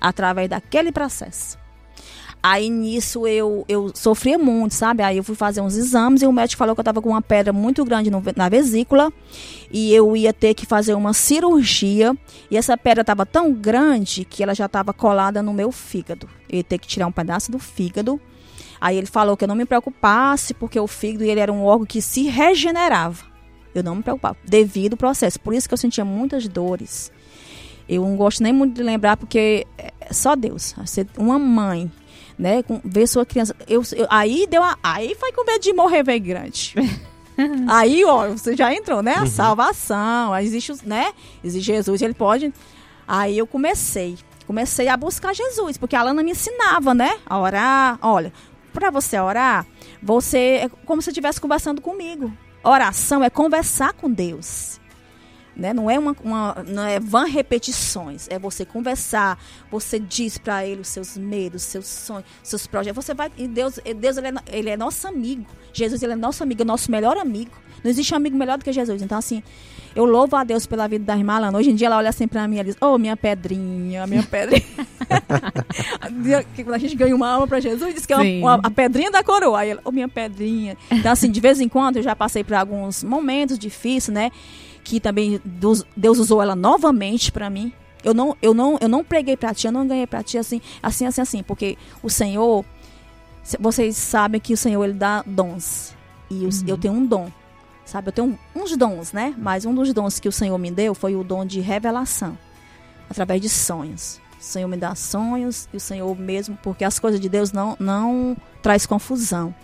Através 0.00 0.48
daquele 0.48 0.90
processo. 0.90 1.61
Aí 2.44 2.68
nisso 2.68 3.24
eu, 3.24 3.64
eu 3.68 3.92
sofria 3.94 4.36
muito, 4.36 4.74
sabe? 4.74 5.00
Aí 5.02 5.16
eu 5.16 5.22
fui 5.22 5.36
fazer 5.36 5.60
uns 5.60 5.76
exames 5.76 6.22
e 6.22 6.26
o 6.26 6.32
médico 6.32 6.58
falou 6.58 6.74
que 6.74 6.80
eu 6.80 6.84
tava 6.84 7.00
com 7.00 7.10
uma 7.10 7.22
pedra 7.22 7.52
muito 7.52 7.84
grande 7.84 8.10
no- 8.10 8.20
na 8.34 8.48
vesícula 8.48 9.12
e 9.70 9.94
eu 9.94 10.16
ia 10.16 10.32
ter 10.32 10.52
que 10.52 10.66
fazer 10.66 10.94
uma 10.94 11.12
cirurgia. 11.14 12.16
E 12.50 12.56
essa 12.56 12.76
pedra 12.76 13.04
tava 13.04 13.24
tão 13.24 13.52
grande 13.52 14.24
que 14.24 14.42
ela 14.42 14.54
já 14.56 14.68
tava 14.68 14.92
colada 14.92 15.40
no 15.40 15.52
meu 15.54 15.70
fígado. 15.70 16.28
Eu 16.50 16.56
ia 16.58 16.64
ter 16.64 16.78
que 16.78 16.86
tirar 16.88 17.06
um 17.06 17.12
pedaço 17.12 17.52
do 17.52 17.60
fígado. 17.60 18.20
Aí 18.80 18.96
ele 18.96 19.06
falou 19.06 19.36
que 19.36 19.44
eu 19.44 19.48
não 19.48 19.54
me 19.54 19.64
preocupasse 19.64 20.52
porque 20.52 20.80
o 20.80 20.88
fígado 20.88 21.22
ele 21.22 21.38
era 21.38 21.52
um 21.52 21.64
órgão 21.64 21.86
que 21.86 22.02
se 22.02 22.24
regenerava. 22.24 23.24
Eu 23.72 23.84
não 23.84 23.94
me 23.94 24.02
preocupava 24.02 24.36
devido 24.44 24.94
ao 24.94 24.98
processo. 24.98 25.38
Por 25.38 25.54
isso 25.54 25.68
que 25.68 25.74
eu 25.74 25.78
sentia 25.78 26.04
muitas 26.04 26.48
dores. 26.48 27.12
Eu 27.88 28.02
não 28.02 28.16
gosto 28.16 28.42
nem 28.42 28.52
muito 28.52 28.74
de 28.74 28.82
lembrar 28.82 29.16
porque 29.16 29.64
é 29.78 30.12
só 30.12 30.34
Deus. 30.34 30.74
Uma 31.16 31.38
mãe, 31.38 31.90
né, 32.42 32.62
com, 32.64 32.80
ver 32.84 33.06
sua 33.06 33.24
criança. 33.24 33.54
Eu, 33.68 33.82
eu- 33.94 34.06
aí 34.10 34.46
deu 34.50 34.62
a, 34.62 34.76
aí 34.82 35.14
foi 35.14 35.30
com 35.32 35.44
medo 35.46 35.62
de 35.62 35.72
morrer 35.72 36.02
veio 36.02 36.20
grande. 36.20 36.74
aí, 37.68 38.04
ó, 38.04 38.28
você 38.30 38.56
já 38.56 38.74
entrou, 38.74 39.00
né? 39.02 39.14
A 39.14 39.26
salvação, 39.26 40.32
aí 40.32 40.44
existe, 40.44 40.72
os- 40.72 40.82
né? 40.82 41.12
Existe 41.42 41.66
Jesus, 41.66 42.02
ele 42.02 42.14
pode. 42.14 42.52
Aí 43.06 43.38
eu 43.38 43.46
comecei, 43.46 44.18
comecei 44.46 44.88
a 44.88 44.96
buscar 44.96 45.32
Jesus, 45.34 45.78
porque 45.78 45.94
a 45.96 46.02
Lana 46.02 46.22
me 46.22 46.32
ensinava, 46.32 46.92
né? 46.92 47.16
A 47.24 47.38
orar. 47.38 47.98
Olha, 48.02 48.32
para 48.72 48.90
você 48.90 49.18
orar, 49.20 49.64
você 50.02 50.38
é 50.64 50.68
como 50.84 51.00
se 51.00 51.10
estivesse 51.10 51.40
conversando 51.40 51.80
comigo. 51.80 52.32
Oração 52.64 53.22
é 53.24 53.30
conversar 53.30 53.92
com 53.92 54.10
Deus. 54.10 54.80
Né? 55.54 55.74
Não 55.74 55.90
é 55.90 55.98
uma, 55.98 56.16
uma 56.24 56.64
não 56.66 56.82
é 56.82 56.98
vã 56.98 57.24
repetições, 57.26 58.26
é 58.30 58.38
você 58.38 58.64
conversar, 58.64 59.38
você 59.70 59.98
diz 59.98 60.38
para 60.38 60.66
ele 60.66 60.80
os 60.80 60.88
seus 60.88 61.14
medos, 61.16 61.62
seus 61.62 61.86
sonhos, 61.86 62.24
seus 62.42 62.66
projetos. 62.66 63.04
Você 63.04 63.12
vai 63.12 63.30
e 63.36 63.46
Deus, 63.46 63.78
Deus 64.00 64.16
ele 64.16 64.28
é, 64.28 64.32
ele 64.50 64.70
é 64.70 64.76
nosso 64.78 65.06
amigo. 65.06 65.44
Jesus 65.72 66.02
ele 66.02 66.14
é 66.14 66.16
nosso 66.16 66.42
amigo, 66.42 66.62
é 66.62 66.64
nosso 66.64 66.90
melhor 66.90 67.18
amigo. 67.18 67.50
Não 67.84 67.90
existe 67.90 68.14
um 68.14 68.16
amigo 68.16 68.36
melhor 68.36 68.56
do 68.56 68.64
que 68.64 68.72
Jesus. 68.72 69.02
Então 69.02 69.18
assim, 69.18 69.42
eu 69.94 70.06
louvo 70.06 70.36
a 70.36 70.44
Deus 70.44 70.64
pela 70.64 70.88
vida 70.88 71.04
da 71.04 71.16
irmã 71.16 71.34
Alana. 71.34 71.58
Hoje 71.58 71.70
em 71.70 71.74
dia 71.74 71.88
ela 71.88 71.98
olha 71.98 72.08
assim 72.08 72.26
pra 72.26 72.48
mim 72.48 72.58
e 72.58 72.64
diz: 72.64 72.76
"Oh, 72.80 72.96
minha 72.96 73.16
pedrinha, 73.16 74.06
minha 74.06 74.22
pedrinha". 74.22 74.62
Quando 76.64 76.74
a 76.74 76.78
gente 76.78 76.94
ganha 76.96 77.14
uma 77.14 77.28
alma 77.28 77.46
pra 77.46 77.60
Jesus, 77.60 77.94
diz 77.94 78.06
que 78.06 78.12
é 78.12 78.16
uma- 78.16 78.22
uma- 78.40 78.60
a 78.62 78.70
pedrinha 78.70 79.10
da 79.10 79.22
coroa. 79.22 79.60
Aí 79.60 79.70
ela, 79.70 79.80
ô 79.84 79.90
minha 79.92 80.08
pedrinha. 80.08 80.76
Então, 80.90 81.12
assim, 81.12 81.30
de 81.30 81.40
vez 81.40 81.60
em 81.60 81.68
quando 81.68 81.96
eu 81.96 82.02
já 82.02 82.14
passei 82.14 82.44
por 82.44 82.54
alguns 82.54 83.02
momentos 83.02 83.58
difíceis, 83.58 84.08
né? 84.14 84.30
Que 84.84 84.98
também 85.00 85.40
Deus, 85.44 85.84
Deus 85.96 86.18
usou 86.18 86.42
ela 86.42 86.56
novamente 86.56 87.30
pra 87.30 87.48
mim. 87.48 87.72
Eu 88.04 88.12
não, 88.12 88.36
eu 88.42 88.52
não, 88.52 88.76
eu 88.80 88.88
não 88.88 89.04
preguei 89.04 89.36
pra 89.36 89.54
ti, 89.54 89.66
eu 89.66 89.72
não 89.72 89.86
ganhei 89.86 90.06
pra 90.08 90.22
ti 90.24 90.36
assim, 90.36 90.60
assim, 90.82 91.06
assim, 91.06 91.20
assim, 91.20 91.42
porque 91.42 91.78
o 92.02 92.10
Senhor, 92.10 92.64
se- 93.44 93.56
vocês 93.60 93.96
sabem 93.96 94.40
que 94.40 94.52
o 94.52 94.56
Senhor 94.56 94.82
ele 94.84 94.94
dá 94.94 95.22
dons. 95.24 95.94
E 96.28 96.44
os- 96.44 96.62
eu 96.66 96.76
tenho 96.76 96.94
um 96.94 97.06
dom. 97.06 97.30
Sabe, 97.84 98.08
eu 98.08 98.12
tenho 98.12 98.38
uns 98.56 98.76
dons, 98.76 99.12
né? 99.12 99.34
Mas 99.38 99.64
um 99.64 99.74
dos 99.74 99.92
dons 99.92 100.18
que 100.18 100.28
o 100.28 100.32
Senhor 100.32 100.56
me 100.58 100.70
deu 100.70 100.94
foi 100.94 101.14
o 101.14 101.22
dom 101.22 101.44
de 101.44 101.60
revelação, 101.60 102.36
através 103.08 103.40
de 103.40 103.48
sonhos. 103.48 104.20
O 104.40 104.42
Senhor 104.42 104.66
me 104.66 104.76
dá 104.76 104.94
sonhos 104.96 105.68
e 105.72 105.76
o 105.76 105.80
Senhor 105.80 106.18
mesmo, 106.18 106.58
porque 106.62 106.84
as 106.84 106.98
coisas 106.98 107.20
de 107.20 107.28
Deus 107.28 107.52
não 107.52 107.76
não 107.78 108.36
traz 108.62 108.84
confusão. 108.86 109.54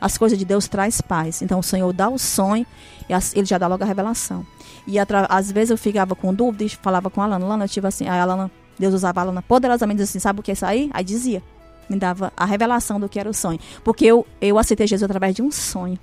As 0.00 0.16
coisas 0.18 0.38
de 0.38 0.44
Deus 0.44 0.68
traz 0.68 1.00
paz. 1.00 1.40
Então 1.40 1.58
o 1.58 1.62
Senhor 1.62 1.92
dá 1.92 2.08
o 2.08 2.18
sonho 2.18 2.66
e 3.08 3.12
ele 3.38 3.46
já 3.46 3.56
dá 3.58 3.66
logo 3.66 3.82
a 3.82 3.86
revelação. 3.86 4.46
E 4.90 4.98
atra- 4.98 5.26
às 5.28 5.52
vezes 5.52 5.70
eu 5.70 5.76
ficava 5.78 6.16
com 6.16 6.32
dúvida 6.34 6.64
e 6.64 6.68
falava 6.70 7.10
com 7.10 7.20
a 7.20 7.24
Alana, 7.24 7.44
Alana, 7.44 7.64
eu 7.66 7.68
tive 7.68 7.86
assim, 7.86 8.08
aí 8.08 8.18
a 8.18 8.22
Alana, 8.22 8.50
Deus 8.78 8.94
usava 8.94 9.20
a 9.20 9.22
Alana 9.24 9.42
poderosamente 9.42 10.00
assim, 10.00 10.18
sabe 10.18 10.40
o 10.40 10.42
que 10.42 10.50
é 10.50 10.54
isso 10.54 10.64
aí? 10.64 10.88
Aí 10.94 11.04
dizia, 11.04 11.42
me 11.88 11.96
dava 11.98 12.32
a 12.34 12.44
revelação 12.46 12.98
do 12.98 13.08
que 13.08 13.20
era 13.20 13.28
o 13.28 13.34
sonho. 13.34 13.60
Porque 13.84 14.06
eu, 14.06 14.26
eu 14.40 14.58
aceitei 14.58 14.86
Jesus 14.86 15.04
através 15.04 15.34
de 15.34 15.42
um 15.42 15.50
sonho. 15.50 15.98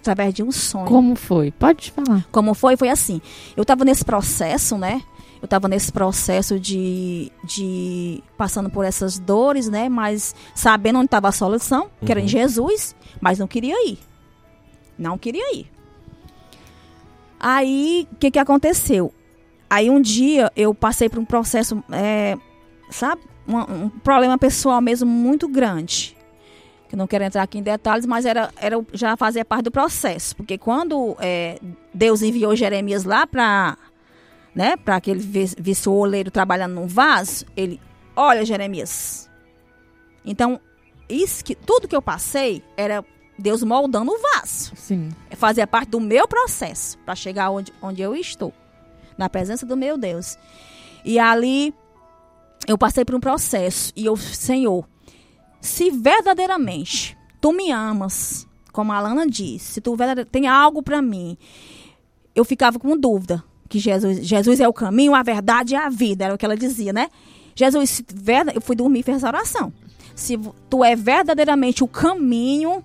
Através 0.00 0.32
de 0.32 0.42
um 0.44 0.52
sonho. 0.52 0.86
Como 0.86 1.16
foi? 1.16 1.50
Pode 1.50 1.90
falar. 1.90 2.24
Como 2.30 2.54
foi? 2.54 2.76
Foi 2.76 2.88
assim. 2.88 3.20
Eu 3.56 3.64
tava 3.64 3.84
nesse 3.84 4.04
processo, 4.04 4.78
né? 4.78 5.02
Eu 5.42 5.48
tava 5.48 5.66
nesse 5.68 5.90
processo 5.92 6.58
de, 6.60 7.30
de 7.44 8.22
passando 8.38 8.70
por 8.70 8.84
essas 8.84 9.18
dores, 9.18 9.68
né? 9.68 9.88
Mas 9.88 10.34
sabendo 10.54 11.00
onde 11.00 11.06
estava 11.06 11.28
a 11.28 11.32
solução, 11.32 11.90
que 12.04 12.10
era 12.12 12.20
em 12.20 12.28
Jesus, 12.28 12.94
mas 13.20 13.38
não 13.40 13.48
queria 13.48 13.74
ir. 13.88 13.98
Não 14.96 15.18
queria 15.18 15.54
ir. 15.56 15.66
Aí, 17.38 18.08
o 18.12 18.16
que 18.16 18.30
que 18.30 18.38
aconteceu? 18.38 19.12
Aí 19.68 19.90
um 19.90 20.00
dia 20.00 20.50
eu 20.56 20.74
passei 20.74 21.08
por 21.08 21.18
um 21.18 21.24
processo, 21.24 21.82
é, 21.90 22.36
sabe? 22.90 23.22
um, 23.48 23.84
um 23.84 23.88
problema 23.88 24.36
pessoal 24.36 24.80
mesmo 24.80 25.08
muito 25.08 25.48
grande. 25.48 26.16
Que 26.88 26.94
eu 26.94 26.98
não 26.98 27.06
quero 27.06 27.24
entrar 27.24 27.42
aqui 27.42 27.58
em 27.58 27.62
detalhes, 27.62 28.06
mas 28.06 28.24
era, 28.24 28.50
era 28.56 28.76
já 28.92 29.16
fazia 29.16 29.44
parte 29.44 29.64
do 29.64 29.70
processo. 29.70 30.36
Porque 30.36 30.56
quando 30.58 31.16
é, 31.20 31.58
Deus 31.92 32.22
enviou 32.22 32.54
Jeremias 32.54 33.04
lá 33.04 33.26
para 33.26 33.76
né, 34.54 34.76
para 34.76 35.00
que 35.00 35.10
ele 35.10 35.20
visse 35.20 35.88
o 35.88 35.92
oleiro 35.92 36.30
trabalhando 36.30 36.74
num 36.74 36.86
vaso, 36.86 37.44
ele, 37.54 37.78
olha 38.14 38.44
Jeremias. 38.44 39.28
Então, 40.24 40.58
isso 41.10 41.44
que, 41.44 41.54
tudo 41.54 41.86
que 41.86 41.94
eu 41.94 42.00
passei 42.00 42.62
era 42.74 43.04
Deus 43.38 43.62
moldando 43.62 44.10
o 44.10 44.18
vaso. 44.18 44.72
Sim. 44.76 45.10
Fazia 45.32 45.66
parte 45.66 45.90
do 45.90 46.00
meu 46.00 46.26
processo 46.26 46.98
para 46.98 47.14
chegar 47.14 47.50
onde, 47.50 47.72
onde 47.82 48.02
eu 48.02 48.14
estou. 48.14 48.52
Na 49.16 49.28
presença 49.28 49.64
do 49.64 49.76
meu 49.76 49.96
Deus. 49.96 50.38
E 51.04 51.18
ali 51.18 51.74
eu 52.66 52.76
passei 52.76 53.04
por 53.04 53.14
um 53.14 53.20
processo. 53.20 53.92
E 53.94 54.06
eu, 54.06 54.16
Senhor, 54.16 54.86
se 55.60 55.90
verdadeiramente 55.90 57.16
tu 57.40 57.52
me 57.52 57.70
amas, 57.70 58.46
como 58.72 58.92
a 58.92 58.96
Alana 58.96 59.26
disse, 59.26 59.74
se 59.74 59.80
tu 59.80 59.96
tem 60.30 60.46
algo 60.46 60.82
para 60.82 61.00
mim, 61.00 61.36
eu 62.34 62.44
ficava 62.44 62.78
com 62.78 62.96
dúvida 62.96 63.42
que 63.68 63.78
Jesus, 63.78 64.24
Jesus 64.24 64.60
é 64.60 64.68
o 64.68 64.72
caminho, 64.72 65.14
a 65.14 65.22
verdade 65.22 65.74
e 65.74 65.76
a 65.76 65.88
vida, 65.88 66.24
era 66.24 66.34
o 66.34 66.38
que 66.38 66.44
ela 66.44 66.56
dizia, 66.56 66.92
né? 66.92 67.08
Jesus, 67.54 67.90
se, 67.90 68.04
eu 68.54 68.60
fui 68.60 68.76
dormir 68.76 69.00
e 69.00 69.02
fiz 69.02 69.16
essa 69.16 69.28
oração. 69.28 69.72
Se 70.14 70.38
tu 70.70 70.84
é 70.84 70.94
verdadeiramente 70.94 71.82
o 71.82 71.88
caminho, 71.88 72.84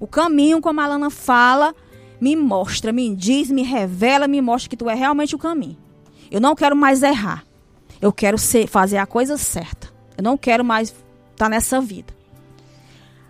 o 0.00 0.06
caminho, 0.06 0.60
como 0.60 0.80
a 0.80 0.84
Alana 0.84 1.10
fala, 1.10 1.74
me 2.20 2.34
mostra, 2.36 2.92
me 2.92 3.14
diz, 3.14 3.50
me 3.50 3.62
revela, 3.62 4.26
me 4.28 4.40
mostra 4.40 4.70
que 4.70 4.76
tu 4.76 4.88
é 4.88 4.94
realmente 4.94 5.34
o 5.34 5.38
caminho. 5.38 5.76
Eu 6.30 6.40
não 6.40 6.54
quero 6.54 6.76
mais 6.76 7.02
errar. 7.02 7.44
Eu 8.00 8.12
quero 8.12 8.38
ser, 8.38 8.66
fazer 8.68 8.98
a 8.98 9.06
coisa 9.06 9.36
certa. 9.36 9.92
Eu 10.16 10.22
não 10.22 10.36
quero 10.36 10.64
mais 10.64 10.88
estar 10.88 11.04
tá 11.36 11.48
nessa 11.48 11.80
vida. 11.80 12.12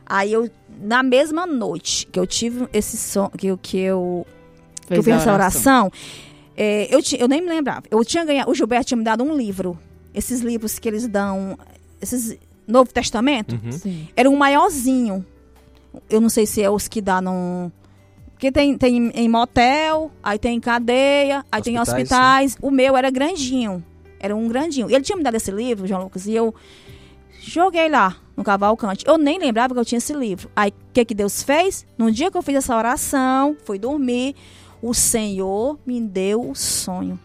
Aí 0.04 0.32
eu, 0.32 0.50
na 0.80 1.02
mesma 1.02 1.46
noite 1.46 2.06
que 2.06 2.18
eu 2.18 2.26
tive 2.26 2.66
esse 2.72 2.96
som, 2.96 3.28
que, 3.30 3.54
que 3.58 3.78
eu, 3.78 4.26
que 4.86 4.94
eu 4.94 5.02
fiz 5.02 5.14
essa 5.14 5.32
oração, 5.32 5.90
é, 6.56 6.92
eu, 6.94 7.00
eu 7.18 7.28
nem 7.28 7.40
me 7.40 7.48
lembrava. 7.48 7.82
Eu 7.90 8.04
tinha 8.04 8.24
ganhado, 8.24 8.50
o 8.50 8.54
Gilberto 8.54 8.86
tinha 8.86 8.98
me 8.98 9.04
dado 9.04 9.22
um 9.22 9.36
livro. 9.36 9.78
Esses 10.14 10.40
livros 10.40 10.78
que 10.78 10.88
eles 10.88 11.06
dão, 11.06 11.58
esses 12.00 12.38
Novo 12.66 12.92
Testamento, 12.92 13.54
Uhum. 13.54 14.06
era 14.14 14.28
um 14.28 14.36
maiorzinho. 14.36 15.24
Eu 16.08 16.20
não 16.20 16.28
sei 16.28 16.46
se 16.46 16.62
é 16.62 16.70
os 16.70 16.88
que 16.88 17.00
dá 17.00 17.20
num. 17.20 17.70
Porque 18.32 18.52
tem, 18.52 18.78
tem 18.78 19.10
em 19.14 19.28
motel, 19.28 20.12
aí 20.22 20.38
tem 20.38 20.56
em 20.56 20.60
cadeia, 20.60 21.44
aí 21.50 21.60
tem 21.60 21.74
em 21.74 21.80
Hospitais, 21.80 22.52
hospitais. 22.52 22.56
O 22.62 22.70
meu 22.70 22.96
era 22.96 23.10
grandinho. 23.10 23.84
Era 24.20 24.34
um 24.34 24.48
grandinho. 24.48 24.90
E 24.90 24.94
ele 24.94 25.04
tinha 25.04 25.16
me 25.16 25.24
dado 25.24 25.34
esse 25.34 25.50
livro, 25.50 25.86
João 25.86 26.04
Lucas, 26.04 26.26
e 26.26 26.34
eu 26.34 26.54
joguei 27.40 27.88
lá 27.88 28.16
no 28.36 28.44
Cavalcante. 28.44 29.04
Eu 29.06 29.18
nem 29.18 29.38
lembrava 29.38 29.74
que 29.74 29.80
eu 29.80 29.84
tinha 29.84 29.98
esse 29.98 30.12
livro. 30.12 30.50
Aí 30.54 30.70
o 30.70 30.92
que, 30.92 31.04
que 31.04 31.14
Deus 31.14 31.42
fez? 31.42 31.84
No 31.96 32.10
dia 32.10 32.30
que 32.30 32.36
eu 32.36 32.42
fiz 32.42 32.56
essa 32.56 32.76
oração, 32.76 33.56
fui 33.64 33.78
dormir, 33.78 34.36
o 34.80 34.94
Senhor 34.94 35.78
me 35.84 36.00
deu 36.00 36.50
o 36.50 36.54
sonho. 36.54 37.18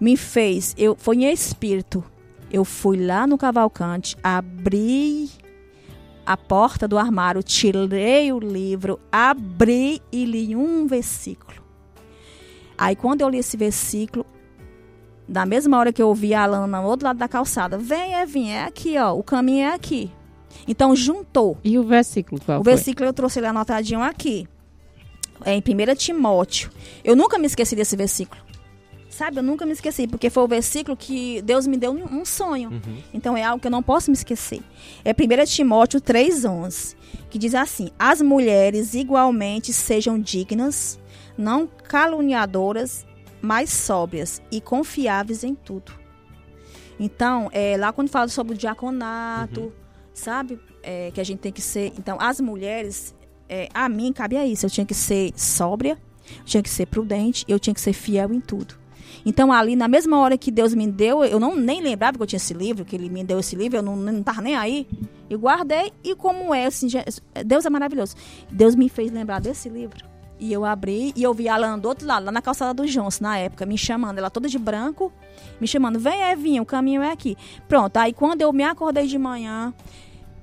Me 0.00 0.16
fez, 0.16 0.74
eu 0.78 0.96
foi 0.98 1.16
em 1.16 1.30
espírito. 1.30 2.02
Eu 2.50 2.64
fui 2.64 3.04
lá 3.04 3.26
no 3.26 3.38
Cavalcante, 3.38 4.16
abri 4.22 5.30
a 6.30 6.36
porta 6.36 6.86
do 6.86 6.96
armário, 6.96 7.42
tirei 7.42 8.32
o 8.32 8.38
livro, 8.38 9.00
abri 9.10 10.00
e 10.12 10.24
li 10.24 10.54
um 10.54 10.86
versículo. 10.86 11.60
Aí 12.78 12.94
quando 12.94 13.22
eu 13.22 13.28
li 13.28 13.38
esse 13.38 13.56
versículo, 13.56 14.24
da 15.26 15.44
mesma 15.44 15.76
hora 15.76 15.92
que 15.92 16.00
eu 16.00 16.06
ouvi 16.06 16.32
a 16.32 16.44
Alana 16.44 16.80
no 16.80 16.86
outro 16.86 17.08
lado 17.08 17.18
da 17.18 17.26
calçada, 17.26 17.76
vem, 17.76 18.14
Evinha, 18.14 18.58
é 18.58 18.62
aqui, 18.62 18.96
ó, 18.96 19.12
o 19.12 19.24
caminho 19.24 19.64
é 19.64 19.74
aqui. 19.74 20.08
Então 20.68 20.94
juntou. 20.94 21.58
E 21.64 21.76
o 21.76 21.82
versículo 21.82 22.40
qual 22.40 22.60
o 22.60 22.62
foi? 22.62 22.74
versículo 22.74 23.08
eu 23.08 23.12
trouxe 23.12 23.40
ele 23.40 23.48
anotadinho 23.48 24.00
aqui. 24.00 24.46
É 25.44 25.52
em 25.52 25.58
1 25.58 25.96
Timóteo. 25.96 26.70
Eu 27.02 27.16
nunca 27.16 27.40
me 27.40 27.46
esqueci 27.46 27.74
desse 27.74 27.96
versículo. 27.96 28.40
Sabe, 29.10 29.38
eu 29.38 29.42
nunca 29.42 29.66
me 29.66 29.72
esqueci, 29.72 30.06
porque 30.06 30.30
foi 30.30 30.44
o 30.44 30.48
versículo 30.48 30.96
que 30.96 31.42
Deus 31.42 31.66
me 31.66 31.76
deu 31.76 31.92
um 31.92 32.24
sonho. 32.24 32.70
Então 33.12 33.36
é 33.36 33.42
algo 33.42 33.60
que 33.60 33.66
eu 33.66 33.70
não 33.70 33.82
posso 33.82 34.08
me 34.08 34.16
esquecer. 34.16 34.60
É 35.04 35.10
1 35.10 35.44
Timóteo 35.46 36.00
3,11, 36.00 36.96
que 37.28 37.36
diz 37.36 37.54
assim: 37.54 37.90
As 37.98 38.22
mulheres 38.22 38.94
igualmente 38.94 39.72
sejam 39.72 40.18
dignas, 40.18 40.98
não 41.36 41.66
caluniadoras, 41.66 43.04
mas 43.42 43.70
sóbrias 43.70 44.40
e 44.50 44.60
confiáveis 44.60 45.42
em 45.42 45.56
tudo. 45.56 45.92
Então, 46.98 47.48
é, 47.52 47.76
lá 47.76 47.92
quando 47.92 48.10
fala 48.10 48.28
sobre 48.28 48.54
o 48.54 48.56
diaconato, 48.56 49.72
sabe? 50.14 50.60
É, 50.82 51.10
que 51.10 51.20
a 51.20 51.24
gente 51.24 51.40
tem 51.40 51.50
que 51.52 51.62
ser. 51.62 51.92
Então, 51.98 52.16
as 52.20 52.40
mulheres, 52.40 53.14
é, 53.48 53.68
a 53.74 53.88
mim 53.88 54.12
cabe 54.12 54.36
a 54.36 54.46
isso. 54.46 54.66
Eu 54.66 54.70
tinha 54.70 54.86
que 54.86 54.94
ser 54.94 55.32
sóbria, 55.34 55.98
eu 56.38 56.44
tinha 56.44 56.62
que 56.62 56.70
ser 56.70 56.86
prudente, 56.86 57.44
eu 57.48 57.58
tinha 57.58 57.74
que 57.74 57.80
ser 57.80 57.92
fiel 57.92 58.32
em 58.32 58.40
tudo. 58.40 58.79
Então, 59.24 59.52
ali, 59.52 59.76
na 59.76 59.88
mesma 59.88 60.18
hora 60.18 60.36
que 60.36 60.50
Deus 60.50 60.74
me 60.74 60.86
deu, 60.86 61.24
eu 61.24 61.38
não 61.38 61.56
nem 61.56 61.80
lembrava 61.80 62.16
que 62.16 62.22
eu 62.22 62.26
tinha 62.26 62.38
esse 62.38 62.54
livro, 62.54 62.84
que 62.84 62.96
Ele 62.96 63.08
me 63.08 63.24
deu 63.24 63.38
esse 63.38 63.56
livro, 63.56 63.78
eu 63.78 63.82
não, 63.82 63.96
não 63.96 64.24
nem 64.42 64.56
aí. 64.56 64.86
Eu 65.28 65.38
guardei, 65.38 65.92
e 66.02 66.14
como 66.14 66.54
é, 66.54 66.66
assim, 66.66 66.88
Deus 67.46 67.64
é 67.64 67.70
maravilhoso. 67.70 68.14
Deus 68.50 68.74
me 68.74 68.88
fez 68.88 69.10
lembrar 69.10 69.40
desse 69.40 69.68
livro. 69.68 70.04
E 70.38 70.52
eu 70.52 70.64
abri, 70.64 71.12
e 71.14 71.22
eu 71.22 71.34
vi 71.34 71.48
ela 71.48 71.76
do 71.76 71.86
outro 71.86 72.06
lado, 72.06 72.24
lá 72.24 72.32
na 72.32 72.40
calçada 72.40 72.72
do 72.72 72.86
Johnson, 72.86 73.24
na 73.24 73.36
época, 73.36 73.66
me 73.66 73.76
chamando, 73.76 74.16
ela 74.16 74.30
toda 74.30 74.48
de 74.48 74.58
branco, 74.58 75.12
me 75.60 75.68
chamando, 75.68 76.00
vem, 76.00 76.22
Evinha, 76.30 76.62
o 76.62 76.66
caminho 76.66 77.02
é 77.02 77.12
aqui. 77.12 77.36
Pronto, 77.68 77.96
aí 77.98 78.14
quando 78.14 78.40
eu 78.40 78.50
me 78.50 78.64
acordei 78.64 79.06
de 79.06 79.18
manhã, 79.18 79.74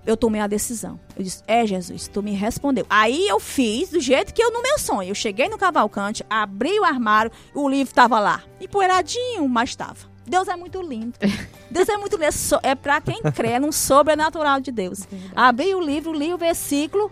eu 0.07 0.17
tomei 0.17 0.41
a 0.41 0.47
decisão. 0.47 0.99
Eu 1.15 1.23
disse, 1.23 1.43
é 1.45 1.65
Jesus, 1.67 2.07
tu 2.07 2.23
me 2.23 2.31
respondeu. 2.33 2.85
Aí 2.89 3.27
eu 3.27 3.39
fiz 3.39 3.89
do 3.89 3.99
jeito 3.99 4.33
que 4.33 4.41
eu 4.41 4.51
no 4.51 4.61
meu 4.61 4.79
sonho. 4.79 5.09
Eu 5.09 5.15
cheguei 5.15 5.47
no 5.49 5.57
Cavalcante, 5.57 6.25
abri 6.29 6.79
o 6.79 6.83
armário, 6.85 7.31
o 7.53 7.67
livro 7.69 7.91
estava 7.91 8.19
lá. 8.19 8.41
Empoeiradinho, 8.59 9.47
mas 9.47 9.69
estava. 9.69 9.97
Deus 10.25 10.47
é 10.47 10.55
muito 10.55 10.81
lindo. 10.81 11.13
Deus 11.69 11.87
é 11.89 11.97
muito 11.97 12.13
lindo. 12.17 12.25
É, 12.63 12.69
é 12.71 12.75
para 12.75 12.99
quem 13.01 13.21
crê 13.33 13.59
no 13.59 13.71
sobrenatural 13.71 14.59
de 14.59 14.71
Deus. 14.71 15.01
Abri 15.35 15.73
o 15.75 15.79
livro, 15.81 16.13
li 16.13 16.33
o 16.33 16.37
versículo, 16.37 17.11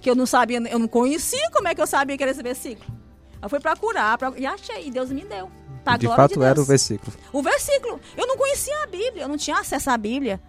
que 0.00 0.08
eu 0.10 0.14
não 0.14 0.26
sabia, 0.26 0.58
eu 0.70 0.78
não 0.78 0.88
conhecia 0.88 1.50
como 1.52 1.68
é 1.68 1.74
que 1.74 1.80
eu 1.80 1.86
sabia 1.86 2.16
que 2.16 2.22
era 2.22 2.32
esse 2.32 2.42
versículo. 2.42 2.86
Eu 3.42 3.48
fui 3.48 3.60
procurar 3.60 4.18
pra- 4.18 4.32
e 4.36 4.44
achei, 4.46 4.86
e 4.88 4.90
Deus 4.90 5.10
me 5.10 5.24
deu. 5.24 5.50
Pra 5.84 5.96
de 5.96 6.06
glória 6.06 6.22
fato 6.24 6.38
de 6.38 6.44
era 6.44 6.60
o 6.60 6.64
versículo. 6.64 7.12
O 7.32 7.42
versículo. 7.42 8.00
Eu 8.16 8.26
não 8.26 8.36
conhecia 8.36 8.82
a 8.82 8.86
Bíblia, 8.86 9.22
eu 9.24 9.28
não 9.28 9.36
tinha 9.36 9.58
acesso 9.58 9.88
à 9.90 9.96
Bíblia. 9.96 10.40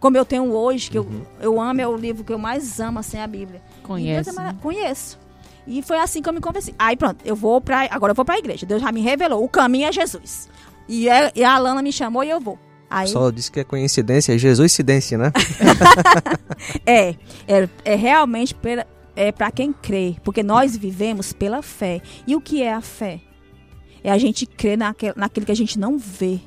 Como 0.00 0.16
eu 0.16 0.24
tenho 0.24 0.52
hoje, 0.52 0.90
que 0.90 0.98
Uhum. 0.98 1.22
eu, 1.40 1.52
eu 1.54 1.60
amo, 1.60 1.80
é 1.80 1.86
o 1.88 1.96
livro 1.96 2.22
que 2.24 2.32
eu 2.32 2.38
mais 2.38 2.78
amo, 2.80 2.98
assim, 3.00 3.18
a 3.18 3.26
Bíblia. 3.26 3.60
Conhece, 3.82 4.30
é 4.30 4.32
mara- 4.32 4.52
né? 4.52 4.58
Conheço. 4.62 5.18
E 5.66 5.82
foi 5.82 5.98
assim 5.98 6.22
que 6.22 6.28
eu 6.28 6.32
me 6.32 6.40
convenci. 6.40 6.74
Aí 6.78 6.96
pronto, 6.96 7.18
eu 7.24 7.36
vou 7.36 7.60
pra. 7.60 7.86
Agora 7.90 8.12
eu 8.12 8.14
vou 8.14 8.24
pra 8.24 8.38
igreja. 8.38 8.64
Deus 8.64 8.80
já 8.80 8.90
me 8.92 9.00
revelou. 9.02 9.44
O 9.44 9.48
caminho 9.48 9.86
é 9.88 9.92
Jesus. 9.92 10.48
E, 10.88 11.08
é- 11.08 11.30
e 11.34 11.44
a 11.44 11.54
Alana 11.54 11.82
me 11.82 11.92
chamou 11.92 12.24
e 12.24 12.30
eu 12.30 12.40
vou. 12.40 12.58
Aí, 12.90 13.08
Só 13.08 13.30
disse 13.30 13.52
que 13.52 13.60
é 13.60 13.64
coincidência, 13.64 14.32
é 14.34 14.38
Jesus 14.38 14.72
cidência, 14.72 15.18
né? 15.18 15.30
é, 16.86 17.14
é, 17.46 17.68
é 17.84 17.94
realmente 17.94 18.54
pela, 18.54 18.86
é 19.14 19.30
para 19.32 19.50
quem 19.50 19.72
crê. 19.72 20.16
Porque 20.24 20.42
nós 20.42 20.76
vivemos 20.76 21.32
pela 21.32 21.62
fé. 21.62 22.00
E 22.26 22.34
o 22.34 22.40
que 22.40 22.62
é 22.62 22.72
a 22.72 22.80
fé? 22.80 23.20
É 24.02 24.10
a 24.10 24.18
gente 24.18 24.46
crer 24.46 24.78
naquele, 24.78 25.12
naquilo 25.16 25.44
que 25.46 25.52
a 25.52 25.56
gente 25.56 25.78
não 25.78 25.98
vê. 25.98 26.40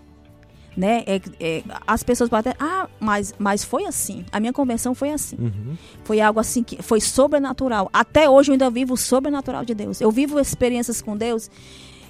Né? 0.76 1.04
É, 1.06 1.22
é, 1.40 1.64
as 1.86 2.02
pessoas 2.02 2.30
podem 2.30 2.52
até. 2.52 2.64
Ah, 2.64 2.88
mas, 3.00 3.34
mas 3.38 3.64
foi 3.64 3.86
assim. 3.86 4.24
A 4.32 4.40
minha 4.40 4.54
convenção 4.54 4.96
foi 4.96 5.12
assim. 5.12 5.36
Uhum. 5.38 5.76
Foi 6.06 6.22
algo 6.22 6.40
assim 6.40 6.64
que 6.64 6.82
foi 6.82 7.02
sobrenatural. 7.02 7.90
Até 7.92 8.30
hoje 8.30 8.52
eu 8.52 8.54
ainda 8.54 8.70
vivo 8.70 8.94
o 8.94 8.98
sobrenatural 8.98 9.66
de 9.66 9.74
Deus. 9.74 10.00
Eu 10.00 10.10
vivo 10.12 10.40
experiências 10.40 11.02
com 11.02 11.18
Deus 11.18 11.50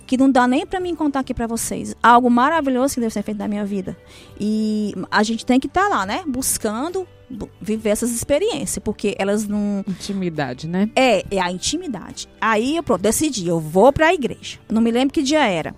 que 0.06 0.16
não 0.18 0.30
dá 0.30 0.46
nem 0.48 0.66
para 0.66 0.80
mim 0.80 0.94
contar 0.94 1.22
aqui 1.22 1.34
para 1.34 1.48
vocês. 1.48 1.96
Algo 2.04 2.30
maravilhoso 2.30 2.94
que 2.96 3.00
Deus 3.00 3.14
tem 3.14 3.24
feito 3.24 3.38
na 3.38 3.48
minha 3.48 3.66
vida. 3.66 3.98
E 4.40 4.94
a 5.10 5.24
gente 5.24 5.46
tem 5.46 5.60
que 5.60 5.68
estar 5.68 5.88
lá, 5.88 6.06
né? 6.06 6.24
Buscando 6.28 7.08
bu- 7.30 7.50
viver 7.62 7.90
essas 7.92 8.12
experiências, 8.12 8.78
porque 8.84 9.16
elas 9.18 9.48
não 9.48 9.84
Intimidade, 9.88 10.68
né? 10.68 10.90
é, 10.96 11.24
é 11.36 11.40
a 11.42 11.52
intimidade. 11.52 12.28
Aí 12.40 12.76
eu 12.76 12.84
pronto, 12.84 13.02
decidi, 13.02 13.48
eu 13.48 13.60
vou 13.60 13.92
pra 13.94 14.14
igreja. 14.14 14.60
Eu 14.70 14.76
não 14.76 14.82
me 14.82 14.92
lembro 14.92 15.14
que 15.14 15.24
dia 15.24 15.48
era. 15.48 15.74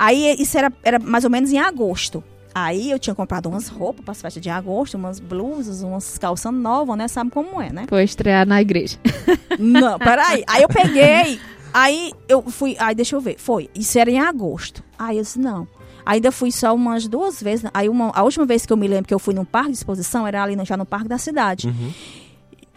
Aí 0.00 0.34
isso 0.38 0.56
era, 0.56 0.72
era 0.82 0.98
mais 0.98 1.24
ou 1.24 1.30
menos 1.30 1.52
em 1.52 1.58
agosto. 1.58 2.24
Aí 2.54 2.90
eu 2.90 2.98
tinha 2.98 3.14
comprado 3.14 3.50
umas 3.50 3.68
roupas 3.68 4.02
para 4.02 4.12
as 4.12 4.22
festas 4.22 4.42
de 4.42 4.48
agosto, 4.48 4.94
umas 4.94 5.20
blusas, 5.20 5.82
umas 5.82 6.16
calças 6.16 6.50
novas, 6.50 6.96
né? 6.96 7.06
Sabe 7.06 7.30
como 7.30 7.60
é, 7.60 7.70
né? 7.70 7.84
Foi 7.86 8.02
estrear 8.02 8.46
na 8.46 8.62
igreja. 8.62 8.96
Não, 9.60 9.98
peraí. 9.98 10.42
Aí 10.46 10.62
eu 10.62 10.68
peguei, 10.70 11.38
aí 11.72 12.12
eu 12.26 12.42
fui, 12.50 12.76
aí 12.78 12.94
deixa 12.94 13.14
eu 13.14 13.20
ver, 13.20 13.36
foi, 13.38 13.68
isso 13.74 13.98
era 13.98 14.10
em 14.10 14.18
agosto. 14.18 14.82
Aí 14.98 15.18
eu 15.18 15.22
disse, 15.22 15.38
não. 15.38 15.68
Ainda 16.06 16.32
fui 16.32 16.50
só 16.50 16.74
umas 16.74 17.06
duas 17.06 17.42
vezes. 17.42 17.70
Aí 17.74 17.86
uma, 17.86 18.10
a 18.14 18.22
última 18.22 18.46
vez 18.46 18.64
que 18.64 18.72
eu 18.72 18.78
me 18.78 18.88
lembro 18.88 19.06
que 19.06 19.12
eu 19.12 19.18
fui 19.18 19.34
num 19.34 19.44
parque 19.44 19.72
de 19.72 19.76
exposição 19.76 20.26
era 20.26 20.42
ali 20.42 20.56
no, 20.56 20.64
já 20.64 20.78
no 20.78 20.86
parque 20.86 21.08
da 21.08 21.18
cidade. 21.18 21.68
Uhum. 21.68 21.92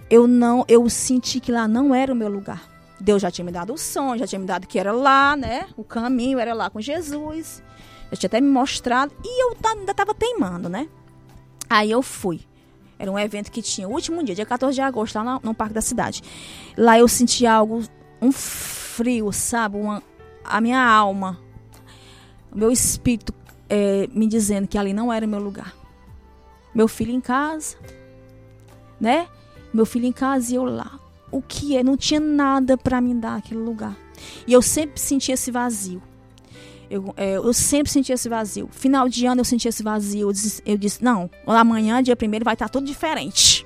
Eu 0.09 0.27
não, 0.27 0.65
eu 0.67 0.87
senti 0.89 1.39
que 1.39 1.53
lá 1.53 1.69
não 1.69 1.95
era 1.95 2.11
o 2.11 2.15
meu 2.15 2.29
lugar. 2.29 2.72
Deus 3.03 3.21
já 3.21 3.29
tinha 3.29 3.43
me 3.43 3.51
dado 3.51 3.73
o 3.73 3.77
som, 3.77 4.17
já 4.17 4.25
tinha 4.25 4.39
me 4.39 4.45
dado 4.45 4.65
que 4.65 4.79
era 4.79 4.93
lá, 4.93 5.35
né? 5.35 5.67
O 5.75 5.83
caminho 5.83 6.39
era 6.39 6.53
lá 6.53 6.69
com 6.69 6.79
Jesus. 6.79 7.61
Já 8.09 8.17
tinha 8.17 8.27
até 8.29 8.39
me 8.39 8.47
mostrado. 8.47 9.13
E 9.21 9.43
eu 9.43 9.57
ainda 9.61 9.91
estava 9.91 10.13
teimando, 10.13 10.69
né? 10.69 10.87
Aí 11.69 11.91
eu 11.91 12.01
fui. 12.01 12.39
Era 12.97 13.11
um 13.11 13.19
evento 13.19 13.51
que 13.51 13.61
tinha 13.61 13.89
o 13.89 13.91
último 13.91 14.23
dia, 14.23 14.33
dia 14.33 14.45
14 14.45 14.75
de 14.75 14.81
agosto, 14.81 15.15
lá 15.15 15.23
no, 15.23 15.41
no 15.43 15.53
Parque 15.53 15.73
da 15.73 15.81
Cidade. 15.81 16.21
Lá 16.77 16.97
eu 16.97 17.05
senti 17.09 17.45
algo, 17.45 17.83
um 18.21 18.31
frio, 18.31 19.33
sabe? 19.33 19.75
Uma, 19.75 20.01
a 20.45 20.61
minha 20.61 20.81
alma, 20.81 21.37
o 22.53 22.57
meu 22.57 22.71
espírito 22.71 23.33
é, 23.67 24.07
me 24.13 24.27
dizendo 24.27 24.65
que 24.65 24.77
ali 24.77 24.93
não 24.93 25.11
era 25.11 25.27
meu 25.27 25.39
lugar. 25.41 25.75
Meu 26.73 26.87
filho 26.87 27.11
em 27.11 27.19
casa, 27.19 27.75
né? 28.97 29.27
Meu 29.73 29.85
filho 29.85 30.05
em 30.05 30.13
casa 30.13 30.53
e 30.53 30.55
eu 30.55 30.63
lá. 30.63 31.02
O 31.33 31.41
que 31.41 31.75
é? 31.75 31.83
Não 31.83 31.97
tinha 31.97 32.19
nada 32.19 32.77
para 32.77 33.01
me 33.01 33.13
dar 33.13 33.37
aquele 33.37 33.59
lugar. 33.59 33.97
E 34.45 34.53
eu 34.53 34.61
sempre 34.61 34.99
senti 34.99 35.31
esse 35.31 35.51
vazio. 35.51 36.01
Eu, 36.89 37.13
é, 37.17 37.37
eu, 37.37 37.53
sempre 37.53 37.91
senti 37.91 38.11
esse 38.11 38.29
vazio. 38.29 38.69
Final 38.71 39.09
de 39.09 39.25
ano 39.25 39.41
eu 39.41 39.45
senti 39.45 39.67
esse 39.67 39.81
vazio. 39.81 40.27
Eu 40.27 40.31
disse, 40.31 40.61
eu 40.65 40.77
disse 40.77 41.03
não, 41.03 41.29
amanhã, 41.47 42.03
dia 42.03 42.15
primeiro, 42.15 42.45
vai 42.45 42.53
estar 42.53 42.69
tudo 42.69 42.85
diferente. 42.85 43.65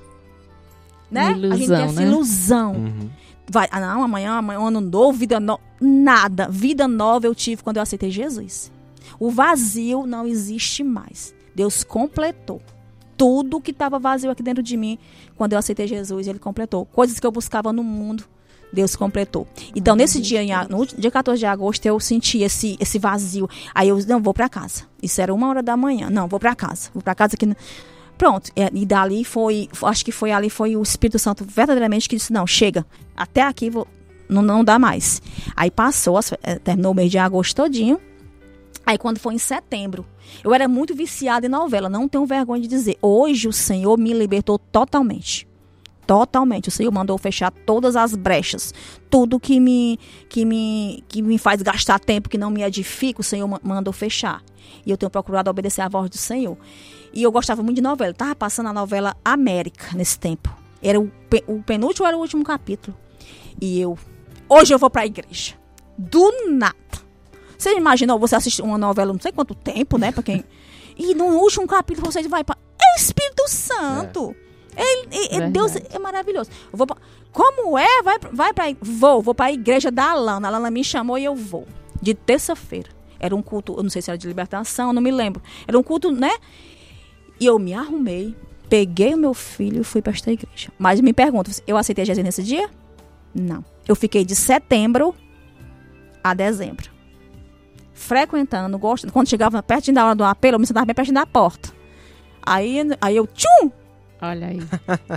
Né? 1.11 1.31
Ilusão, 1.31 1.51
a 1.51 1.57
gente 1.57 1.67
tem 1.67 1.81
essa 1.81 2.01
né? 2.01 2.07
ilusão. 2.07 2.73
Uhum. 2.73 3.09
Vai, 3.49 3.67
ah, 3.71 3.79
não, 3.79 4.03
amanhã, 4.03 4.33
amanhã, 4.33 4.59
ano 4.59 4.81
novo, 4.81 5.17
vida 5.17 5.39
nova. 5.39 5.61
Nada. 5.79 6.47
Vida 6.49 6.87
nova 6.87 7.27
eu 7.27 7.35
tive 7.35 7.63
quando 7.63 7.77
eu 7.77 7.83
aceitei 7.83 8.11
Jesus. 8.11 8.71
O 9.19 9.29
vazio 9.29 10.05
não 10.05 10.25
existe 10.25 10.83
mais. 10.83 11.33
Deus 11.55 11.83
completou. 11.83 12.61
Tudo 13.17 13.59
que 13.59 13.71
estava 13.71 13.97
vazio 13.99 14.29
aqui 14.29 14.43
dentro 14.43 14.61
de 14.63 14.77
mim, 14.77 14.97
quando 15.35 15.53
eu 15.53 15.59
aceitei 15.59 15.87
Jesus, 15.87 16.27
Ele 16.27 16.39
completou. 16.39 16.85
Coisas 16.85 17.19
que 17.19 17.25
eu 17.25 17.31
buscava 17.31 17.73
no 17.73 17.83
mundo, 17.83 18.23
Deus 18.71 18.95
completou. 18.95 19.47
Então, 19.75 19.95
nesse 19.95 20.21
dia, 20.21 20.43
em 20.43 20.51
no 20.69 20.85
dia 20.85 21.09
14 21.09 21.39
de 21.39 21.45
agosto, 21.45 21.85
eu 21.85 21.99
senti 21.99 22.43
esse, 22.43 22.77
esse 22.79 22.99
vazio. 22.99 23.49
Aí 23.73 23.89
eu, 23.89 23.97
não, 24.05 24.21
vou 24.21 24.33
para 24.33 24.47
casa. 24.47 24.83
Isso 25.01 25.19
era 25.21 25.33
uma 25.33 25.47
hora 25.47 25.63
da 25.63 25.75
manhã. 25.75 26.09
Não, 26.09 26.27
vou 26.27 26.39
para 26.39 26.53
casa. 26.53 26.89
Vou 26.93 27.01
para 27.01 27.15
casa 27.15 27.35
que 27.35 27.47
Pronto, 28.17 28.49
é, 28.55 28.69
e 28.73 28.83
dali 28.83 29.23
foi, 29.23 29.69
acho 29.83 30.03
que 30.03 30.11
foi 30.11 30.31
ali, 30.31 30.49
foi 30.49 30.75
o 30.75 30.81
Espírito 30.81 31.19
Santo 31.19 31.45
verdadeiramente 31.47 32.09
que 32.09 32.15
disse, 32.15 32.33
não, 32.33 32.47
chega, 32.47 32.83
até 33.15 33.43
aqui 33.43 33.69
vou, 33.69 33.87
não, 34.27 34.41
não 34.41 34.63
dá 34.63 34.79
mais. 34.79 35.21
Aí 35.55 35.69
passou, 35.69 36.17
as- 36.17 36.33
eh, 36.41 36.55
terminou 36.57 36.93
o 36.93 36.95
mês 36.95 37.11
de 37.11 37.19
agosto 37.19 37.55
todinho, 37.55 37.99
aí 38.87 38.97
quando 38.97 39.19
foi 39.19 39.35
em 39.35 39.37
setembro, 39.37 40.03
eu 40.43 40.53
era 40.53 40.67
muito 40.67 40.95
viciada 40.95 41.45
em 41.45 41.49
novela, 41.49 41.89
não 41.89 42.07
tenho 42.07 42.25
vergonha 42.25 42.61
de 42.61 42.67
dizer, 42.67 42.97
hoje 43.01 43.47
o 43.47 43.53
Senhor 43.53 43.97
me 43.99 44.13
libertou 44.13 44.57
totalmente. 44.57 45.47
Totalmente. 46.07 46.69
O 46.69 46.71
Senhor 46.71 46.89
mandou 46.89 47.17
fechar 47.17 47.51
todas 47.51 47.97
as 47.97 48.15
brechas. 48.15 48.73
Tudo 49.09 49.37
que 49.41 49.59
me, 49.59 49.99
que 50.29 50.45
me, 50.45 51.03
que 51.09 51.21
me 51.21 51.37
faz 51.37 51.61
gastar 51.61 51.99
tempo, 51.99 52.29
que 52.29 52.37
não 52.37 52.49
me 52.49 52.63
edifica, 52.63 53.19
o 53.19 53.23
Senhor 53.23 53.45
ma- 53.45 53.59
mandou 53.61 53.91
fechar. 53.91 54.41
E 54.85 54.89
eu 54.89 54.95
tenho 54.95 55.09
procurado 55.09 55.49
obedecer 55.49 55.81
à 55.81 55.89
voz 55.89 56.09
do 56.09 56.17
Senhor. 56.17 56.57
E 57.13 57.21
eu 57.23 57.29
gostava 57.29 57.61
muito 57.61 57.75
de 57.75 57.81
novela. 57.81 58.13
Tava 58.13 58.33
passando 58.35 58.69
a 58.69 58.73
novela 58.73 59.17
América 59.25 59.89
nesse 59.97 60.17
tempo. 60.17 60.49
Era 60.81 60.97
o, 60.97 61.11
o 61.45 61.61
penúltimo 61.61 62.07
era 62.07 62.15
o 62.15 62.21
último 62.21 62.41
capítulo. 62.41 62.95
E 63.59 63.81
eu, 63.81 63.99
hoje 64.47 64.73
eu 64.73 64.79
vou 64.79 64.89
pra 64.89 65.05
igreja. 65.05 65.55
Do 65.97 66.31
nada. 66.51 66.75
Você 67.57 67.75
imaginou 67.75 68.19
você 68.19 68.35
assistir 68.35 68.61
uma 68.61 68.77
novela 68.77 69.11
não 69.13 69.19
sei 69.19 69.31
quanto 69.31 69.55
tempo, 69.55 69.97
né? 69.97 70.11
Pra 70.11 70.23
quem. 70.23 70.43
E 70.99 71.13
no 71.13 71.25
último 71.25 71.67
capítulo 71.67 72.11
você 72.11 72.27
vai 72.27 72.43
pra. 72.43 72.57
É 72.81 72.99
Espírito 72.99 73.43
Santo. 73.47 74.35
Ele- 74.75 75.07
é- 75.11 75.35
é- 75.37 75.49
Deus 75.49 75.73
Verdade. 75.73 75.95
é 75.95 75.99
maravilhoso. 75.99 76.49
Eu 76.71 76.75
vou 76.77 76.87
pra- 76.87 76.97
Como 77.31 77.77
é? 77.77 78.01
Vai, 78.01 78.17
vai 78.33 78.51
pra. 78.51 78.65
Vou, 78.81 79.21
vou 79.21 79.35
pra 79.35 79.51
igreja 79.51 79.91
da 79.91 80.09
Alana. 80.09 80.47
A 80.47 80.49
Alana 80.49 80.71
me 80.71 80.83
chamou 80.83 81.15
e 81.19 81.23
eu 81.23 81.35
vou. 81.35 81.67
De 82.01 82.15
terça-feira. 82.15 82.89
Era 83.19 83.35
um 83.35 83.43
culto, 83.43 83.75
eu 83.77 83.83
não 83.83 83.91
sei 83.91 84.01
se 84.01 84.09
era 84.09 84.17
de 84.17 84.27
libertação, 84.27 84.91
não 84.91 84.99
me 85.01 85.11
lembro. 85.11 85.39
Era 85.67 85.77
um 85.77 85.83
culto, 85.83 86.11
né? 86.11 86.31
E 87.39 87.45
eu 87.45 87.59
me 87.59 87.75
arrumei, 87.75 88.35
peguei 88.67 89.13
o 89.13 89.17
meu 89.17 89.35
filho 89.35 89.81
e 89.81 89.83
fui 89.83 90.01
para 90.01 90.13
esta 90.13 90.31
igreja. 90.31 90.71
Mas 90.79 90.99
me 90.99 91.13
pergunto, 91.13 91.51
eu 91.67 91.77
aceitei 91.77 92.05
Jesus 92.05 92.25
nesse 92.25 92.41
dia? 92.41 92.67
Não. 93.35 93.63
Eu 93.87 93.95
fiquei 93.95 94.25
de 94.25 94.35
setembro 94.35 95.13
a 96.23 96.33
dezembro. 96.33 96.89
Frequentando, 97.97 98.77
gostando. 98.77 99.11
Quando 99.11 99.27
chegava 99.27 99.61
perto 99.63 99.91
da 99.91 100.05
hora 100.05 100.15
do 100.15 100.23
apelo, 100.23 100.55
eu 100.55 100.59
me 100.59 100.67
sentava 100.67 100.85
bem 100.85 100.93
perto 100.93 101.11
da 101.11 101.25
porta. 101.25 101.73
Aí, 102.45 102.77
aí 103.01 103.15
eu, 103.17 103.25
tchum! 103.25 103.71
Olha 104.21 104.47
aí. 104.47 104.59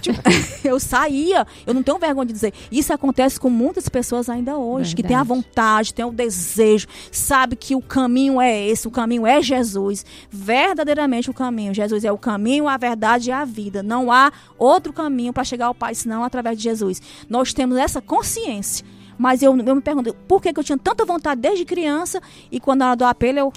eu 0.65 0.81
saía. 0.81 1.47
Eu 1.67 1.75
não 1.75 1.83
tenho 1.83 1.99
vergonha 1.99 2.27
de 2.27 2.33
dizer. 2.33 2.55
Isso 2.73 2.93
acontece 2.93 3.39
com 3.39 3.51
muitas 3.51 3.89
pessoas 3.89 4.31
ainda 4.31 4.57
hoje, 4.57 4.97
que 4.97 5.03
tem 5.03 5.15
a 5.15 5.23
Verdade. 5.23 5.43
vontade, 5.43 5.95
tem 5.95 6.05
o 6.05 6.11
desejo, 6.11 6.87
sabe 7.13 7.55
que 7.55 7.75
o 7.75 7.83
caminho 7.83 8.41
é 8.41 8.67
esse, 8.67 8.89
o 8.89 8.91
caminho 8.91 9.27
é 9.27 9.43
Jesus. 9.43 10.05
Verdadeiramente 10.31 11.31
o 11.31 11.35
caminho. 11.35 11.75
Jesus 11.75 12.03
é 12.03 12.11
o 12.11 12.19
caminho, 12.19 12.67
a 12.67 12.79
verdade 12.79 13.29
e 13.29 13.33
a 13.33 13.45
vida. 13.45 13.83
Não 13.83 14.11
há 14.11 14.33
outro 14.59 14.93
caminho 14.93 15.35
para 15.35 15.45
chegar 15.45 15.67
ao 15.67 15.75
Pai 15.75 15.95
senão 15.95 16.25
através 16.25 16.57
de 16.57 16.65
Jesus. 16.65 17.01
Nós 17.29 17.53
temos 17.53 17.77
essa 17.77 18.01
consciência. 18.01 18.85
Mas 19.21 19.43
eu, 19.43 19.55
eu 19.55 19.75
me 19.75 19.83
pergunto, 19.83 20.15
por 20.27 20.41
que, 20.41 20.51
que 20.51 20.59
eu 20.59 20.65
tinha 20.65 20.79
tanta 20.79 21.05
vontade 21.05 21.43
desde 21.43 21.63
criança 21.67 22.23
e 22.51 22.59
quando 22.59 22.81
hora 22.81 22.97
do 22.97 23.05
apelo 23.05 23.39
eu, 23.39 23.53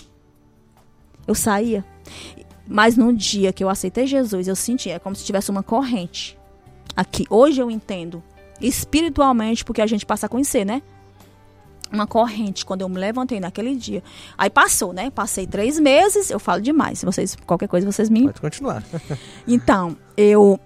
eu 1.26 1.34
saía? 1.34 1.86
Mas 2.68 2.98
no 2.98 3.14
dia 3.14 3.54
que 3.54 3.64
eu 3.64 3.70
aceitei 3.70 4.06
Jesus, 4.06 4.50
eu 4.50 4.58
senti, 4.58 4.90
é 4.90 5.00
como 5.00 5.16
se 5.16 5.24
tivesse 5.24 5.50
uma 5.50 5.64
corrente. 5.64 6.38
Aqui, 6.98 7.26
hoje 7.30 7.62
eu 7.62 7.72
entendo, 7.72 8.22
espiritualmente, 8.60 9.64
porque 9.64 9.82
a 9.82 9.88
gente 9.88 10.06
passa 10.06 10.26
a 10.26 10.30
conhecer, 10.30 10.66
né? 10.66 10.82
Uma 11.90 12.06
corrente, 12.06 12.66
quando 12.66 12.82
eu 12.82 12.90
me 12.90 12.98
levantei 12.98 13.40
naquele 13.40 13.74
dia. 13.74 14.04
Aí 14.38 14.50
passou, 14.50 14.92
né? 14.92 15.10
Passei 15.12 15.48
três 15.48 15.80
meses, 15.80 16.30
eu 16.30 16.42
falo 16.42 16.62
demais. 16.62 17.00
Se 17.00 17.06
vocês, 17.06 17.38
qualquer 17.48 17.70
coisa, 17.70 17.90
vocês 17.90 18.10
me 18.10 18.24
Pode 18.24 18.42
continuar. 18.42 18.84
então, 19.48 19.96
eu 20.18 20.60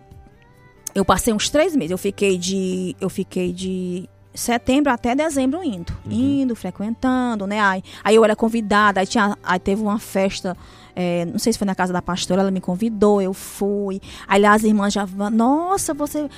eu 0.96 1.06
passei 1.06 1.32
uns 1.32 1.52
três 1.52 1.76
meses. 1.76 1.92
Eu 1.92 2.00
fiquei 2.00 2.36
de 2.36 2.96
eu 3.00 3.10
fiquei 3.12 3.54
de 3.54 4.10
setembro 4.38 4.92
até 4.92 5.16
dezembro 5.16 5.64
indo, 5.64 5.94
indo, 6.10 6.56
frequentando, 6.56 7.48
né? 7.48 7.60
Aí, 7.60 7.84
aí 8.04 8.16
eu 8.16 8.24
era 8.24 8.36
convidada, 8.36 9.00
aí, 9.00 9.08
tinha, 9.08 9.38
aí 9.44 9.60
teve 9.60 9.82
uma 9.82 10.00
festa, 10.00 10.56
é, 10.96 11.26
não 11.26 11.40
sei 11.40 11.54
se 11.54 11.60
foi 11.60 11.66
na 11.66 11.76
casa 11.76 11.92
da 11.92 12.02
pastora, 12.02 12.42
ela 12.42 12.52
me 12.52 12.62
convidou, 12.62 13.22
eu 13.22 13.34
fui. 13.34 14.02
Aí 14.28 14.42
lá 14.42 14.54
as 14.54 14.64
irmãs 14.64 14.94
já, 14.94 15.08
nossa, 15.32 15.94
você 15.94 16.30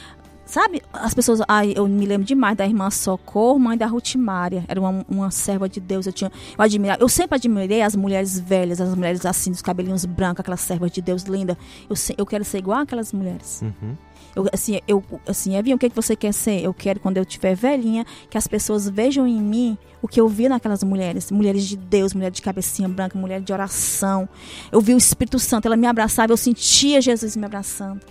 Sabe, 0.50 0.82
as 0.91 1.14
pessoas. 1.14 1.41
Ai, 1.47 1.74
eu 1.76 1.88
me 1.88 2.08
lembro 2.08 2.26
demais 2.26 2.58
da 2.58 2.66
irmã 2.66 2.89
Socorro, 2.89 3.60
mãe 3.60 3.78
da 3.78 3.86
Ruth 3.86 4.16
Mária. 4.16 4.66
Era 4.68 4.80
uma, 4.80 5.06
uma 5.08 5.30
serva 5.30 5.70
de 5.70 5.80
Deus. 5.80 6.08
Eu 6.08 6.12
tinha. 6.12 6.32
Eu 6.58 6.64
admirava. 6.64 7.00
Eu 7.00 7.08
sempre 7.08 7.36
admirei 7.36 7.84
as 7.84 7.95
mulheres 7.95 8.39
velhas, 8.39 8.82
as 8.82 8.95
mulheres 8.95 9.24
assim, 9.28 9.52
dos 9.52 9.62
cabelinhos 9.62 10.06
brancos, 10.06 10.39
aquelas 10.39 10.62
servas 10.62 10.89
de 10.89 11.04
Deus 11.04 11.22
linda. 11.22 11.56
Eu, 11.88 11.95
eu 12.18 12.26
quero 12.26 12.43
ser 12.43 12.58
igual 12.58 12.80
aquelas 12.80 13.14
mulheres. 13.14 13.62
Uhum. 13.62 13.95
Eu, 14.36 14.48
assim, 14.54 14.80
eu, 14.88 15.04
assim, 15.28 15.56
Evinha, 15.56 15.76
o 15.76 15.80
que, 15.80 15.90
que 15.90 15.96
você 15.96 16.16
quer 16.16 16.34
ser? 16.34 16.64
Eu 16.64 16.74
quero, 16.74 17.00
quando 17.00 17.18
eu 17.18 17.26
tiver 17.26 17.56
velhinha, 17.56 18.06
que 18.30 18.38
as 18.38 18.48
pessoas 18.48 18.88
vejam 18.88 19.28
em 19.28 19.42
mim 19.42 19.78
o 20.02 20.08
que 20.08 20.20
eu 20.20 20.28
vi 20.28 20.48
naquelas 20.48 20.84
mulheres. 20.84 21.32
Mulheres 21.32 21.66
de 21.66 21.76
Deus, 21.78 22.14
mulher 22.14 22.32
de 22.32 22.42
cabecinha 22.42 22.88
branca, 22.88 23.18
mulher 23.18 23.42
de 23.42 23.52
oração. 23.52 24.28
Eu 24.72 24.82
vi 24.82 24.94
o 24.94 24.98
Espírito 24.98 25.40
Santo, 25.40 25.66
ela 25.66 25.76
me 25.76 25.88
abraçava, 25.88 26.32
eu 26.32 26.38
sentia 26.38 27.02
Jesus 27.02 27.36
me 27.36 27.46
abraçando. 27.46 28.02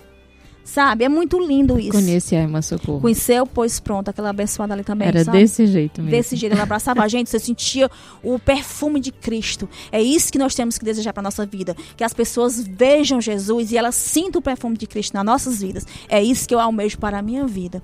Sabe? 0.63 1.03
É 1.03 1.09
muito 1.09 1.39
lindo 1.39 1.79
isso. 1.79 1.91
Conheci 1.91 2.35
a 2.35 2.41
irmã 2.41 2.61
Socorro. 2.61 3.01
Conheceu, 3.01 3.45
pois 3.47 3.79
pronto, 3.79 4.09
aquela 4.09 4.29
abençoada 4.29 4.73
ali 4.73 4.83
também. 4.83 5.07
Era 5.07 5.23
sabe? 5.23 5.39
desse 5.39 5.65
jeito 5.65 6.01
mesmo. 6.01 6.11
Desse 6.11 6.35
jeito, 6.35 6.53
ela 6.53 6.63
abraçava 6.63 7.01
a 7.01 7.07
gente, 7.07 7.29
você 7.29 7.39
sentia 7.39 7.89
o 8.21 8.37
perfume 8.37 8.99
de 8.99 9.11
Cristo. 9.11 9.67
É 9.91 10.01
isso 10.01 10.31
que 10.31 10.37
nós 10.37 10.53
temos 10.53 10.77
que 10.77 10.85
desejar 10.85 11.11
para 11.11 11.23
nossa 11.23 11.45
vida, 11.45 11.75
que 11.97 12.03
as 12.03 12.13
pessoas 12.13 12.61
vejam 12.61 13.19
Jesus 13.19 13.71
e 13.71 13.77
elas 13.77 13.95
sintam 13.95 14.39
o 14.39 14.43
perfume 14.43 14.77
de 14.77 14.85
Cristo 14.85 15.13
nas 15.13 15.25
nossas 15.25 15.59
vidas. 15.59 15.87
É 16.07 16.21
isso 16.21 16.47
que 16.47 16.53
eu 16.53 16.59
almejo 16.59 16.99
para 16.99 17.17
a 17.17 17.21
minha 17.21 17.47
vida. 17.47 17.81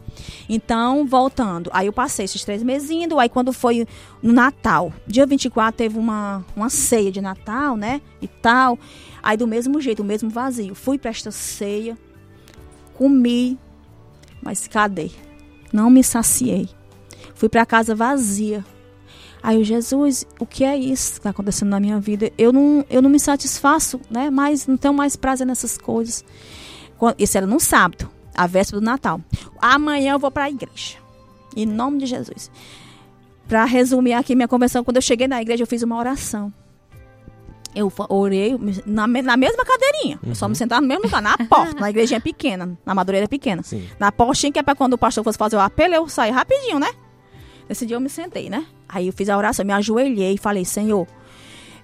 Então, 0.48 1.08
voltando, 1.08 1.72
aí 1.74 1.88
eu 1.88 1.94
passei 1.94 2.26
esses 2.26 2.44
três 2.44 2.62
meses 2.62 2.90
indo, 2.92 3.20
aí 3.20 3.30
quando 3.30 3.52
foi 3.52 3.88
no 4.22 4.32
Natal, 4.32 4.94
dia 5.08 5.26
24 5.26 5.76
teve 5.76 5.98
uma, 5.98 6.46
uma 6.56 6.70
ceia 6.70 7.12
de 7.12 7.22
Natal, 7.22 7.76
né, 7.76 8.02
e 8.22 8.28
tal. 8.28 8.78
Aí 9.24 9.36
do 9.38 9.48
mesmo 9.48 9.82
jeito, 9.82 10.02
o 10.02 10.06
mesmo 10.06 10.30
vazio. 10.30 10.76
Fui 10.76 10.98
para 10.98 11.10
esta 11.10 11.32
ceia, 11.32 11.98
comi, 12.98 13.58
mas 14.41 14.68
cadê? 14.68 15.12
Não 15.72 15.89
me 15.89 16.04
saciei. 16.04 16.70
Fui 17.34 17.50
para 17.50 17.66
casa 17.66 17.96
vazia. 17.96 18.64
Aí 19.43 19.58
eu, 19.58 19.64
Jesus, 19.64 20.26
o 20.39 20.46
que 20.46 20.64
é 20.64 20.76
isso 20.76 21.14
que 21.14 21.20
está 21.20 21.30
acontecendo 21.30 21.70
na 21.70 21.80
minha 21.80 22.00
vida? 22.00 22.32
Eu 22.38 22.52
não, 22.52 22.86
eu 22.89 23.02
não 23.02 23.10
me 23.10 23.20
satisfaço, 23.20 24.00
né? 24.10 24.30
Mas 24.30 24.66
não 24.66 24.78
tenho 24.78 24.93
mais 24.93 25.16
prazer 25.16 25.46
nessas 25.46 25.78
coisas. 25.78 26.24
Isso 27.20 27.38
era 27.38 27.46
no 27.46 27.60
sábado, 27.60 28.10
a 28.34 28.48
véspera 28.48 28.80
do 28.80 28.86
Natal. 28.86 29.22
Amanhã 29.60 30.14
eu 30.14 30.20
vou 30.20 30.32
para 30.32 30.46
a 30.46 30.50
igreja. 30.50 30.98
Em 31.56 31.66
nome 31.66 32.00
de 32.00 32.06
Jesus. 32.06 32.50
Para 33.48 33.66
resumir 33.66 34.14
aqui 34.14 34.36
minha 34.36 34.48
conversão, 34.48 34.84
quando 34.84 34.96
eu 34.98 35.02
cheguei 35.02 35.28
na 35.28 35.41
igreja, 35.41 35.62
eu 35.64 35.68
fiz 35.68 35.84
uma 35.84 35.98
oração. 35.98 36.52
Eu 37.76 37.92
orei 38.10 38.58
na, 38.86 39.06
na 39.06 39.36
mesma 39.38 39.66
cadeirinha. 39.66 40.18
Eu 40.26 40.34
só 40.34 40.48
me 40.48 40.56
sentava 40.56 40.82
no 40.82 40.88
mesmo 40.88 41.04
lugar, 41.04 41.22
na 41.22 41.38
porta. 41.38 41.80
na 41.80 41.90
igrejinha 41.90 42.22
pequena, 42.22 42.78
na 42.86 42.96
madureira 42.96 43.28
pequena. 43.28 43.62
Sim. 43.64 43.86
Na 44.00 44.12
portinha, 44.12 44.52
que 44.52 44.58
é 44.60 44.64
pra 44.64 44.74
quando 44.76 44.94
o 44.94 44.98
pastor 44.98 45.24
fosse 45.24 45.38
fazer 45.38 45.58
o 45.58 45.60
apelo, 45.60 45.94
eu 45.94 46.08
saí 46.08 46.32
rapidinho, 46.32 46.80
né? 46.80 46.90
Nesse 47.68 47.86
dia 47.86 47.98
eu 47.98 48.00
me 48.02 48.10
sentei, 48.10 48.50
né? 48.50 48.66
Aí 48.88 49.08
eu 49.08 49.14
fiz 49.14 49.28
a 49.28 49.38
oração, 49.38 49.66
me 49.66 49.74
ajoelhei 49.74 50.36
e 50.36 50.38
falei, 50.38 50.64
Senhor, 50.64 51.06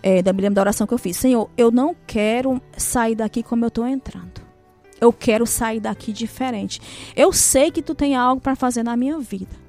é, 0.02 0.22
da- 0.22 0.32
me 0.32 0.42
lembro 0.42 0.56
da 0.56 0.62
oração 0.62 0.88
que 0.88 0.94
eu 0.94 0.98
fiz, 0.98 1.18
Senhor, 1.18 1.50
eu 1.58 1.72
não 1.72 1.96
quero 2.08 2.62
sair 2.78 3.16
daqui 3.16 3.44
como 3.44 3.66
eu 3.66 3.72
tô 3.72 3.86
entrando. 3.86 4.40
Eu 5.02 5.12
quero 5.12 5.46
sair 5.48 5.80
daqui 5.80 6.14
diferente. 6.14 6.80
Eu 7.16 7.34
sei 7.34 7.70
que 7.72 7.82
tu 7.82 7.94
tem 7.96 8.16
algo 8.16 8.40
para 8.40 8.56
fazer 8.56 8.84
na 8.84 8.96
minha 8.96 9.18
vida. 9.20 9.60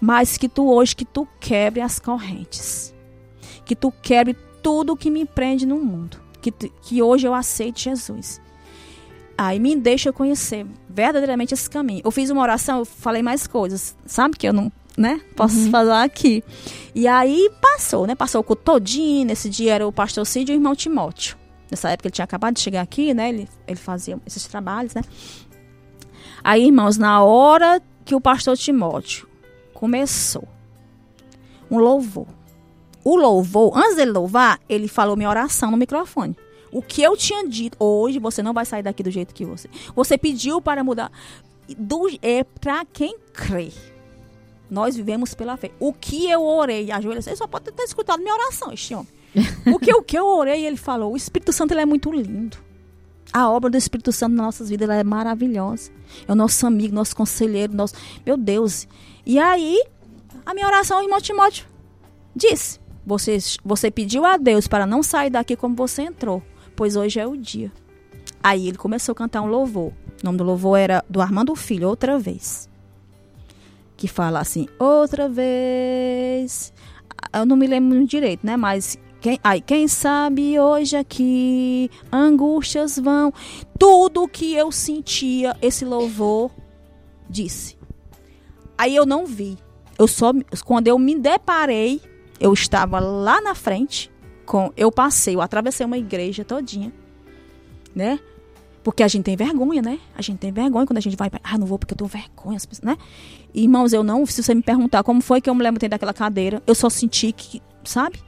Mas 0.00 0.36
que 0.36 0.48
tu 0.48 0.68
hoje 0.68 0.94
que 0.96 1.04
tu 1.04 1.26
quebre 1.40 1.80
as 1.80 1.98
correntes. 2.00 2.92
Que 3.64 3.76
tu 3.76 3.92
quebre 4.02 4.36
tudo 4.66 4.96
que 4.96 5.10
me 5.10 5.24
prende 5.24 5.64
no 5.64 5.78
mundo. 5.78 6.20
Que, 6.42 6.50
que 6.50 7.00
hoje 7.00 7.24
eu 7.24 7.32
aceite 7.32 7.84
Jesus. 7.84 8.40
Aí 9.38 9.60
me 9.60 9.76
deixa 9.76 10.12
conhecer 10.12 10.66
verdadeiramente 10.90 11.54
esse 11.54 11.70
caminho. 11.70 12.02
Eu 12.04 12.10
fiz 12.10 12.30
uma 12.30 12.42
oração, 12.42 12.80
eu 12.80 12.84
falei 12.84 13.22
mais 13.22 13.46
coisas, 13.46 13.96
sabe? 14.04 14.36
Que 14.36 14.48
eu 14.48 14.52
não, 14.52 14.72
né? 14.98 15.20
Posso 15.36 15.56
uhum. 15.56 15.70
falar 15.70 16.02
aqui. 16.02 16.42
E 16.96 17.06
aí 17.06 17.48
passou, 17.62 18.08
né? 18.08 18.16
Passou 18.16 18.40
o 18.40 18.44
culto 18.44 18.62
todinho. 18.64 19.24
Nesse 19.24 19.48
dia 19.48 19.72
era 19.72 19.86
o 19.86 19.92
pastor 19.92 20.26
Cid 20.26 20.50
e 20.50 20.56
o 20.56 20.56
irmão 20.56 20.74
Timóteo. 20.74 21.36
Nessa 21.70 21.90
época 21.90 22.08
ele 22.08 22.14
tinha 22.14 22.24
acabado 22.24 22.54
de 22.54 22.60
chegar 22.60 22.80
aqui, 22.80 23.14
né? 23.14 23.28
Ele, 23.28 23.48
ele 23.68 23.78
fazia 23.78 24.18
esses 24.26 24.48
trabalhos, 24.48 24.94
né? 24.94 25.02
Aí, 26.42 26.64
irmãos, 26.64 26.98
na 26.98 27.22
hora 27.22 27.80
que 28.04 28.16
o 28.16 28.20
pastor 28.20 28.56
Timóteo 28.56 29.28
começou 29.72 30.48
um 31.70 31.78
louvor. 31.78 32.26
O 33.06 33.14
louvor, 33.14 33.70
antes 33.78 33.94
dele 33.94 34.10
louvar, 34.10 34.58
ele 34.68 34.88
falou 34.88 35.16
minha 35.16 35.30
oração 35.30 35.70
no 35.70 35.76
microfone. 35.76 36.36
O 36.72 36.82
que 36.82 37.00
eu 37.00 37.16
tinha 37.16 37.46
dito, 37.48 37.76
hoje 37.78 38.18
você 38.18 38.42
não 38.42 38.52
vai 38.52 38.66
sair 38.66 38.82
daqui 38.82 39.00
do 39.00 39.12
jeito 39.12 39.32
que 39.32 39.44
você. 39.44 39.70
Você 39.94 40.18
pediu 40.18 40.60
para 40.60 40.82
mudar. 40.82 41.12
Do, 41.78 42.08
é 42.20 42.42
para 42.42 42.84
quem 42.84 43.16
crê. 43.32 43.70
Nós 44.68 44.96
vivemos 44.96 45.34
pela 45.34 45.56
fé. 45.56 45.70
O 45.78 45.92
que 45.92 46.28
eu 46.28 46.42
orei, 46.42 46.90
ajoelhei, 46.90 47.22
você 47.22 47.36
só 47.36 47.46
pode 47.46 47.70
ter 47.70 47.84
escutado 47.84 48.20
minha 48.20 48.34
oração, 48.34 48.72
este 48.72 48.92
homem. 48.92 49.06
o 49.72 49.78
que, 49.78 49.94
o 49.94 50.02
que 50.02 50.18
eu 50.18 50.26
orei, 50.26 50.66
ele 50.66 50.76
falou, 50.76 51.12
o 51.12 51.16
Espírito 51.16 51.52
Santo 51.52 51.74
ele 51.74 51.82
é 51.82 51.86
muito 51.86 52.10
lindo. 52.10 52.56
A 53.32 53.48
obra 53.48 53.70
do 53.70 53.76
Espírito 53.76 54.10
Santo 54.10 54.34
nas 54.34 54.46
nossas 54.46 54.68
vidas 54.68 54.90
é 54.90 55.04
maravilhosa. 55.04 55.92
É 56.26 56.32
o 56.32 56.34
nosso 56.34 56.66
amigo, 56.66 56.92
nosso 56.92 57.14
conselheiro, 57.14 57.72
nosso. 57.72 57.94
Meu 58.26 58.36
Deus. 58.36 58.88
E 59.24 59.38
aí, 59.38 59.80
a 60.44 60.52
minha 60.52 60.66
oração, 60.66 60.98
o 60.98 61.04
irmão 61.04 61.20
Timóteo 61.20 61.68
disse: 62.34 62.84
você, 63.06 63.38
você 63.64 63.88
pediu 63.88 64.24
a 64.24 64.36
Deus 64.36 64.66
para 64.66 64.84
não 64.84 65.00
sair 65.00 65.30
daqui 65.30 65.54
como 65.54 65.76
você 65.76 66.02
entrou, 66.02 66.42
pois 66.74 66.96
hoje 66.96 67.20
é 67.20 67.26
o 67.26 67.36
dia. 67.36 67.70
Aí 68.42 68.66
ele 68.66 68.76
começou 68.76 69.12
a 69.12 69.16
cantar 69.16 69.42
um 69.42 69.46
louvor. 69.46 69.92
O 70.22 70.24
nome 70.24 70.38
do 70.38 70.44
louvor 70.44 70.76
era 70.76 71.04
do 71.08 71.20
Armando 71.20 71.54
Filho, 71.54 71.88
outra 71.88 72.18
vez. 72.18 72.68
Que 73.96 74.08
fala 74.08 74.40
assim, 74.40 74.66
outra 74.78 75.28
vez. 75.28 76.72
Eu 77.32 77.46
não 77.46 77.56
me 77.56 77.66
lembro 77.66 78.04
direito, 78.04 78.44
né? 78.44 78.56
Mas 78.56 78.98
quem, 79.20 79.38
ai, 79.42 79.60
quem 79.60 79.86
sabe 79.88 80.58
hoje 80.58 80.96
aqui 80.96 81.90
angústias 82.12 82.98
vão. 82.98 83.32
Tudo 83.78 84.28
que 84.28 84.52
eu 84.54 84.72
sentia, 84.72 85.56
esse 85.62 85.84
louvor 85.84 86.50
disse. 87.28 87.78
Aí 88.76 88.94
eu 88.94 89.06
não 89.06 89.26
vi. 89.26 89.56
Eu 89.98 90.06
só 90.06 90.32
quando 90.64 90.88
eu 90.88 90.98
me 90.98 91.14
deparei, 91.14 92.00
eu 92.40 92.52
estava 92.52 92.98
lá 92.98 93.40
na 93.40 93.54
frente 93.54 94.10
com 94.44 94.72
eu 94.76 94.92
passei, 94.92 95.34
eu 95.34 95.40
atravessei 95.40 95.84
uma 95.84 95.98
igreja 95.98 96.44
todinha, 96.44 96.92
né? 97.94 98.18
Porque 98.84 99.02
a 99.02 99.08
gente 99.08 99.24
tem 99.24 99.36
vergonha, 99.36 99.82
né? 99.82 99.98
A 100.16 100.22
gente 100.22 100.38
tem 100.38 100.52
vergonha 100.52 100.86
quando 100.86 100.98
a 100.98 101.00
gente 101.00 101.16
vai, 101.16 101.28
ah, 101.42 101.58
não 101.58 101.66
vou 101.66 101.78
porque 101.78 101.92
eu 101.92 101.98
tenho 101.98 102.08
vergonha, 102.08 102.58
né? 102.82 102.96
Irmãos, 103.52 103.92
eu 103.92 104.04
não, 104.04 104.24
se 104.24 104.42
você 104.42 104.54
me 104.54 104.62
perguntar 104.62 105.02
como 105.02 105.20
foi 105.20 105.40
que 105.40 105.50
eu 105.50 105.54
me 105.54 105.62
lembro 105.62 105.88
daquela 105.88 106.14
cadeira, 106.14 106.62
eu 106.66 106.74
só 106.74 106.88
senti 106.88 107.32
que, 107.32 107.60
sabe? 107.82 108.20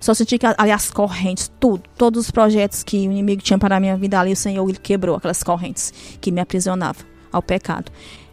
Só 0.00 0.14
senti 0.14 0.38
que 0.38 0.46
ali 0.46 0.70
as 0.70 0.90
correntes, 0.90 1.50
tudo, 1.58 1.82
todos 1.96 2.26
os 2.26 2.30
projetos 2.30 2.82
que 2.82 2.96
o 2.98 3.12
inimigo 3.12 3.42
tinha 3.42 3.58
para 3.58 3.76
a 3.76 3.80
minha 3.80 3.96
vida 3.96 4.20
ali, 4.20 4.32
o 4.32 4.36
Senhor 4.36 4.68
ele 4.68 4.78
quebrou 4.78 5.16
aquelas 5.16 5.42
correntes 5.42 5.92
que 6.20 6.30
me 6.30 6.40
aprisionavam 6.40 7.04
ao 7.32 7.42
pecado. 7.42 7.90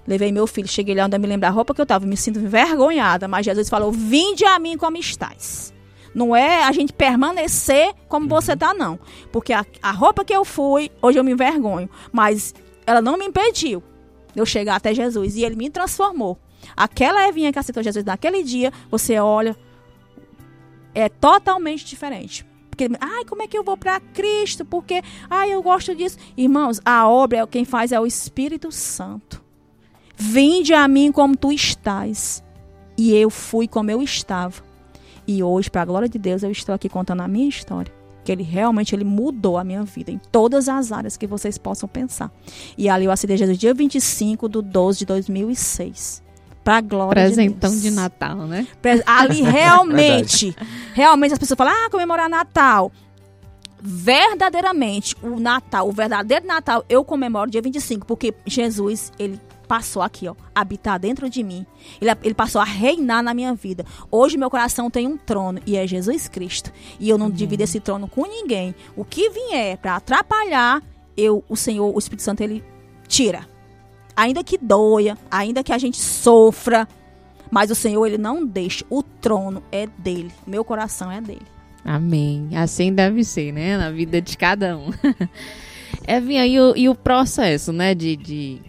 Levei 0.07 0.31
meu 0.31 0.45
filho, 0.45 0.67
cheguei 0.67 0.93
lá 0.93 1.05
onde 1.05 1.15
eu 1.15 1.19
me 1.19 1.27
lembro 1.27 1.41
da 1.41 1.49
roupa 1.49 1.73
que 1.73 1.81
eu 1.81 1.83
estava, 1.83 2.05
me 2.05 2.15
sinto 2.15 2.39
envergonhada, 2.39 3.27
mas 3.27 3.45
Jesus 3.45 3.69
falou: 3.69 3.91
Vinde 3.91 4.45
a 4.45 4.59
mim 4.59 4.77
como 4.77 4.97
estás. 4.97 5.73
Não 6.13 6.33
é 6.33 6.63
a 6.63 6.71
gente 6.71 6.93
permanecer 6.93 7.93
como 8.07 8.27
você 8.27 8.53
está, 8.53 8.73
não. 8.73 8.97
Porque 9.33 9.51
a, 9.51 9.65
a 9.81 9.91
roupa 9.91 10.23
que 10.23 10.33
eu 10.33 10.45
fui, 10.45 10.89
hoje 11.01 11.19
eu 11.19 11.23
me 11.25 11.33
envergonho. 11.33 11.89
Mas 12.09 12.55
ela 12.87 13.01
não 13.01 13.17
me 13.17 13.25
impediu 13.25 13.83
de 14.33 14.39
eu 14.39 14.45
chegar 14.45 14.77
até 14.77 14.93
Jesus. 14.93 15.35
E 15.35 15.43
ele 15.43 15.57
me 15.57 15.69
transformou. 15.69 16.39
Aquela 16.75 17.27
Evinha 17.27 17.51
que 17.51 17.59
aceitou 17.59 17.83
Jesus 17.83 18.05
naquele 18.05 18.43
dia, 18.43 18.71
você 18.89 19.19
olha, 19.19 19.57
é 20.93 21.09
totalmente 21.09 21.85
diferente. 21.85 22.45
Porque, 22.69 22.89
ai, 22.99 23.25
como 23.25 23.41
é 23.41 23.47
que 23.47 23.57
eu 23.57 23.63
vou 23.63 23.77
para 23.77 23.99
Cristo? 23.99 24.63
Porque, 24.63 25.01
ai, 25.29 25.53
eu 25.53 25.61
gosto 25.61 25.93
disso. 25.93 26.17
Irmãos, 26.37 26.79
a 26.85 27.07
obra, 27.07 27.45
quem 27.45 27.65
faz 27.65 27.91
é 27.91 27.99
o 27.99 28.05
Espírito 28.05 28.71
Santo. 28.71 29.44
Vinde 30.17 30.73
a 30.73 30.87
mim 30.87 31.11
como 31.11 31.35
tu 31.35 31.51
estás. 31.51 32.43
E 32.97 33.13
eu 33.13 33.29
fui 33.29 33.67
como 33.67 33.91
eu 33.91 34.01
estava. 34.01 34.63
E 35.27 35.43
hoje, 35.43 35.69
para 35.69 35.81
a 35.81 35.85
glória 35.85 36.07
de 36.07 36.17
Deus, 36.17 36.43
eu 36.43 36.51
estou 36.51 36.73
aqui 36.73 36.87
contando 36.87 37.21
a 37.21 37.27
minha 37.27 37.47
história. 37.47 37.91
Que 38.23 38.31
ele 38.31 38.43
realmente 38.43 38.95
ele 38.95 39.03
mudou 39.03 39.57
a 39.57 39.63
minha 39.63 39.83
vida 39.83 40.11
em 40.11 40.19
todas 40.31 40.67
as 40.67 40.91
áreas 40.91 41.15
que 41.17 41.27
vocês 41.27 41.57
possam 41.57 41.87
pensar. 41.87 42.31
E 42.77 42.89
ali 42.89 43.05
eu 43.05 43.11
aceitei 43.11 43.37
Jesus 43.37 43.57
dia 43.57 43.73
25 43.73 44.49
de 44.49 44.61
12 44.61 44.99
de 44.99 45.05
2006 45.05 46.23
para 46.63 46.81
glória 46.81 47.23
Presentão 47.23 47.69
de, 47.69 47.81
de 47.81 47.91
Natal, 47.91 48.37
né? 48.47 48.67
Ali 49.05 49.43
realmente, 49.45 50.55
realmente 50.95 51.33
as 51.33 51.39
pessoas 51.39 51.55
falam: 51.55 51.73
"Ah, 51.73 51.89
comemorar 51.91 52.27
Natal". 52.27 52.91
Verdadeiramente, 53.79 55.15
o 55.21 55.39
Natal, 55.39 55.87
o 55.87 55.91
verdadeiro 55.91 56.47
Natal, 56.47 56.83
eu 56.89 57.05
comemoro 57.05 57.51
dia 57.51 57.61
25, 57.61 58.07
porque 58.07 58.33
Jesus, 58.47 59.11
ele 59.19 59.39
passou 59.65 60.01
aqui, 60.01 60.27
ó, 60.27 60.35
habitar 60.53 60.99
dentro 60.99 61.29
de 61.29 61.43
mim. 61.43 61.65
Ele, 62.01 62.11
ele 62.23 62.33
passou 62.33 62.61
a 62.61 62.65
reinar 62.65 63.23
na 63.23 63.33
minha 63.33 63.53
vida. 63.53 63.85
Hoje 64.11 64.37
meu 64.37 64.49
coração 64.49 64.89
tem 64.89 65.07
um 65.07 65.17
trono 65.17 65.59
e 65.65 65.75
é 65.75 65.85
Jesus 65.85 66.27
Cristo. 66.27 66.71
E 66.99 67.09
eu 67.09 67.17
não 67.17 67.29
divido 67.29 67.63
esse 67.63 67.79
trono 67.79 68.07
com 68.07 68.25
ninguém. 68.25 68.75
O 68.95 69.03
que 69.03 69.29
vier 69.29 69.77
para 69.77 69.95
atrapalhar, 69.95 70.81
eu, 71.17 71.43
o 71.49 71.55
Senhor, 71.55 71.93
o 71.93 71.99
Espírito 71.99 72.23
Santo, 72.23 72.41
ele 72.41 72.63
tira 73.07 73.47
ainda 74.15 74.43
que 74.43 74.57
doia, 74.57 75.17
ainda 75.29 75.63
que 75.63 75.73
a 75.73 75.77
gente 75.77 75.97
sofra, 75.97 76.87
mas 77.51 77.69
o 77.69 77.75
Senhor 77.75 78.05
ele 78.05 78.17
não 78.17 78.45
deixa. 78.45 78.85
O 78.89 79.03
trono 79.03 79.61
é 79.71 79.87
dele, 79.97 80.31
meu 80.47 80.63
coração 80.63 81.11
é 81.11 81.19
dele. 81.19 81.45
Amém. 81.83 82.49
Assim 82.55 82.93
deve 82.93 83.23
ser, 83.23 83.51
né, 83.51 83.77
na 83.77 83.91
vida 83.91 84.21
de 84.21 84.37
cada 84.37 84.77
um. 84.77 84.89
Evinha, 86.07 86.45
e 86.47 86.59
o, 86.59 86.75
e 86.75 86.89
o 86.89 86.95
processo, 86.95 87.71
né, 87.71 87.93
de, 87.93 88.15
de 88.15 88.61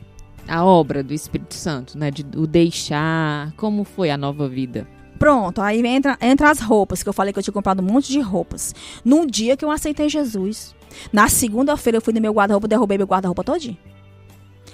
a 0.48 0.64
obra 0.64 1.02
do 1.02 1.12
Espírito 1.12 1.54
Santo, 1.54 1.98
né, 1.98 2.10
de 2.10 2.24
o 2.36 2.46
deixar, 2.46 3.52
como 3.56 3.84
foi 3.84 4.10
a 4.10 4.16
nova 4.16 4.48
vida? 4.48 4.86
Pronto, 5.18 5.62
aí 5.62 5.84
entra, 5.86 6.18
entra 6.20 6.50
as 6.50 6.60
roupas, 6.60 7.02
que 7.02 7.08
eu 7.08 7.12
falei 7.12 7.32
que 7.32 7.38
eu 7.38 7.42
tinha 7.42 7.54
comprado 7.54 7.80
um 7.80 7.86
monte 7.86 8.12
de 8.12 8.20
roupas. 8.20 8.74
Num 9.04 9.26
dia 9.26 9.56
que 9.56 9.64
eu 9.64 9.70
aceitei 9.70 10.08
Jesus, 10.08 10.74
na 11.12 11.28
segunda-feira 11.28 11.98
eu 11.98 12.02
fui 12.02 12.12
no 12.12 12.20
meu 12.20 12.32
guarda-roupa, 12.32 12.68
derrubei 12.68 12.98
meu 12.98 13.06
guarda-roupa 13.06 13.42
todinho. 13.42 13.78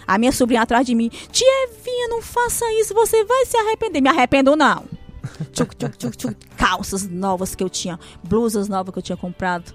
A 0.07 0.19
minha 0.19 0.33
sobrinha 0.33 0.63
atrás 0.63 0.85
de 0.85 0.95
mim, 0.95 1.09
tia 1.31 1.47
Evinha, 1.65 2.09
não 2.09 2.21
faça 2.21 2.65
isso, 2.81 2.93
você 2.93 3.25
vai 3.25 3.47
se 3.47 3.57
arrepender. 3.57 4.01
Me 4.01 4.09
arrependo 4.09 4.57
não. 4.57 4.85
tchuc, 5.53 5.77
tchuc, 5.77 5.97
tchuc, 5.97 6.17
tchuc. 6.17 6.37
Calças 6.57 7.09
novas 7.09 7.55
que 7.55 7.63
eu 7.63 7.71
tinha, 7.71 7.99
blusas 8.25 8.69
novas 8.69 8.93
que 8.93 8.99
eu 8.99 9.03
tinha 9.03 9.17
comprado. 9.17 9.73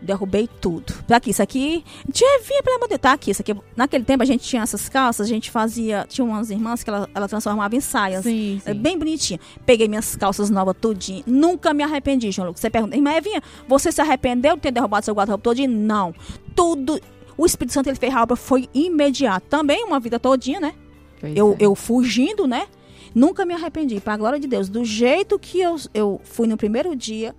Derrubei 0.00 0.48
tudo. 0.60 0.92
Aqui, 1.10 1.30
isso 1.30 1.42
aqui. 1.42 1.84
Tia 2.12 2.26
Evinha, 2.38 2.62
pelo 2.62 2.76
amor 2.76 2.86
de 2.86 2.90
Deus, 2.90 3.00
tá 3.00 3.12
aqui. 3.12 3.30
Isso 3.30 3.42
aqui. 3.42 3.54
Naquele 3.74 4.04
tempo 4.04 4.22
a 4.22 4.26
gente 4.26 4.44
tinha 4.44 4.62
essas 4.62 4.88
calças, 4.88 5.26
a 5.26 5.28
gente 5.28 5.50
fazia. 5.50 6.06
Tinha 6.08 6.24
umas 6.24 6.50
irmãs 6.50 6.82
que 6.84 6.90
ela, 6.90 7.08
ela 7.14 7.28
transformava 7.28 7.74
em 7.74 7.80
saias. 7.80 8.22
Sim, 8.22 8.60
sim. 8.64 8.74
Bem 8.74 8.98
bonitinha. 8.98 9.40
Peguei 9.64 9.88
minhas 9.88 10.14
calças 10.14 10.50
novas 10.50 10.76
tudinho. 10.80 11.22
Nunca 11.26 11.72
me 11.72 11.82
arrependi, 11.82 12.30
João 12.30 12.48
Lucas. 12.48 12.60
Você 12.60 12.70
pergunta, 12.70 12.94
irmã 12.94 13.12
Evinha, 13.12 13.42
você 13.66 13.90
se 13.90 14.00
arrependeu 14.00 14.56
de 14.56 14.62
ter 14.62 14.70
derrubado 14.70 15.04
seu 15.04 15.14
guarda-roupa 15.14 15.42
todinho? 15.42 15.70
Não. 15.70 16.14
Tudo 16.54 17.00
o 17.36 17.44
Espírito 17.44 17.74
Santo 17.74 17.88
ele 17.88 17.96
fez 17.96 18.14
a 18.14 18.22
obra 18.22 18.36
foi 18.36 18.68
imediato. 18.72 19.46
Também 19.48 19.84
uma 19.84 20.00
vida 20.00 20.18
todinha, 20.18 20.60
né? 20.60 20.74
eu, 21.22 21.52
é. 21.52 21.64
eu 21.64 21.74
fugindo, 21.74 22.46
né? 22.46 22.66
Nunca 23.14 23.46
me 23.46 23.54
arrependi, 23.54 24.00
para 24.00 24.14
a 24.14 24.16
glória 24.16 24.38
de 24.38 24.46
Deus. 24.46 24.68
Do 24.68 24.84
jeito 24.84 25.38
que 25.38 25.60
eu, 25.60 25.76
eu 25.94 26.20
fui 26.24 26.46
no 26.46 26.56
primeiro 26.56 26.94
dia, 26.94 27.34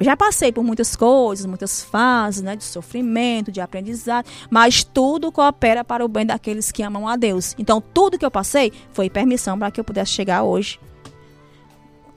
já 0.00 0.16
passei 0.16 0.52
por 0.52 0.64
muitas 0.64 0.96
coisas, 0.96 1.46
muitas 1.46 1.82
fases, 1.82 2.42
né, 2.42 2.56
de 2.56 2.64
sofrimento, 2.64 3.52
de 3.52 3.60
aprendizado, 3.60 4.26
mas 4.50 4.82
tudo 4.82 5.30
coopera 5.30 5.84
para 5.84 6.04
o 6.04 6.08
bem 6.08 6.26
daqueles 6.26 6.72
que 6.72 6.82
amam 6.82 7.06
a 7.06 7.16
Deus. 7.16 7.54
Então, 7.58 7.80
tudo 7.80 8.18
que 8.18 8.24
eu 8.24 8.30
passei 8.30 8.72
foi 8.92 9.08
permissão 9.08 9.58
para 9.58 9.70
que 9.70 9.78
eu 9.78 9.84
pudesse 9.84 10.12
chegar 10.12 10.42
hoje 10.42 10.78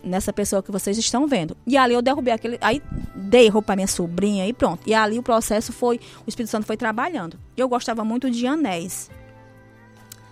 nessa 0.06 0.32
pessoa 0.32 0.62
que 0.62 0.72
vocês 0.72 0.98
estão 0.98 1.28
vendo. 1.28 1.58
E 1.66 1.76
ali 1.76 1.94
eu 1.94 2.02
derrubei 2.02 2.34
aquele. 2.34 2.58
Aí 2.62 2.82
dei 3.16 3.50
roupa 3.50 3.68
pra 3.68 3.76
minha 3.76 3.88
sobrinha 3.88 4.48
e 4.48 4.54
pronto. 4.54 4.82
E 4.86 4.94
ali 4.94 5.18
o 5.18 5.24
processo 5.24 5.74
foi. 5.74 6.00
O 6.26 6.30
Espírito 6.30 6.52
Santo 6.52 6.66
foi 6.66 6.78
trabalhando. 6.78 7.40
Eu 7.58 7.68
gostava 7.68 8.06
muito 8.06 8.30
de 8.30 8.46
anéis. 8.46 9.10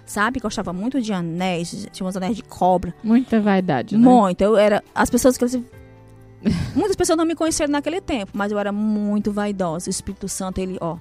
Sabe? 0.05 0.39
Gostava 0.39 0.71
muito 0.71 1.01
de 1.01 1.11
anéis. 1.11 1.87
Tinha 1.91 2.07
uns 2.07 2.15
anéis 2.15 2.35
de 2.35 2.43
cobra. 2.43 2.93
Muita 3.03 3.41
vaidade, 3.41 3.97
né? 3.97 4.05
Muito. 4.05 4.41
Eu 4.41 4.55
era. 4.55 4.83
As 4.93 5.09
pessoas 5.09 5.37
que 5.37 5.43
eu. 5.43 5.65
Muitas 6.75 6.95
pessoas 6.95 7.17
não 7.17 7.25
me 7.25 7.35
conheceram 7.35 7.71
naquele 7.71 8.01
tempo, 8.01 8.31
mas 8.33 8.51
eu 8.51 8.59
era 8.59 8.71
muito 8.71 9.31
vaidosa. 9.31 9.87
O 9.87 9.89
Espírito 9.89 10.27
Santo, 10.27 10.59
ele, 10.59 10.77
ó. 10.81 10.97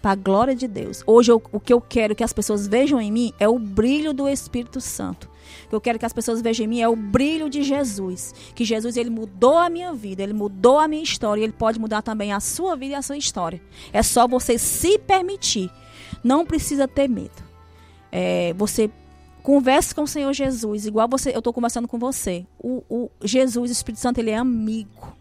para 0.00 0.12
a 0.12 0.14
glória 0.14 0.54
de 0.54 0.68
Deus. 0.68 1.02
Hoje 1.06 1.32
eu, 1.32 1.42
o 1.50 1.58
que 1.58 1.72
eu 1.72 1.80
quero 1.80 2.14
que 2.14 2.24
as 2.24 2.32
pessoas 2.32 2.66
vejam 2.66 3.00
em 3.00 3.10
mim 3.10 3.32
é 3.38 3.48
o 3.48 3.58
brilho 3.58 4.12
do 4.12 4.28
Espírito 4.28 4.80
Santo. 4.80 5.30
O 5.66 5.68
que 5.70 5.74
eu 5.74 5.80
quero 5.80 5.98
que 5.98 6.06
as 6.06 6.12
pessoas 6.12 6.40
vejam 6.42 6.64
em 6.64 6.68
mim 6.68 6.80
é 6.80 6.88
o 6.88 6.96
brilho 6.96 7.48
de 7.48 7.62
Jesus. 7.62 8.34
Que 8.54 8.64
Jesus 8.64 8.96
ele 8.96 9.10
mudou 9.10 9.56
a 9.56 9.70
minha 9.70 9.92
vida, 9.92 10.22
ele 10.22 10.34
mudou 10.34 10.78
a 10.78 10.86
minha 10.86 11.02
história, 11.02 11.40
e 11.40 11.44
ele 11.44 11.52
pode 11.52 11.80
mudar 11.80 12.02
também 12.02 12.32
a 12.32 12.40
sua 12.40 12.76
vida 12.76 12.92
e 12.92 12.96
a 12.96 13.02
sua 13.02 13.16
história. 13.16 13.60
É 13.92 14.02
só 14.02 14.28
você 14.28 14.58
se 14.58 14.98
permitir. 14.98 15.70
Não 16.22 16.44
precisa 16.44 16.86
ter 16.86 17.08
medo. 17.08 17.42
É, 18.10 18.52
você 18.54 18.90
converse 19.42 19.94
com 19.94 20.02
o 20.02 20.08
Senhor 20.08 20.32
Jesus, 20.32 20.86
igual 20.86 21.08
você, 21.08 21.30
eu 21.30 21.38
estou 21.38 21.52
conversando 21.52 21.88
com 21.88 21.98
você. 21.98 22.46
O, 22.58 22.82
o 22.88 23.10
Jesus, 23.22 23.70
o 23.70 23.72
Espírito 23.72 24.00
Santo, 24.00 24.18
ele 24.18 24.30
é 24.30 24.36
amigo. 24.36 25.16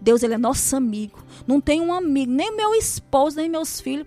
Deus, 0.00 0.22
ele 0.22 0.34
é 0.34 0.38
nosso 0.38 0.74
amigo. 0.74 1.18
Não 1.46 1.60
tem 1.60 1.80
um 1.80 1.92
amigo, 1.92 2.32
nem 2.32 2.54
meu 2.56 2.74
esposo, 2.74 3.36
nem 3.36 3.48
meus 3.48 3.80
filhos 3.80 4.06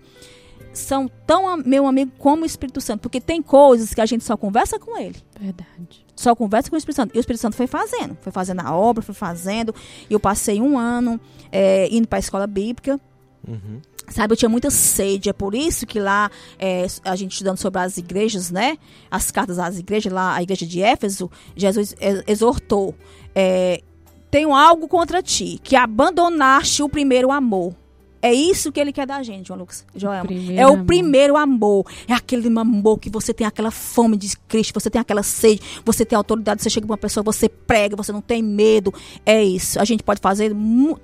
são 0.76 1.10
tão 1.26 1.56
meu 1.56 1.86
amigo 1.86 2.12
como 2.18 2.42
o 2.42 2.46
Espírito 2.46 2.80
Santo. 2.80 3.00
Porque 3.00 3.20
tem 3.20 3.42
coisas 3.42 3.94
que 3.94 4.00
a 4.00 4.06
gente 4.06 4.24
só 4.24 4.36
conversa 4.36 4.78
com 4.78 4.96
ele. 4.98 5.16
Verdade. 5.38 6.04
Só 6.14 6.34
conversa 6.34 6.70
com 6.70 6.76
o 6.76 6.78
Espírito 6.78 6.96
Santo. 6.96 7.14
E 7.14 7.18
o 7.18 7.20
Espírito 7.20 7.40
Santo 7.40 7.56
foi 7.56 7.66
fazendo. 7.66 8.16
Foi 8.20 8.32
fazendo 8.32 8.60
a 8.60 8.74
obra, 8.74 9.02
foi 9.02 9.14
fazendo. 9.14 9.74
E 10.08 10.12
eu 10.12 10.20
passei 10.20 10.60
um 10.60 10.78
ano 10.78 11.20
é, 11.50 11.88
indo 11.90 12.06
para 12.06 12.18
a 12.18 12.20
escola 12.20 12.46
bíblica. 12.46 13.00
Uhum. 13.46 13.80
Sabe, 14.08 14.32
eu 14.32 14.36
tinha 14.36 14.48
muita 14.48 14.70
sede, 14.70 15.28
é 15.28 15.32
por 15.32 15.54
isso 15.54 15.84
que 15.86 15.98
lá, 15.98 16.30
é, 16.58 16.86
a 17.04 17.16
gente 17.16 17.32
estudando 17.32 17.58
sobre 17.58 17.80
as 17.80 17.98
igrejas, 17.98 18.50
né? 18.50 18.78
As 19.10 19.30
cartas 19.30 19.58
às 19.58 19.78
igrejas, 19.78 20.12
lá 20.12 20.34
a 20.34 20.42
igreja 20.42 20.64
de 20.64 20.80
Éfeso, 20.80 21.30
Jesus 21.56 21.94
exortou: 22.26 22.94
é, 23.34 23.82
Tenho 24.30 24.54
algo 24.54 24.86
contra 24.86 25.22
ti, 25.22 25.60
que 25.62 25.74
abandonaste 25.74 26.82
o 26.82 26.88
primeiro 26.88 27.32
amor. 27.32 27.74
É 28.22 28.32
isso 28.32 28.72
que 28.72 28.80
ele 28.80 28.92
quer 28.92 29.06
da 29.06 29.22
gente, 29.22 29.48
João 29.48 29.60
Lucas. 29.60 29.84
Joel. 29.94 30.24
É 30.56 30.66
o 30.66 30.74
amor. 30.74 30.86
primeiro 30.86 31.36
amor. 31.36 31.86
É 32.08 32.12
aquele 32.12 32.48
amor 32.58 32.98
que 32.98 33.10
você 33.10 33.32
tem 33.32 33.46
aquela 33.46 33.70
fome 33.70 34.16
de 34.16 34.36
Cristo, 34.48 34.74
você 34.74 34.90
tem 34.90 35.00
aquela 35.00 35.22
sede, 35.22 35.60
você 35.84 36.04
tem 36.04 36.16
autoridade, 36.16 36.62
você 36.62 36.70
chega 36.70 36.86
para 36.86 36.94
uma 36.94 36.98
pessoa, 36.98 37.22
você 37.22 37.48
prega, 37.48 37.94
você 37.94 38.10
não 38.12 38.20
tem 38.20 38.42
medo. 38.42 38.92
É 39.24 39.44
isso. 39.44 39.78
A 39.78 39.84
gente 39.84 40.02
pode 40.02 40.20
fazer 40.20 40.52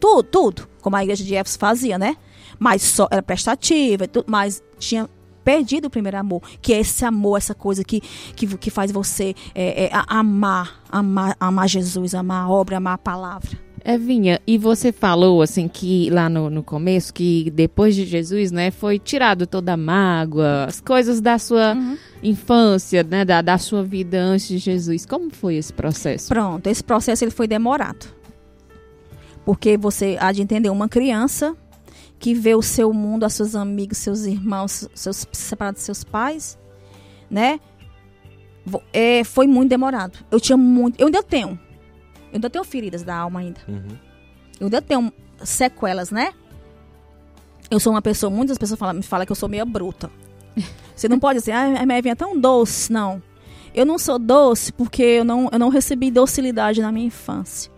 tudo, 0.01 0.23
tudo, 0.23 0.69
como 0.81 0.97
a 0.97 1.03
igreja 1.03 1.23
de 1.23 1.35
Éfeso 1.35 1.59
fazia, 1.59 1.99
né? 1.99 2.17
Mas 2.63 2.81
só 2.83 3.09
era 3.11 3.21
prestativa, 3.21 4.05
mas 4.25 4.63
tinha 4.79 5.11
perdido 5.43 5.87
o 5.87 5.91
primeiro 5.91 6.17
amor, 6.17 6.41
que 6.61 6.73
é 6.73 6.79
esse 6.79 7.05
amor, 7.05 7.37
essa 7.37 7.57
coisa 7.57 7.83
que, 7.83 8.01
que, 8.37 8.47
que 8.57 8.71
faz 8.71 8.93
você 8.93 9.35
é, 9.53 9.87
é, 9.87 9.91
amar, 10.07 10.81
amar, 10.89 11.37
amar 11.41 11.69
Jesus, 11.69 12.15
amar 12.15 12.45
a 12.45 12.49
obra, 12.49 12.77
amar 12.77 12.95
a 12.95 12.99
palavra. 12.99 13.51
Evinha, 13.85 14.41
e 14.47 14.57
você 14.57 14.93
falou 14.93 15.43
assim 15.43 15.67
que 15.67 16.09
lá 16.09 16.29
no, 16.29 16.49
no 16.49 16.63
começo 16.63 17.13
que 17.13 17.51
depois 17.51 17.97
de 17.97 18.05
Jesus, 18.05 18.53
né, 18.53 18.71
foi 18.71 18.97
tirado 18.97 19.45
toda 19.45 19.73
a 19.73 19.77
mágoa, 19.77 20.67
as 20.67 20.81
coisas 20.81 21.21
da 21.21 21.37
sua 21.41 21.75
uhum. 21.75 21.99
infância, 22.23 23.03
né, 23.03 23.25
da, 23.25 23.43
da 23.43 23.59
sua 23.59 23.83
vida 23.83 24.21
antes 24.21 24.47
de 24.47 24.59
Jesus. 24.59 25.05
Como 25.05 25.31
foi 25.35 25.57
esse 25.57 25.73
processo? 25.73 26.29
Pronto, 26.29 26.65
esse 26.69 26.85
processo 26.85 27.25
ele 27.25 27.33
foi 27.33 27.49
demorado. 27.49 28.07
Porque 29.45 29.77
você 29.77 30.17
há 30.21 30.31
de 30.31 30.41
entender 30.41 30.71
uma 30.71 30.89
criança 30.89 31.57
que 32.23 32.33
vê 32.35 32.55
o 32.55 32.63
seu 32.63 32.93
mundo, 32.93 33.27
os 33.27 33.35
seus 33.35 33.55
amigos, 33.55 33.99
seus 33.99 34.21
irmãos, 34.21 34.89
seus 34.95 35.27
separados 35.33 35.81
de 35.81 35.85
seus 35.85 36.05
pais, 36.05 36.57
né? 37.29 37.61
É, 38.93 39.25
foi 39.25 39.49
muito 39.49 39.71
demorado. 39.71 40.19
Eu 40.31 40.39
tinha 40.39 40.57
muito, 40.57 41.01
eu 41.01 41.07
ainda 41.07 41.21
tenho 41.21 41.59
eu 42.33 42.37
ainda 42.37 42.49
tenho 42.49 42.65
feridas 42.65 43.03
da 43.03 43.15
alma 43.15 43.41
ainda. 43.41 43.61
Uhum. 43.69 43.99
Eu 44.59 44.67
ainda 44.67 44.81
tenho 44.81 45.13
sequelas, 45.45 46.11
né? 46.11 46.33
Eu 47.71 47.81
sou 47.81 47.93
uma 47.93 48.01
pessoa, 48.01 48.31
muitas 48.31 48.57
pessoas 48.57 48.79
falam, 48.79 48.95
me 48.95 49.03
falam 49.03 49.27
que 49.27 49.33
eu 49.33 49.37
sou 49.37 49.49
meio 49.49 49.67
bruta. 49.67 50.11
Você 50.97 51.09
não 51.09 51.19
pode 51.19 51.41
dizer, 51.41 51.53
ah, 51.53 51.83
a 51.83 51.85
minha 51.85 52.13
é 52.13 52.15
tão 52.15 52.39
doce. 52.39 52.93
Não. 52.93 53.21
Eu 53.75 53.85
não 53.85 53.99
sou 53.99 54.19
doce 54.19 54.73
porque 54.73 55.03
eu 55.03 55.25
não, 55.25 55.49
eu 55.51 55.59
não 55.59 55.69
recebi 55.69 56.11
docilidade 56.11 56.81
na 56.81 56.93
minha 56.93 57.07
infância. 57.07 57.72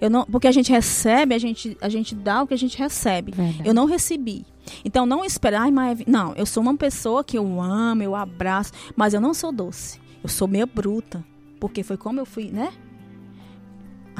Eu 0.00 0.08
não, 0.08 0.24
porque 0.24 0.48
a 0.48 0.52
gente 0.52 0.72
recebe, 0.72 1.34
a 1.34 1.38
gente, 1.38 1.76
a 1.80 1.88
gente 1.88 2.14
dá 2.14 2.42
o 2.42 2.46
que 2.46 2.54
a 2.54 2.58
gente 2.58 2.78
recebe. 2.78 3.32
Verdade. 3.32 3.68
Eu 3.68 3.74
não 3.74 3.84
recebi. 3.84 4.46
Então 4.84 5.04
não 5.04 5.24
esperar, 5.24 5.62
ai, 5.62 5.70
mas 5.70 6.00
não, 6.06 6.34
eu 6.34 6.46
sou 6.46 6.62
uma 6.62 6.76
pessoa 6.76 7.22
que 7.22 7.36
eu 7.36 7.60
amo, 7.60 8.02
eu 8.02 8.14
abraço, 8.14 8.72
mas 8.96 9.12
eu 9.12 9.20
não 9.20 9.34
sou 9.34 9.52
doce. 9.52 10.00
Eu 10.22 10.28
sou 10.28 10.48
meio 10.48 10.66
bruta, 10.66 11.24
porque 11.58 11.82
foi 11.82 11.96
como 11.96 12.20
eu 12.20 12.26
fui, 12.26 12.50
né? 12.50 12.72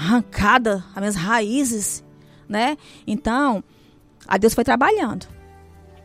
arrancada, 0.00 0.84
as 0.94 0.98
minhas 0.98 1.16
raízes, 1.16 2.04
né? 2.48 2.76
Então, 3.06 3.62
a 4.26 4.38
Deus 4.38 4.54
foi 4.54 4.64
trabalhando. 4.64 5.26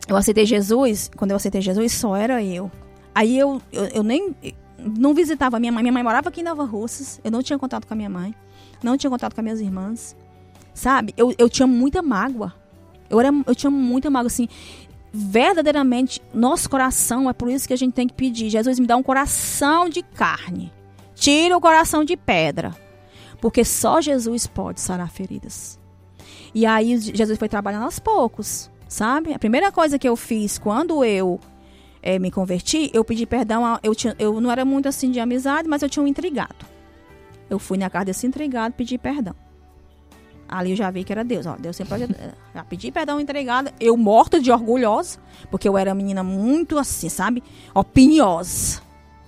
Eu 0.06 0.16
aceitei 0.16 0.44
Jesus, 0.44 1.10
quando 1.16 1.30
eu 1.30 1.36
aceitei 1.36 1.60
Jesus, 1.60 1.92
só 1.92 2.14
era 2.14 2.42
eu. 2.42 2.70
Aí 3.14 3.38
eu, 3.38 3.60
eu, 3.72 3.84
eu 3.86 4.02
nem 4.02 4.36
não 4.78 5.14
visitava 5.14 5.58
minha 5.58 5.72
mãe. 5.72 5.82
Minha 5.82 5.92
mãe 5.92 6.02
morava 6.02 6.28
aqui 6.28 6.42
em 6.42 6.44
Nova 6.44 6.64
Russas. 6.64 7.20
Eu 7.24 7.30
não 7.30 7.42
tinha 7.42 7.58
contato 7.58 7.86
com 7.86 7.94
a 7.94 7.96
minha 7.96 8.10
mãe. 8.10 8.34
Não 8.86 8.96
tinha 8.96 9.10
contato 9.10 9.34
com 9.34 9.40
as 9.40 9.44
minhas 9.44 9.60
irmãs. 9.60 10.16
Sabe? 10.72 11.12
Eu, 11.16 11.34
eu 11.36 11.50
tinha 11.50 11.66
muita 11.66 12.00
mágoa. 12.02 12.54
Eu, 13.10 13.18
era, 13.18 13.30
eu 13.44 13.54
tinha 13.54 13.70
muita 13.70 14.08
mágoa, 14.08 14.28
assim. 14.28 14.48
Verdadeiramente, 15.12 16.22
nosso 16.32 16.70
coração, 16.70 17.28
é 17.28 17.32
por 17.32 17.50
isso 17.50 17.66
que 17.66 17.74
a 17.74 17.76
gente 17.76 17.94
tem 17.94 18.06
que 18.06 18.14
pedir. 18.14 18.48
Jesus 18.48 18.78
me 18.78 18.86
dá 18.86 18.96
um 18.96 19.02
coração 19.02 19.88
de 19.88 20.02
carne. 20.02 20.72
Tira 21.16 21.56
o 21.56 21.60
coração 21.60 22.04
de 22.04 22.16
pedra. 22.16 22.76
Porque 23.40 23.64
só 23.64 24.00
Jesus 24.00 24.46
pode 24.46 24.80
sarar 24.80 25.10
feridas. 25.10 25.80
E 26.54 26.64
aí 26.64 26.96
Jesus 26.96 27.36
foi 27.38 27.48
trabalhando 27.48 27.86
aos 27.86 27.98
poucos, 27.98 28.70
sabe? 28.88 29.34
A 29.34 29.38
primeira 29.38 29.72
coisa 29.72 29.98
que 29.98 30.08
eu 30.08 30.14
fiz 30.14 30.58
quando 30.58 31.04
eu 31.04 31.40
é, 32.00 32.20
me 32.20 32.30
converti, 32.30 32.88
eu 32.94 33.04
pedi 33.04 33.26
perdão. 33.26 33.66
A, 33.66 33.80
eu, 33.82 33.96
tinha, 33.96 34.14
eu 34.16 34.40
não 34.40 34.50
era 34.50 34.64
muito 34.64 34.88
assim 34.88 35.10
de 35.10 35.18
amizade, 35.18 35.68
mas 35.68 35.82
eu 35.82 35.88
tinha 35.88 36.04
um 36.04 36.06
intrigado. 36.06 36.75
Eu 37.48 37.58
fui 37.58 37.78
na 37.78 37.88
casa 37.88 38.06
desse 38.06 38.26
intrigado 38.26 38.74
pedi 38.74 38.98
perdão. 38.98 39.34
Ali 40.48 40.70
eu 40.70 40.76
já 40.76 40.90
vi 40.90 41.02
que 41.04 41.12
era 41.12 41.24
Deus. 41.24 41.46
Ó, 41.46 41.56
Deus 41.56 41.76
sempre 41.76 41.98
já 42.54 42.64
pedi 42.64 42.90
perdão 42.92 43.20
entregada. 43.20 43.72
Eu 43.80 43.96
morta 43.96 44.40
de 44.40 44.50
orgulhosa, 44.50 45.18
porque 45.50 45.68
eu 45.68 45.76
era 45.76 45.94
menina 45.94 46.22
muito 46.22 46.78
assim, 46.78 47.08
sabe? 47.08 47.42
Opiniosa. 47.74 48.80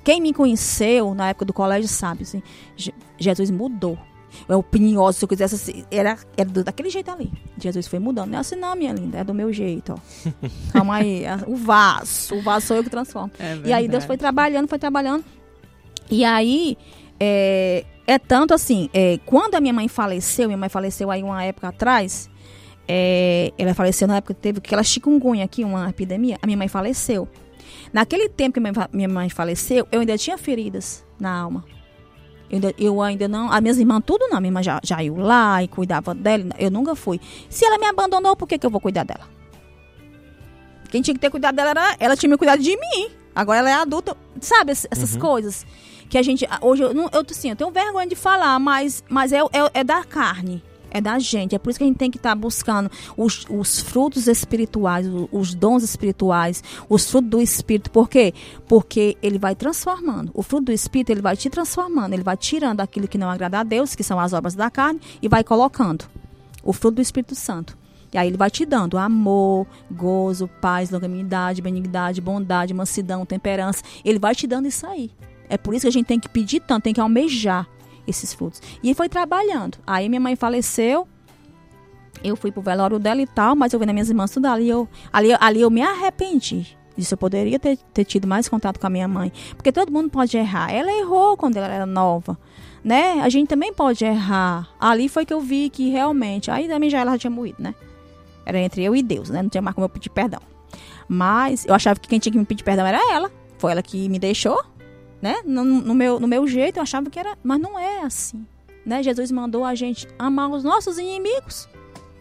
Quem 0.05 0.21
me 0.21 0.33
conheceu 0.33 1.15
na 1.15 1.29
época 1.29 1.45
do 1.45 1.53
colégio 1.53 1.89
sabe, 1.89 2.23
assim, 2.23 2.43
Jesus 3.19 3.51
mudou. 3.51 3.99
É 4.49 4.55
opinioso, 4.55 5.19
se 5.19 5.25
eu 5.25 5.29
quisesse, 5.29 5.55
assim, 5.55 5.85
era, 5.91 6.17
era 6.37 6.49
daquele 6.63 6.89
jeito 6.89 7.11
ali. 7.11 7.31
Jesus 7.59 7.87
foi 7.87 7.99
mudando. 7.99 8.31
Não 8.31 8.39
é 8.39 8.41
assim, 8.41 8.57
não, 8.57 8.75
minha 8.75 8.93
linda, 8.93 9.19
é 9.19 9.25
do 9.25 9.35
meu 9.35 9.53
jeito, 9.53 9.95
ó. 9.95 10.31
Calma 10.73 10.97
aí, 10.97 11.25
é 11.25 11.37
o 11.47 11.57
vaso, 11.57 12.37
o 12.37 12.43
vaso 12.43 12.69
sou 12.69 12.77
eu 12.77 12.85
que 12.85 12.91
transformo. 12.91 13.31
É 13.39 13.59
e 13.65 13.73
aí 13.73 13.89
Deus 13.89 14.05
foi 14.05 14.17
trabalhando, 14.17 14.69
foi 14.69 14.79
trabalhando. 14.79 15.25
E 16.11 16.25
aí, 16.25 16.79
é, 17.21 17.85
é 18.09 18.19
tanto 18.19 18.55
assim, 18.55 18.89
é, 18.95 19.19
quando 19.27 19.55
a 19.55 19.61
minha 19.61 19.75
mãe 19.75 19.87
faleceu, 19.87 20.49
minha 20.49 20.57
mãe 20.57 20.71
faleceu 20.71 21.11
aí 21.11 21.23
uma 21.23 21.45
época 21.45 21.69
atrás, 21.69 22.31
é, 22.89 23.53
ela 23.59 23.75
faleceu 23.75 24.09
na 24.09 24.17
época 24.17 24.33
que 24.33 24.41
teve 24.41 24.59
aquela 24.61 24.83
chikungunya 24.83 25.45
aqui, 25.45 25.63
uma 25.63 25.91
epidemia, 25.91 26.39
a 26.41 26.47
minha 26.47 26.57
mãe 26.57 26.69
faleceu. 26.69 27.29
Naquele 27.93 28.31
tempo 28.31 28.55
que 28.55 28.61
minha, 28.61 28.73
minha 28.95 29.09
mãe 29.11 29.29
faleceu, 29.29 29.87
eu 29.93 30.01
ainda 30.01 30.17
tinha 30.17 30.39
feridas 30.39 31.05
na 31.21 31.31
alma. 31.31 31.67
Eu 32.51 32.55
ainda, 32.55 32.75
eu 32.79 33.03
ainda 33.03 33.29
não. 33.29 33.53
As 33.53 33.61
minhas 33.61 33.77
irmãs, 33.77 34.03
tudo 34.07 34.27
não. 34.31 34.41
Minha 34.41 34.49
irmã 34.49 34.63
já, 34.63 34.81
já 34.83 35.03
ia 35.03 35.13
lá 35.13 35.63
e 35.63 35.69
cuidava 35.69 36.15
dela. 36.15 36.45
Eu 36.59 36.71
nunca 36.71 36.95
fui. 36.97 37.21
Se 37.51 37.67
ela 37.67 37.77
me 37.77 37.85
abandonou, 37.85 38.35
por 38.35 38.49
que, 38.49 38.57
que 38.57 38.65
eu 38.65 38.71
vou 38.71 38.81
cuidar 38.81 39.05
dela? 39.05 39.29
Quem 40.91 41.03
tinha 41.03 41.13
que 41.13 41.21
ter 41.21 41.29
cuidado 41.29 41.55
dela 41.57 41.71
era. 41.71 41.97
Ela 42.01 42.17
tinha 42.17 42.31
me 42.31 42.39
cuidado 42.39 42.63
de 42.63 42.75
mim. 42.75 43.11
Agora 43.35 43.59
ela 43.59 43.69
é 43.69 43.75
adulta. 43.75 44.17
Sabe, 44.41 44.73
essas 44.73 45.13
uhum. 45.13 45.21
coisas. 45.21 45.67
Que 46.09 46.19
a 46.19 46.23
gente. 46.23 46.47
Hoje 46.61 46.83
eu, 46.83 46.93
eu, 46.93 47.27
assim, 47.31 47.51
eu 47.51 47.57
tenho 47.57 47.71
vergonha 47.71 48.07
de 48.07 48.17
falar, 48.17 48.59
mas, 48.59 49.05
mas 49.09 49.33
é, 49.33 49.39
é, 49.39 49.71
é 49.75 49.85
da 49.85 50.05
carne 50.05 50.63
é 50.91 51.01
da 51.01 51.19
gente. 51.19 51.55
É 51.55 51.59
por 51.59 51.71
isso 51.71 51.79
que 51.79 51.85
a 51.85 51.87
gente 51.87 51.97
tem 51.97 52.11
que 52.11 52.17
estar 52.17 52.31
tá 52.31 52.35
buscando 52.35 52.91
os, 53.17 53.47
os 53.49 53.81
frutos 53.81 54.27
espirituais, 54.27 55.07
os, 55.07 55.29
os, 55.31 55.55
dons 55.55 55.83
espirituais, 55.83 56.63
os 56.89 57.11
frutos 57.11 57.31
do 57.31 57.41
Espírito. 57.41 57.91
Por 57.91 58.09
quê? 58.09 58.33
Porque 58.67 59.17
ele 59.23 59.39
vai 59.39 59.55
transformando. 59.55 60.31
O 60.35 60.43
fruto 60.43 60.67
do 60.67 60.73
Espírito, 60.73 61.11
ele 61.11 61.23
vai 61.23 61.37
te 61.37 61.51
transformando. 61.51 62.13
Ele 62.13 62.23
vai 62.23 62.37
tirando 62.37 62.81
aquilo 62.81 63.09
que 63.09 63.19
não 63.19 63.29
agrada 63.29 63.61
a 63.61 63.63
Deus, 63.63 63.95
que 63.95 64.03
são 64.03 64.19
as 64.19 64.33
obras 64.33 64.55
da 64.55 64.71
carne, 64.71 65.01
e 65.21 65.29
vai 65.29 65.45
colocando 65.45 66.07
o 66.63 66.73
fruto 66.73 66.97
do 66.97 67.03
Espírito 67.03 67.35
Santo. 67.35 67.77
E 68.13 68.17
aí 68.17 68.27
ele 68.27 68.39
vai 68.39 68.51
te 68.51 68.65
dando 68.65 68.97
amor, 68.97 69.67
gozo, 69.91 70.49
paz, 70.63 70.91
longanimidade, 70.91 71.61
benignidade, 71.61 72.23
bondade, 72.23 72.73
mansidão, 72.73 73.27
temperança. 73.27 73.83
Ele 74.03 74.19
vai 74.19 74.35
te 74.35 74.47
dando 74.47 74.67
isso 74.67 74.87
aí. 74.87 75.11
É 75.49 75.57
por 75.57 75.75
isso 75.75 75.83
que 75.83 75.89
a 75.89 75.93
gente 75.93 76.07
tem 76.07 76.21
que 76.21 76.29
pedir 76.29 76.61
tanto, 76.61 76.85
tem 76.85 76.95
que 76.95 77.01
almejar 77.01 77.67
esses 78.07 78.33
frutos. 78.33 78.61
E 78.83 78.95
foi 78.95 79.09
trabalhando. 79.09 79.79
Aí 79.87 80.09
minha 80.09 80.21
mãe 80.21 80.37
faleceu. 80.37 81.07
Eu 82.23 82.35
fui 82.35 82.51
pro 82.51 82.63
velório 82.63 82.99
dela 82.99 83.21
e 83.23 83.27
tal, 83.27 83.55
mas 83.55 83.73
eu 83.73 83.79
vi 83.79 83.87
nas 83.87 83.93
minhas 83.93 84.09
irmãs 84.09 84.31
tudo 84.31 84.47
ali. 84.47 84.69
Eu, 84.69 84.89
ali, 85.13 85.37
ali 85.39 85.61
eu 85.61 85.71
me 85.71 85.83
arrependi. 85.83 86.77
Disso 86.97 87.15
eu 87.15 87.19
poderia 87.19 87.61
ter, 87.61 87.77
ter 87.95 88.05
tido 88.05 88.27
mais 88.27 88.49
contato 88.49 88.81
com 88.81 88.87
a 88.87 88.91
minha 88.91 89.07
mãe. 89.07 89.33
Porque 89.57 89.71
todo 89.71 89.93
mundo 89.93 90.11
pode 90.11 90.37
errar. 90.37 90.73
Ela 90.73 90.91
errou 90.91 91.37
quando 91.37 91.57
ela 91.57 91.69
era 91.69 91.87
nova. 91.87 92.37
Né? 92.83 93.21
A 93.21 93.29
gente 93.29 93.49
também 93.49 93.73
pode 93.73 94.05
errar. 94.05 94.69
Ali 94.81 95.09
foi 95.09 95.25
que 95.25 95.33
eu 95.33 95.41
vi 95.41 95.71
que 95.71 95.91
realmente. 95.91 96.51
Aí 96.51 96.67
também 96.67 96.91
já 96.91 96.99
ela 96.99 97.17
tinha 97.17 97.31
morrido, 97.31 97.63
né? 97.63 97.75
Era 98.45 98.59
entre 98.59 98.83
eu 98.83 98.97
e 98.97 99.03
Deus, 99.03 99.31
né? 99.31 99.43
Não 99.43 99.49
tinha 99.49 99.63
mais 99.63 99.75
como 99.75 99.85
eu 99.85 99.89
pedir 99.89 100.11
perdão. 100.11 100.41
Mas 101.07 101.65
eu 101.67 101.75
achava 101.75 102.01
que 102.01 102.09
quem 102.09 102.19
tinha 102.19 102.33
que 102.33 102.39
me 102.39 102.45
pedir 102.45 102.65
perdão 102.65 102.87
era 102.87 102.99
ela. 103.15 103.31
Foi 103.59 103.71
ela 103.71 103.83
que 103.83 104.09
me 104.09 104.19
deixou, 104.19 104.61
né? 105.21 105.37
No, 105.45 105.65
no 105.65 105.95
meu, 105.95 106.21
no 106.21 106.29
meu 106.29 106.47
jeito, 106.47 106.79
eu 106.79 106.83
achava 106.83 107.11
que 107.11 107.19
era. 107.19 107.37
Mas 107.43 107.61
não 107.61 107.79
é 107.79 108.03
assim. 108.03 108.47
Né? 108.85 109.03
Jesus 109.03 109.31
mandou 109.31 109.65
a 109.65 109.75
gente 109.75 110.09
amar 110.19 110.49
os 110.51 110.65
nossos 110.65 110.99
inimigos, 110.99 111.69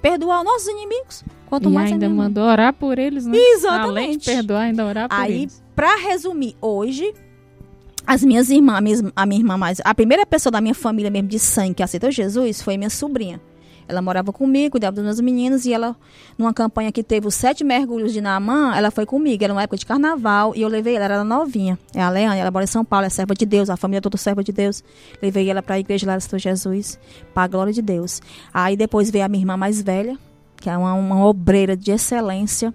perdoar 0.01 0.39
os 0.39 0.45
nossos 0.45 0.67
inimigos. 0.67 1.23
Quanto 1.45 1.69
e 1.69 1.71
mais 1.71 1.91
ainda 1.91 2.09
mandou 2.09 2.43
orar 2.43 2.73
por 2.73 2.99
eles, 2.99 3.25
né? 3.25 3.37
Exatamente. 3.37 3.89
Além 3.89 4.17
de 4.17 4.25
perdoar, 4.25 4.61
ainda 4.63 4.85
orar 4.85 5.09
por 5.09 5.15
Aí, 5.15 5.33
eles. 5.43 5.63
Aí, 5.63 5.73
pra 5.73 5.95
resumir, 5.95 6.57
hoje, 6.61 7.13
as 8.05 8.23
minhas 8.23 8.49
irmãs, 8.49 9.01
a 9.15 9.25
minha 9.25 9.39
irmã 9.39 9.57
mais. 9.57 9.79
A 9.83 9.95
primeira 9.95 10.25
pessoa 10.25 10.51
da 10.51 10.59
minha 10.59 10.73
família 10.73 11.09
mesmo 11.09 11.29
de 11.29 11.39
sangue 11.39 11.75
que 11.75 11.83
aceitou 11.83 12.11
Jesus 12.11 12.61
foi 12.61 12.77
minha 12.77 12.89
sobrinha. 12.89 13.39
Ela 13.87 14.01
morava 14.01 14.33
comigo, 14.33 14.71
cuidava 14.71 14.95
dos 14.95 15.03
meus 15.03 15.19
meninos 15.19 15.65
e 15.65 15.73
ela, 15.73 15.95
numa 16.37 16.53
campanha 16.53 16.91
que 16.91 17.03
teve 17.03 17.27
os 17.27 17.35
sete 17.35 17.63
mergulhos 17.63 18.11
de 18.11 18.21
Naamã, 18.21 18.75
ela 18.75 18.91
foi 18.91 19.05
comigo. 19.05 19.43
Era 19.43 19.53
uma 19.53 19.63
época 19.63 19.77
de 19.77 19.85
carnaval 19.85 20.53
e 20.55 20.61
eu 20.61 20.67
levei 20.67 20.95
ela, 20.95 21.05
ela 21.05 21.13
era 21.15 21.23
novinha. 21.23 21.77
É 21.93 22.01
a 22.01 22.09
Leane, 22.09 22.39
ela 22.39 22.51
mora 22.51 22.65
em 22.65 22.67
São 22.67 22.83
Paulo, 22.83 23.05
é 23.05 23.09
serva 23.09 23.33
de 23.33 23.45
Deus, 23.45 23.69
a 23.69 23.77
família 23.77 24.01
toda 24.01 24.17
serva 24.17 24.43
de 24.43 24.51
Deus. 24.51 24.83
Levei 25.21 25.49
ela 25.49 25.61
para 25.61 25.75
a 25.75 25.79
igreja 25.79 26.05
lá, 26.05 26.15
aceitou 26.15 26.39
Jesus, 26.39 26.99
para 27.33 27.43
a 27.43 27.47
glória 27.47 27.73
de 27.73 27.81
Deus. 27.81 28.21
Aí 28.53 28.75
depois 28.75 29.09
veio 29.09 29.25
a 29.25 29.27
minha 29.27 29.41
irmã 29.41 29.55
mais 29.55 29.81
velha, 29.81 30.17
que 30.57 30.69
é 30.69 30.77
uma, 30.77 30.93
uma 30.93 31.25
obreira 31.25 31.77
de 31.77 31.91
excelência 31.91 32.73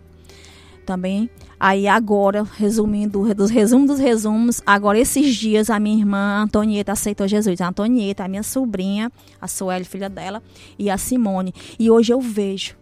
também. 0.84 1.30
Aí 1.58 1.86
agora, 1.86 2.42
resumindo, 2.42 3.32
dos 3.34 3.50
resumos 3.50 3.86
dos 3.88 3.98
resumos, 3.98 4.60
agora 4.66 4.98
esses 4.98 5.34
dias 5.34 5.70
a 5.70 5.78
minha 5.78 5.98
irmã 5.98 6.42
Antonieta 6.42 6.92
aceitou 6.92 7.28
Jesus. 7.28 7.60
A 7.60 7.68
Antonieta, 7.68 8.24
a 8.24 8.28
minha 8.28 8.42
sobrinha, 8.42 9.10
a 9.40 9.46
Sueli, 9.46 9.84
filha 9.84 10.08
dela, 10.08 10.42
e 10.78 10.90
a 10.90 10.98
Simone. 10.98 11.54
E 11.78 11.90
hoje 11.90 12.12
eu 12.12 12.20
vejo, 12.20 12.76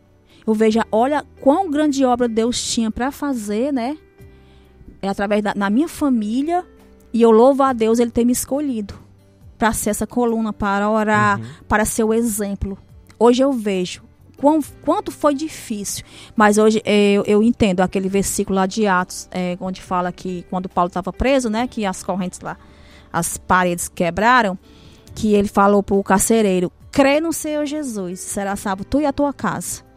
eu 0.46 0.54
vejo, 0.54 0.80
olha 0.90 1.24
quão 1.40 1.70
grande 1.70 2.04
obra 2.04 2.28
Deus 2.28 2.62
tinha 2.72 2.90
para 2.90 3.10
fazer, 3.10 3.72
né? 3.72 3.96
É 5.02 5.08
através 5.08 5.42
da 5.42 5.54
na 5.54 5.70
minha 5.70 5.88
família, 5.88 6.64
e 7.12 7.22
eu 7.22 7.30
louvo 7.30 7.62
a 7.62 7.72
Deus 7.72 7.98
ele 7.98 8.10
ter 8.10 8.24
me 8.24 8.32
escolhido 8.32 8.94
para 9.58 9.72
ser 9.72 9.90
essa 9.90 10.06
coluna, 10.06 10.52
para 10.52 10.88
orar, 10.88 11.38
uhum. 11.38 11.46
para 11.68 11.84
ser 11.84 12.04
o 12.04 12.14
exemplo. 12.14 12.78
Hoje 13.18 13.42
eu 13.42 13.52
vejo 13.52 14.02
quão, 14.40 14.60
quanto 14.82 15.12
foi 15.12 15.34
difícil. 15.34 16.04
Mas 16.34 16.56
hoje 16.56 16.80
é, 16.84 17.12
eu, 17.12 17.24
eu 17.26 17.42
entendo 17.42 17.80
aquele 17.80 18.08
versículo 18.08 18.56
lá 18.56 18.66
de 18.66 18.86
Atos, 18.86 19.28
é, 19.30 19.56
onde 19.60 19.82
fala 19.82 20.10
que 20.10 20.44
quando 20.48 20.68
Paulo 20.68 20.88
estava 20.88 21.12
preso, 21.12 21.50
né, 21.50 21.66
que 21.66 21.84
as 21.84 22.02
correntes 22.02 22.40
lá, 22.40 22.56
as 23.12 23.36
paredes 23.36 23.88
quebraram, 23.88 24.58
que 25.14 25.34
ele 25.34 25.48
falou 25.48 25.82
para 25.82 25.94
o 25.94 26.02
carcereiro: 26.02 26.72
crê 26.90 27.20
no 27.20 27.32
Senhor 27.32 27.66
Jesus, 27.66 28.20
será 28.20 28.56
salvo 28.56 28.84
tu 28.84 29.00
e 29.00 29.06
a 29.06 29.12
tua 29.12 29.32
casa. 29.32 29.88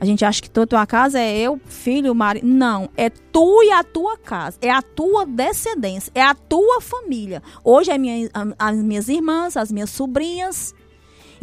A 0.00 0.04
gente 0.04 0.24
acha 0.24 0.42
que 0.42 0.50
toda 0.50 0.64
a 0.64 0.66
tua 0.66 0.84
casa 0.84 1.20
é 1.20 1.38
eu, 1.38 1.60
filho, 1.64 2.12
marido. 2.12 2.44
Não, 2.44 2.90
é 2.96 3.08
tu 3.08 3.62
e 3.62 3.70
a 3.70 3.84
tua 3.84 4.18
casa. 4.18 4.58
É 4.60 4.68
a 4.68 4.82
tua 4.82 5.24
descendência. 5.24 6.10
É 6.12 6.20
a 6.20 6.34
tua 6.34 6.80
família. 6.80 7.40
Hoje 7.62 7.92
é 7.92 7.96
minha, 7.96 8.28
as 8.58 8.76
minhas 8.78 9.08
irmãs, 9.08 9.56
as 9.56 9.70
minhas 9.70 9.90
sobrinhas, 9.90 10.74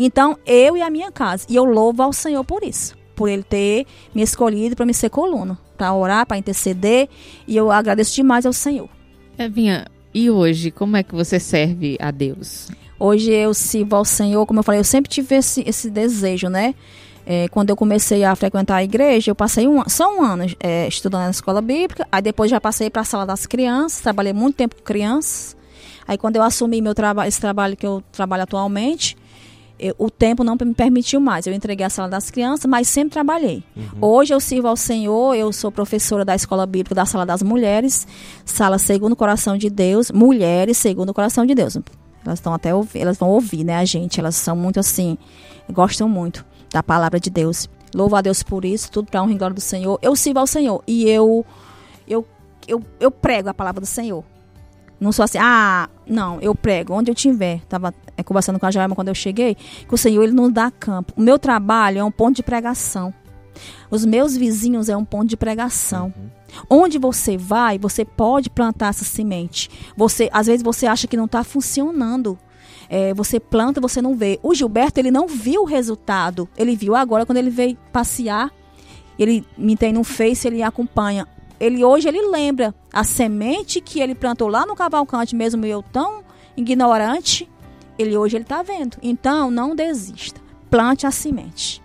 então, 0.05 0.37
eu 0.45 0.77
e 0.77 0.81
a 0.81 0.89
minha 0.89 1.11
casa. 1.11 1.45
E 1.49 1.55
eu 1.55 1.65
louvo 1.65 2.01
ao 2.01 2.13
Senhor 2.13 2.43
por 2.43 2.63
isso. 2.63 2.97
Por 3.15 3.27
ele 3.27 3.43
ter 3.43 3.85
me 4.15 4.21
escolhido 4.21 4.75
para 4.75 4.85
me 4.85 4.93
ser 4.93 5.09
coluna. 5.09 5.57
Para 5.77 5.93
orar, 5.93 6.25
para 6.25 6.37
interceder. 6.37 7.09
E 7.47 7.57
eu 7.57 7.71
agradeço 7.71 8.15
demais 8.15 8.45
ao 8.45 8.53
Senhor. 8.53 8.89
Evinha, 9.37 9.87
e 10.13 10.29
hoje, 10.29 10.71
como 10.71 10.97
é 10.97 11.03
que 11.03 11.13
você 11.13 11.39
serve 11.39 11.97
a 11.99 12.11
Deus? 12.11 12.69
Hoje 12.99 13.31
eu 13.31 13.53
sirvo 13.53 13.95
ao 13.95 14.03
Senhor, 14.03 14.45
como 14.45 14.59
eu 14.59 14.63
falei, 14.63 14.79
eu 14.79 14.85
sempre 14.85 15.09
tive 15.09 15.35
esse, 15.35 15.63
esse 15.65 15.89
desejo, 15.89 16.49
né? 16.49 16.75
É, 17.25 17.47
quando 17.47 17.69
eu 17.69 17.75
comecei 17.75 18.23
a 18.23 18.35
frequentar 18.35 18.77
a 18.77 18.83
igreja, 18.83 19.31
eu 19.31 19.35
passei 19.35 19.67
um, 19.67 19.87
só 19.87 20.13
um 20.13 20.23
ano 20.23 20.45
é, 20.59 20.87
estudando 20.87 21.25
na 21.25 21.29
escola 21.29 21.61
bíblica, 21.61 22.07
aí 22.11 22.21
depois 22.21 22.49
já 22.49 22.59
passei 22.59 22.89
para 22.89 23.03
a 23.03 23.05
sala 23.05 23.25
das 23.25 23.45
crianças, 23.45 24.01
trabalhei 24.01 24.33
muito 24.33 24.55
tempo 24.55 24.75
com 24.75 24.81
crianças. 24.81 25.55
Aí 26.07 26.17
quando 26.17 26.37
eu 26.37 26.41
assumi 26.41 26.81
meu 26.81 26.95
trabalho, 26.95 27.27
esse 27.27 27.39
trabalho 27.39 27.77
que 27.77 27.85
eu 27.85 28.03
trabalho 28.11 28.43
atualmente, 28.43 29.15
eu, 29.79 29.95
o 29.97 30.09
tempo 30.09 30.43
não 30.43 30.57
me 30.61 30.73
permitiu 30.73 31.19
mais. 31.21 31.47
Eu 31.47 31.53
entreguei 31.53 31.85
a 31.85 31.89
sala 31.89 32.09
das 32.09 32.29
crianças, 32.29 32.65
mas 32.65 32.87
sempre 32.87 33.11
trabalhei. 33.11 33.63
Uhum. 33.75 33.83
Hoje 34.01 34.33
eu 34.33 34.39
sirvo 34.39 34.67
ao 34.67 34.75
Senhor, 34.75 35.35
eu 35.35 35.51
sou 35.53 35.71
professora 35.71 36.25
da 36.25 36.35
Escola 36.35 36.65
Bíblica 36.65 36.93
da 36.93 37.05
Sala 37.05 37.25
das 37.25 37.41
Mulheres, 37.41 38.05
sala 38.43 38.77
segundo 38.77 39.13
o 39.13 39.15
coração 39.15 39.57
de 39.57 39.69
Deus, 39.69 40.11
mulheres 40.11 40.77
segundo 40.77 41.09
o 41.09 41.13
coração 41.13 41.45
de 41.45 41.55
Deus. 41.55 41.77
Elas 42.25 42.39
estão 42.39 42.53
até 42.53 42.71
elas 42.93 43.17
vão 43.17 43.29
ouvir, 43.29 43.63
né, 43.63 43.77
a 43.77 43.85
gente? 43.85 44.19
Elas 44.19 44.35
são 44.35 44.55
muito 44.55 44.79
assim, 44.79 45.17
gostam 45.71 46.09
muito 46.09 46.45
da 46.71 46.83
palavra 46.83 47.19
de 47.19 47.29
Deus. 47.29 47.69
Louvo 47.95 48.15
a 48.15 48.21
Deus 48.21 48.43
por 48.43 48.65
isso, 48.65 48.91
tudo 48.91 49.09
para 49.09 49.23
honra 49.23 49.31
e 49.31 49.37
glória 49.37 49.55
do 49.55 49.61
Senhor. 49.61 49.97
Eu 50.01 50.15
sirvo 50.15 50.39
ao 50.39 50.47
Senhor 50.47 50.83
e 50.85 51.09
eu 51.09 51.45
eu, 52.07 52.25
eu, 52.67 52.83
eu 52.99 53.11
prego 53.11 53.49
a 53.49 53.53
palavra 53.53 53.79
do 53.79 53.87
Senhor. 53.87 54.23
Não 54.99 55.13
sou 55.13 55.23
assim, 55.23 55.37
ah, 55.39 55.87
não, 56.09 56.41
eu 56.41 56.55
prego 56.55 56.93
onde 56.93 57.11
eu 57.11 57.15
tiver. 57.15 57.61
Tava 57.69 57.93
é, 58.17 58.23
conversando 58.23 58.59
com 58.59 58.65
a 58.65 58.71
Jaima 58.71 58.95
quando 58.95 59.09
eu 59.09 59.15
cheguei, 59.15 59.55
que 59.55 59.93
o 59.93 59.97
Senhor 59.97 60.23
ele 60.23 60.33
nos 60.33 60.51
dá 60.51 60.71
campo. 60.71 61.13
O 61.15 61.21
meu 61.21 61.37
trabalho 61.37 61.99
é 61.99 62.03
um 62.03 62.11
ponto 62.11 62.35
de 62.35 62.43
pregação. 62.43 63.13
Os 63.91 64.05
meus 64.05 64.35
vizinhos 64.35 64.89
é 64.89 64.97
um 64.97 65.05
ponto 65.05 65.27
de 65.27 65.37
pregação. 65.37 66.13
Uhum. 66.17 66.29
Onde 66.69 66.97
você 66.97 67.37
vai, 67.37 67.77
você 67.77 68.03
pode 68.03 68.49
plantar 68.49 68.87
essa 68.87 69.05
semente. 69.05 69.69
Você, 69.95 70.29
às 70.33 70.47
vezes 70.47 70.63
você 70.63 70.87
acha 70.87 71.07
que 71.07 71.17
não 71.17 71.25
está 71.25 71.43
funcionando. 71.43 72.37
É, 72.89 73.13
você 73.13 73.39
planta, 73.39 73.79
você 73.79 74.01
não 74.01 74.15
vê. 74.15 74.39
O 74.41 74.55
Gilberto 74.55 74.99
ele 74.99 75.11
não 75.11 75.27
viu 75.27 75.61
o 75.61 75.65
resultado. 75.65 76.49
Ele 76.57 76.75
viu 76.75 76.95
agora 76.95 77.25
quando 77.25 77.37
ele 77.37 77.51
veio 77.51 77.77
passear. 77.91 78.51
Ele 79.17 79.45
me 79.57 79.75
tem 79.75 79.93
no 79.93 80.03
Face, 80.03 80.47
ele 80.47 80.63
acompanha 80.63 81.27
ele 81.59 81.83
hoje 81.83 82.07
ele 82.07 82.21
lembra 82.27 82.73
a 82.93 83.03
semente 83.03 83.81
que 83.81 83.99
ele 83.99 84.15
plantou 84.15 84.47
lá 84.47 84.65
no 84.65 84.75
Cavalcante, 84.75 85.35
mesmo 85.35 85.65
eu 85.65 85.83
tão 85.83 86.23
ignorante, 86.55 87.49
ele 87.97 88.15
hoje 88.17 88.37
ele 88.37 88.43
está 88.43 88.61
vendo. 88.63 88.97
Então 89.01 89.51
não 89.51 89.75
desista, 89.75 90.39
plante 90.69 91.05
a 91.05 91.11
semente. 91.11 91.81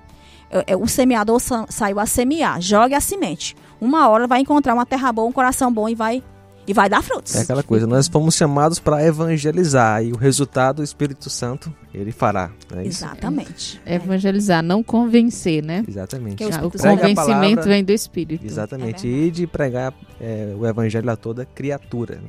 O 0.81 0.87
semeador 0.87 1.41
saiu 1.69 1.99
a 1.99 2.07
semear, 2.07 2.61
jogue 2.61 2.95
a 2.95 3.01
semente. 3.01 3.57
Uma 3.81 4.09
hora 4.09 4.27
vai 4.27 4.41
encontrar 4.41 4.75
uma 4.75 4.87
terra 4.87 5.13
boa, 5.13 5.29
um 5.29 5.33
coração 5.33 5.73
bom 5.73 5.89
e 5.89 5.95
vai 5.95 6.23
e 6.67 6.73
vai 6.73 6.89
dar 6.89 7.03
frutos. 7.03 7.35
É 7.35 7.41
aquela 7.41 7.63
coisa, 7.63 7.87
nós 7.87 8.09
fomos 8.09 8.35
chamados 8.35 8.79
para 8.79 9.05
evangelizar 9.05 10.03
e 10.03 10.13
o 10.13 10.17
resultado 10.17 10.81
o 10.81 10.83
Espírito 10.83 11.29
Santo 11.31 11.73
ele 11.93 12.11
fará. 12.11 12.51
É 12.75 12.87
Exatamente. 12.87 13.81
É. 13.85 13.95
Evangelizar, 13.97 14.63
não 14.63 14.83
convencer, 14.83 15.63
né? 15.63 15.85
Exatamente. 15.87 16.43
O, 16.43 16.49
o 16.49 16.71
convencimento 16.71 17.15
palavra, 17.15 17.63
vem 17.63 17.85
do 17.85 17.93
Espírito. 17.93 18.45
Exatamente. 18.45 19.07
É 19.07 19.11
e 19.11 19.31
de 19.31 19.47
pregar 19.47 19.95
é, 20.21 20.55
o 20.59 20.67
evangelho 20.67 21.09
a 21.11 21.17
toda 21.17 21.45
criatura. 21.45 22.21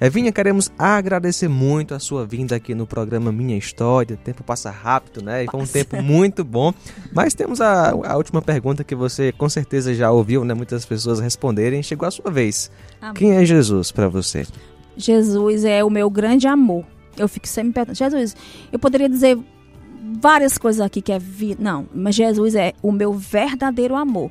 Evinha, 0.00 0.30
queremos 0.30 0.70
agradecer 0.78 1.48
muito 1.48 1.92
a 1.92 1.98
sua 1.98 2.24
vinda 2.24 2.54
aqui 2.54 2.72
no 2.72 2.86
programa 2.86 3.32
Minha 3.32 3.56
História. 3.56 4.14
O 4.14 4.18
tempo 4.18 4.44
passa 4.44 4.70
rápido, 4.70 5.20
né? 5.20 5.42
E 5.42 5.50
foi 5.50 5.60
um 5.60 5.66
tempo 5.66 6.00
muito 6.00 6.44
bom. 6.44 6.72
Mas 7.12 7.34
temos 7.34 7.60
a, 7.60 7.90
a 7.90 8.16
última 8.16 8.40
pergunta 8.40 8.84
que 8.84 8.94
você 8.94 9.32
com 9.32 9.48
certeza 9.48 9.92
já 9.92 10.08
ouviu, 10.12 10.44
né? 10.44 10.54
Muitas 10.54 10.86
pessoas 10.86 11.18
responderem. 11.18 11.82
Chegou 11.82 12.06
a 12.06 12.12
sua 12.12 12.30
vez. 12.30 12.70
Amém. 13.00 13.14
Quem 13.14 13.32
é 13.32 13.44
Jesus 13.44 13.90
para 13.90 14.08
você? 14.08 14.46
Jesus 14.96 15.64
é 15.64 15.82
o 15.82 15.90
meu 15.90 16.08
grande 16.08 16.46
amor. 16.46 16.84
Eu 17.16 17.26
fico 17.26 17.48
sempre 17.48 17.72
perguntando, 17.72 17.98
Jesus, 17.98 18.36
eu 18.70 18.78
poderia 18.78 19.08
dizer 19.08 19.36
várias 20.20 20.56
coisas 20.56 20.80
aqui 20.80 21.02
que 21.02 21.10
é 21.10 21.18
vida. 21.18 21.60
Não, 21.60 21.88
mas 21.92 22.14
Jesus 22.14 22.54
é 22.54 22.72
o 22.80 22.92
meu 22.92 23.12
verdadeiro 23.14 23.96
amor. 23.96 24.30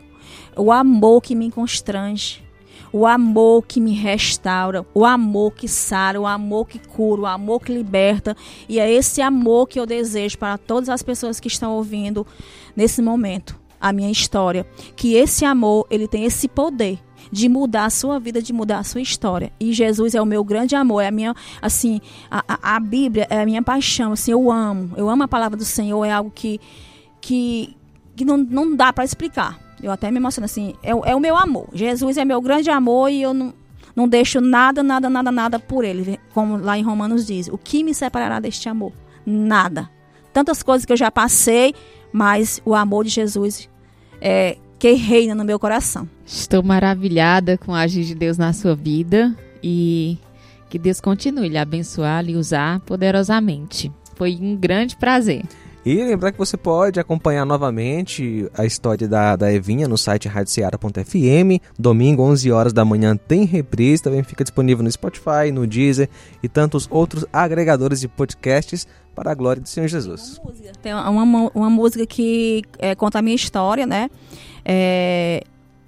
O 0.56 0.72
amor 0.72 1.22
que 1.22 1.36
me 1.36 1.52
constrange 1.52 2.47
o 2.92 3.06
amor 3.06 3.66
que 3.66 3.80
me 3.80 3.94
restaura, 3.94 4.86
o 4.94 5.06
amor 5.06 5.54
que 5.54 5.68
sara, 5.68 6.20
o 6.20 6.28
amor 6.28 6.68
que 6.68 6.80
cura, 6.80 7.22
o 7.22 7.26
amor 7.26 7.62
que 7.62 7.74
liberta. 7.74 8.36
E 8.68 8.80
é 8.80 8.92
esse 8.92 9.22
amor 9.22 9.68
que 9.68 9.80
eu 9.80 9.86
desejo 9.86 10.38
para 10.38 10.58
todas 10.58 10.90
as 10.90 11.02
pessoas 11.02 11.40
que 11.40 11.48
estão 11.48 11.74
ouvindo 11.74 12.26
nesse 12.76 13.02
momento 13.02 13.60
a 13.80 13.94
minha 13.94 14.12
história, 14.12 14.66
que 14.96 15.14
esse 15.14 15.46
amor, 15.46 15.86
ele 15.90 16.08
tem 16.08 16.26
esse 16.26 16.48
poder 16.48 17.00
de 17.32 17.50
mudar 17.50 17.86
a 17.86 17.90
sua 17.90 18.20
vida, 18.20 18.42
de 18.42 18.54
mudar 18.54 18.80
a 18.80 18.84
sua 18.84 19.02
história. 19.02 19.52
E 19.60 19.74
Jesus 19.74 20.16
é 20.16 20.22
o 20.22 20.26
meu 20.26 20.44
grande 20.44 20.76
amor, 20.76 21.02
é 21.02 21.08
a 21.08 21.12
minha, 21.12 21.36
assim, 21.62 22.02
a, 22.30 22.76
a, 22.76 22.80
Bíblia 22.80 23.28
é 23.30 23.42
a 23.42 23.46
minha 23.46 23.62
paixão, 23.62 24.14
assim, 24.14 24.32
eu 24.32 24.52
amo, 24.52 24.94
eu 24.98 25.10
amo 25.10 25.24
a 25.24 25.28
palavra 25.28 25.58
do 25.58 25.66
Senhor, 25.66 26.04
é 26.06 26.12
algo 26.12 26.32
que, 26.32 26.60
que, 27.22 27.76
que 28.16 28.26
não, 28.26 28.38
não 28.38 28.76
dá 28.76 28.92
para 28.92 29.04
explicar. 29.04 29.67
Eu 29.82 29.92
até 29.92 30.10
me 30.10 30.18
emociono 30.18 30.46
assim, 30.46 30.76
é, 30.82 30.90
é 30.90 31.16
o 31.16 31.20
meu 31.20 31.36
amor. 31.36 31.68
Jesus 31.74 32.18
é 32.18 32.26
meu 32.26 32.42
grande 32.42 32.70
amor 32.70 33.10
e 33.10 33.22
eu 33.22 33.34
não, 33.34 33.54
não 33.96 34.08
deixo 34.08 34.42
nada, 34.42 34.82
nada, 34.82 35.10
nada, 35.10 35.32
nada 35.32 35.60
por 35.60 35.84
ele. 35.84 36.20
Como 36.34 36.58
lá 36.58 36.78
em 36.78 36.84
Romanos 36.84 37.26
diz, 37.26 37.48
o 37.48 37.58
que 37.58 37.84
me 37.84 37.94
separará 37.94 38.40
deste 38.40 38.68
amor? 38.70 38.92
Nada. 39.26 39.90
Tantas 40.34 40.62
coisas 40.64 40.86
que 40.86 40.94
eu 40.94 40.98
já 40.98 41.12
passei, 41.12 41.74
mas 42.12 42.62
o 42.66 42.74
amor 42.74 43.04
de 43.04 43.10
Jesus 43.10 43.70
é 44.22 44.58
que 44.80 44.92
reina 44.94 45.34
no 45.34 45.44
meu 45.44 45.60
coração. 45.60 46.08
Estou 46.26 46.62
maravilhada 46.62 47.58
com 47.58 47.74
a 47.74 47.82
agir 47.82 48.04
de 48.04 48.14
Deus 48.14 48.38
na 48.38 48.54
sua 48.54 48.76
vida 48.76 49.36
e 49.64 50.18
que 50.70 50.78
Deus 50.78 51.02
continue 51.02 51.50
lhe 51.50 51.58
abençoar, 51.58 52.24
lhe 52.24 52.36
usar 52.36 52.80
poderosamente. 52.82 53.92
Foi 54.16 54.38
um 54.40 54.56
grande 54.56 54.96
prazer. 54.96 55.44
E 55.88 56.04
lembrar 56.04 56.34
que 56.34 56.38
você 56.38 56.58
pode 56.58 57.00
acompanhar 57.00 57.46
novamente 57.46 58.52
a 58.54 58.66
história 58.66 59.08
da, 59.08 59.38
da 59.38 59.54
Evinha 59.54 59.88
no 59.88 59.98
site 59.98 60.28
radioceara.fm. 60.28 61.64
Domingo, 61.80 62.24
11 62.24 62.52
horas 62.52 62.74
da 62.74 62.84
manhã, 62.84 63.16
tem 63.16 63.46
reprise. 63.46 64.04
Também 64.04 64.22
fica 64.22 64.44
disponível 64.44 64.84
no 64.84 64.92
Spotify, 64.92 65.50
no 65.50 65.66
Deezer 65.66 66.10
e 66.44 66.50
tantos 66.50 66.90
outros 66.92 67.24
agregadores 67.32 68.02
de 68.02 68.10
podcasts 68.10 68.86
para 69.16 69.32
a 69.32 69.34
glória 69.34 69.62
do 69.62 69.70
Senhor 69.70 69.88
Jesus. 69.88 70.42
Tem 70.82 70.94
uma, 70.94 71.50
uma 71.56 71.70
música 71.70 72.06
que 72.06 72.64
é, 72.80 72.94
conta 72.94 73.20
a 73.20 73.22
minha 73.22 73.38
história, 73.38 73.88
né? 73.88 74.10
É, 74.66 75.42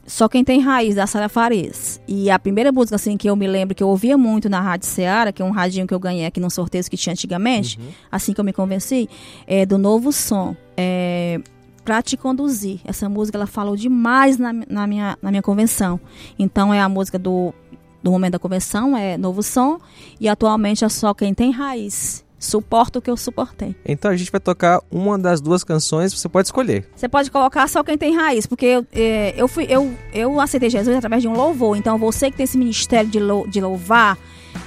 só 0.09 0.27
quem 0.27 0.43
tem 0.43 0.59
raiz 0.59 0.95
da 0.95 1.05
Sara 1.05 1.29
Fares. 1.29 2.01
E 2.07 2.31
a 2.31 2.39
primeira 2.39 2.71
música 2.71 2.95
assim 2.95 3.15
que 3.15 3.29
eu 3.29 3.35
me 3.35 3.45
lembro 3.45 3.75
que 3.75 3.83
eu 3.83 3.87
ouvia 3.87 4.17
muito 4.17 4.49
na 4.49 4.59
Rádio 4.59 4.87
Seara, 4.87 5.31
que 5.31 5.39
é 5.39 5.45
um 5.45 5.51
radinho 5.51 5.85
que 5.85 5.93
eu 5.93 5.99
ganhei 5.99 6.25
aqui 6.25 6.39
num 6.39 6.49
sorteio 6.49 6.83
que 6.85 6.97
tinha 6.97 7.13
antigamente, 7.13 7.77
uhum. 7.79 7.85
assim 8.11 8.33
que 8.33 8.41
eu 8.41 8.43
me 8.43 8.51
convenci, 8.51 9.07
é 9.45 9.67
do 9.67 9.77
Novo 9.77 10.11
Som. 10.11 10.55
É, 10.75 11.39
para 11.85 12.01
te 12.01 12.17
conduzir. 12.17 12.79
Essa 12.83 13.07
música 13.07 13.37
ela 13.37 13.45
falou 13.45 13.75
demais 13.75 14.39
na, 14.39 14.51
na, 14.51 14.87
minha, 14.87 15.15
na 15.21 15.29
minha 15.29 15.43
convenção. 15.43 15.99
Então 16.37 16.73
é 16.73 16.81
a 16.81 16.89
música 16.89 17.19
do, 17.19 17.53
do 18.01 18.09
momento 18.09 18.33
da 18.33 18.39
convenção, 18.39 18.97
é 18.97 19.15
Novo 19.15 19.43
Som, 19.43 19.79
e 20.19 20.27
atualmente 20.27 20.83
é 20.83 20.89
só 20.89 21.13
quem 21.13 21.35
tem 21.35 21.51
raiz 21.51 22.25
suporta 22.39 22.99
o 22.99 23.01
que 23.01 23.11
eu 23.11 23.17
suportei. 23.17 23.75
Então 23.85 24.09
a 24.09 24.15
gente 24.15 24.31
vai 24.31 24.39
tocar 24.39 24.81
uma 24.89 25.19
das 25.19 25.41
duas 25.41 25.63
canções, 25.63 26.13
você 26.13 26.29
pode 26.29 26.47
escolher. 26.47 26.87
Você 26.95 27.09
pode 27.09 27.29
colocar 27.29 27.67
só 27.67 27.83
quem 27.83 27.97
tem 27.97 28.15
raiz, 28.15 28.47
porque 28.47 28.65
eu, 28.65 28.87
é, 28.93 29.33
eu, 29.35 29.47
fui, 29.47 29.67
eu, 29.69 29.93
eu 30.13 30.39
aceitei 30.39 30.69
Jesus 30.69 30.95
através 30.95 31.21
de 31.21 31.27
um 31.27 31.33
louvor. 31.33 31.75
Então 31.75 31.97
você 31.97 32.31
que 32.31 32.37
tem 32.37 32.45
esse 32.45 32.57
ministério 32.57 33.09
de, 33.09 33.19
lou, 33.19 33.45
de 33.47 33.59
louvar, 33.59 34.17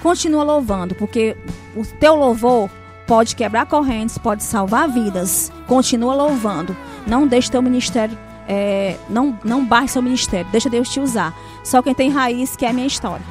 continua 0.02 0.42
louvando, 0.44 0.94
porque 0.94 1.36
o 1.74 1.84
teu 1.98 2.14
louvor 2.14 2.70
pode 3.06 3.34
quebrar 3.34 3.66
correntes, 3.66 4.18
pode 4.18 4.42
salvar 4.42 4.88
vidas. 4.88 5.50
Continua 5.66 6.14
louvando. 6.14 6.76
Não 7.06 7.26
deixe 7.26 7.50
teu 7.50 7.62
ministério, 7.62 8.16
é, 8.48 8.96
não, 9.08 9.38
não 9.44 9.64
barre 9.64 9.88
seu 9.88 10.02
ministério, 10.02 10.50
deixa 10.50 10.70
Deus 10.70 10.88
te 10.88 11.00
usar. 11.00 11.34
Só 11.64 11.82
quem 11.82 11.94
tem 11.94 12.10
raiz, 12.10 12.56
que 12.56 12.64
é 12.64 12.70
a 12.70 12.72
minha 12.72 12.86
história. 12.86 13.24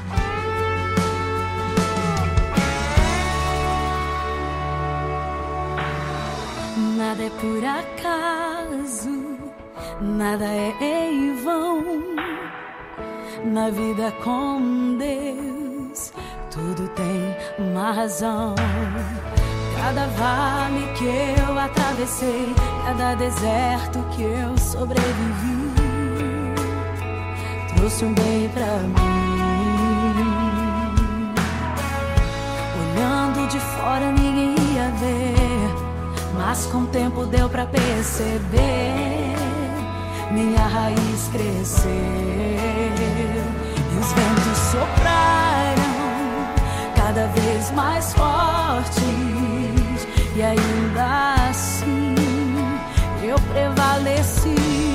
Por 7.39 7.63
acaso, 7.63 9.37
nada 10.01 10.45
é 10.45 10.73
em 10.81 11.35
vão. 11.43 11.83
Na 13.45 13.69
vida 13.69 14.11
com 14.23 14.97
Deus, 14.97 16.13
tudo 16.51 16.87
tem 16.89 17.35
uma 17.57 17.91
razão. 17.91 18.55
Cada 19.77 20.05
vale 20.07 20.93
que 20.93 21.05
eu 21.05 21.57
atravessei, 21.57 22.53
cada 22.85 23.15
deserto 23.15 23.99
que 24.15 24.21
eu 24.21 24.57
sobrevivi, 24.57 25.73
trouxe 27.75 28.05
um 28.05 28.13
bem 28.13 28.49
pra 28.49 28.65
mim. 28.65 29.21
Olhando 32.79 33.47
de 33.47 33.59
fora, 33.59 34.11
ninguém 34.11 34.40
mas 36.51 36.65
com 36.65 36.79
o 36.79 36.87
tempo 36.87 37.25
deu 37.27 37.47
pra 37.47 37.65
perceber. 37.65 39.37
Minha 40.31 40.67
raiz 40.67 41.29
cresceu 41.31 41.89
e 41.89 43.97
os 43.97 44.11
ventos 44.11 44.57
sopraram 44.69 46.51
cada 46.93 47.27
vez 47.27 47.71
mais 47.71 48.13
fortes. 48.13 49.01
E 50.35 50.41
ainda 50.41 51.35
assim 51.49 52.15
eu 53.23 53.39
prevaleci. 53.53 54.90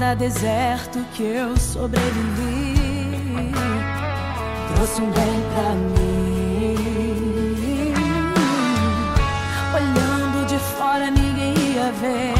Cada 0.00 0.14
deserto 0.14 0.98
que 1.12 1.22
eu 1.22 1.54
sobrevivi 1.58 3.52
trouxe 4.74 5.02
um 5.02 5.10
bem 5.10 5.42
pra 5.54 5.74
mim. 5.74 6.74
Olhando 9.74 10.46
de 10.46 10.58
fora 10.58 11.10
ninguém 11.10 11.52
ia 11.74 11.92
ver, 11.92 12.32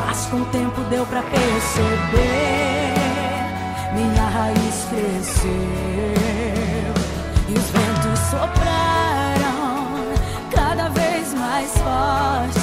mas 0.00 0.26
com 0.26 0.42
o 0.42 0.44
tempo 0.46 0.82
deu 0.90 1.06
pra 1.06 1.22
perceber. 1.22 2.92
Minha 3.94 4.28
raiz 4.28 4.86
cresceu 4.90 5.50
e 7.48 7.54
os 7.54 7.70
ventos 7.70 8.20
sopraram 8.28 9.80
cada 10.54 10.90
vez 10.90 11.32
mais 11.32 11.72
forte 11.78 12.59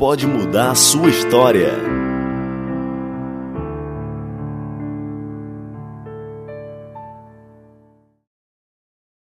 pode 0.00 0.26
mudar 0.26 0.70
a 0.70 0.74
sua 0.74 1.10
história. 1.10 1.99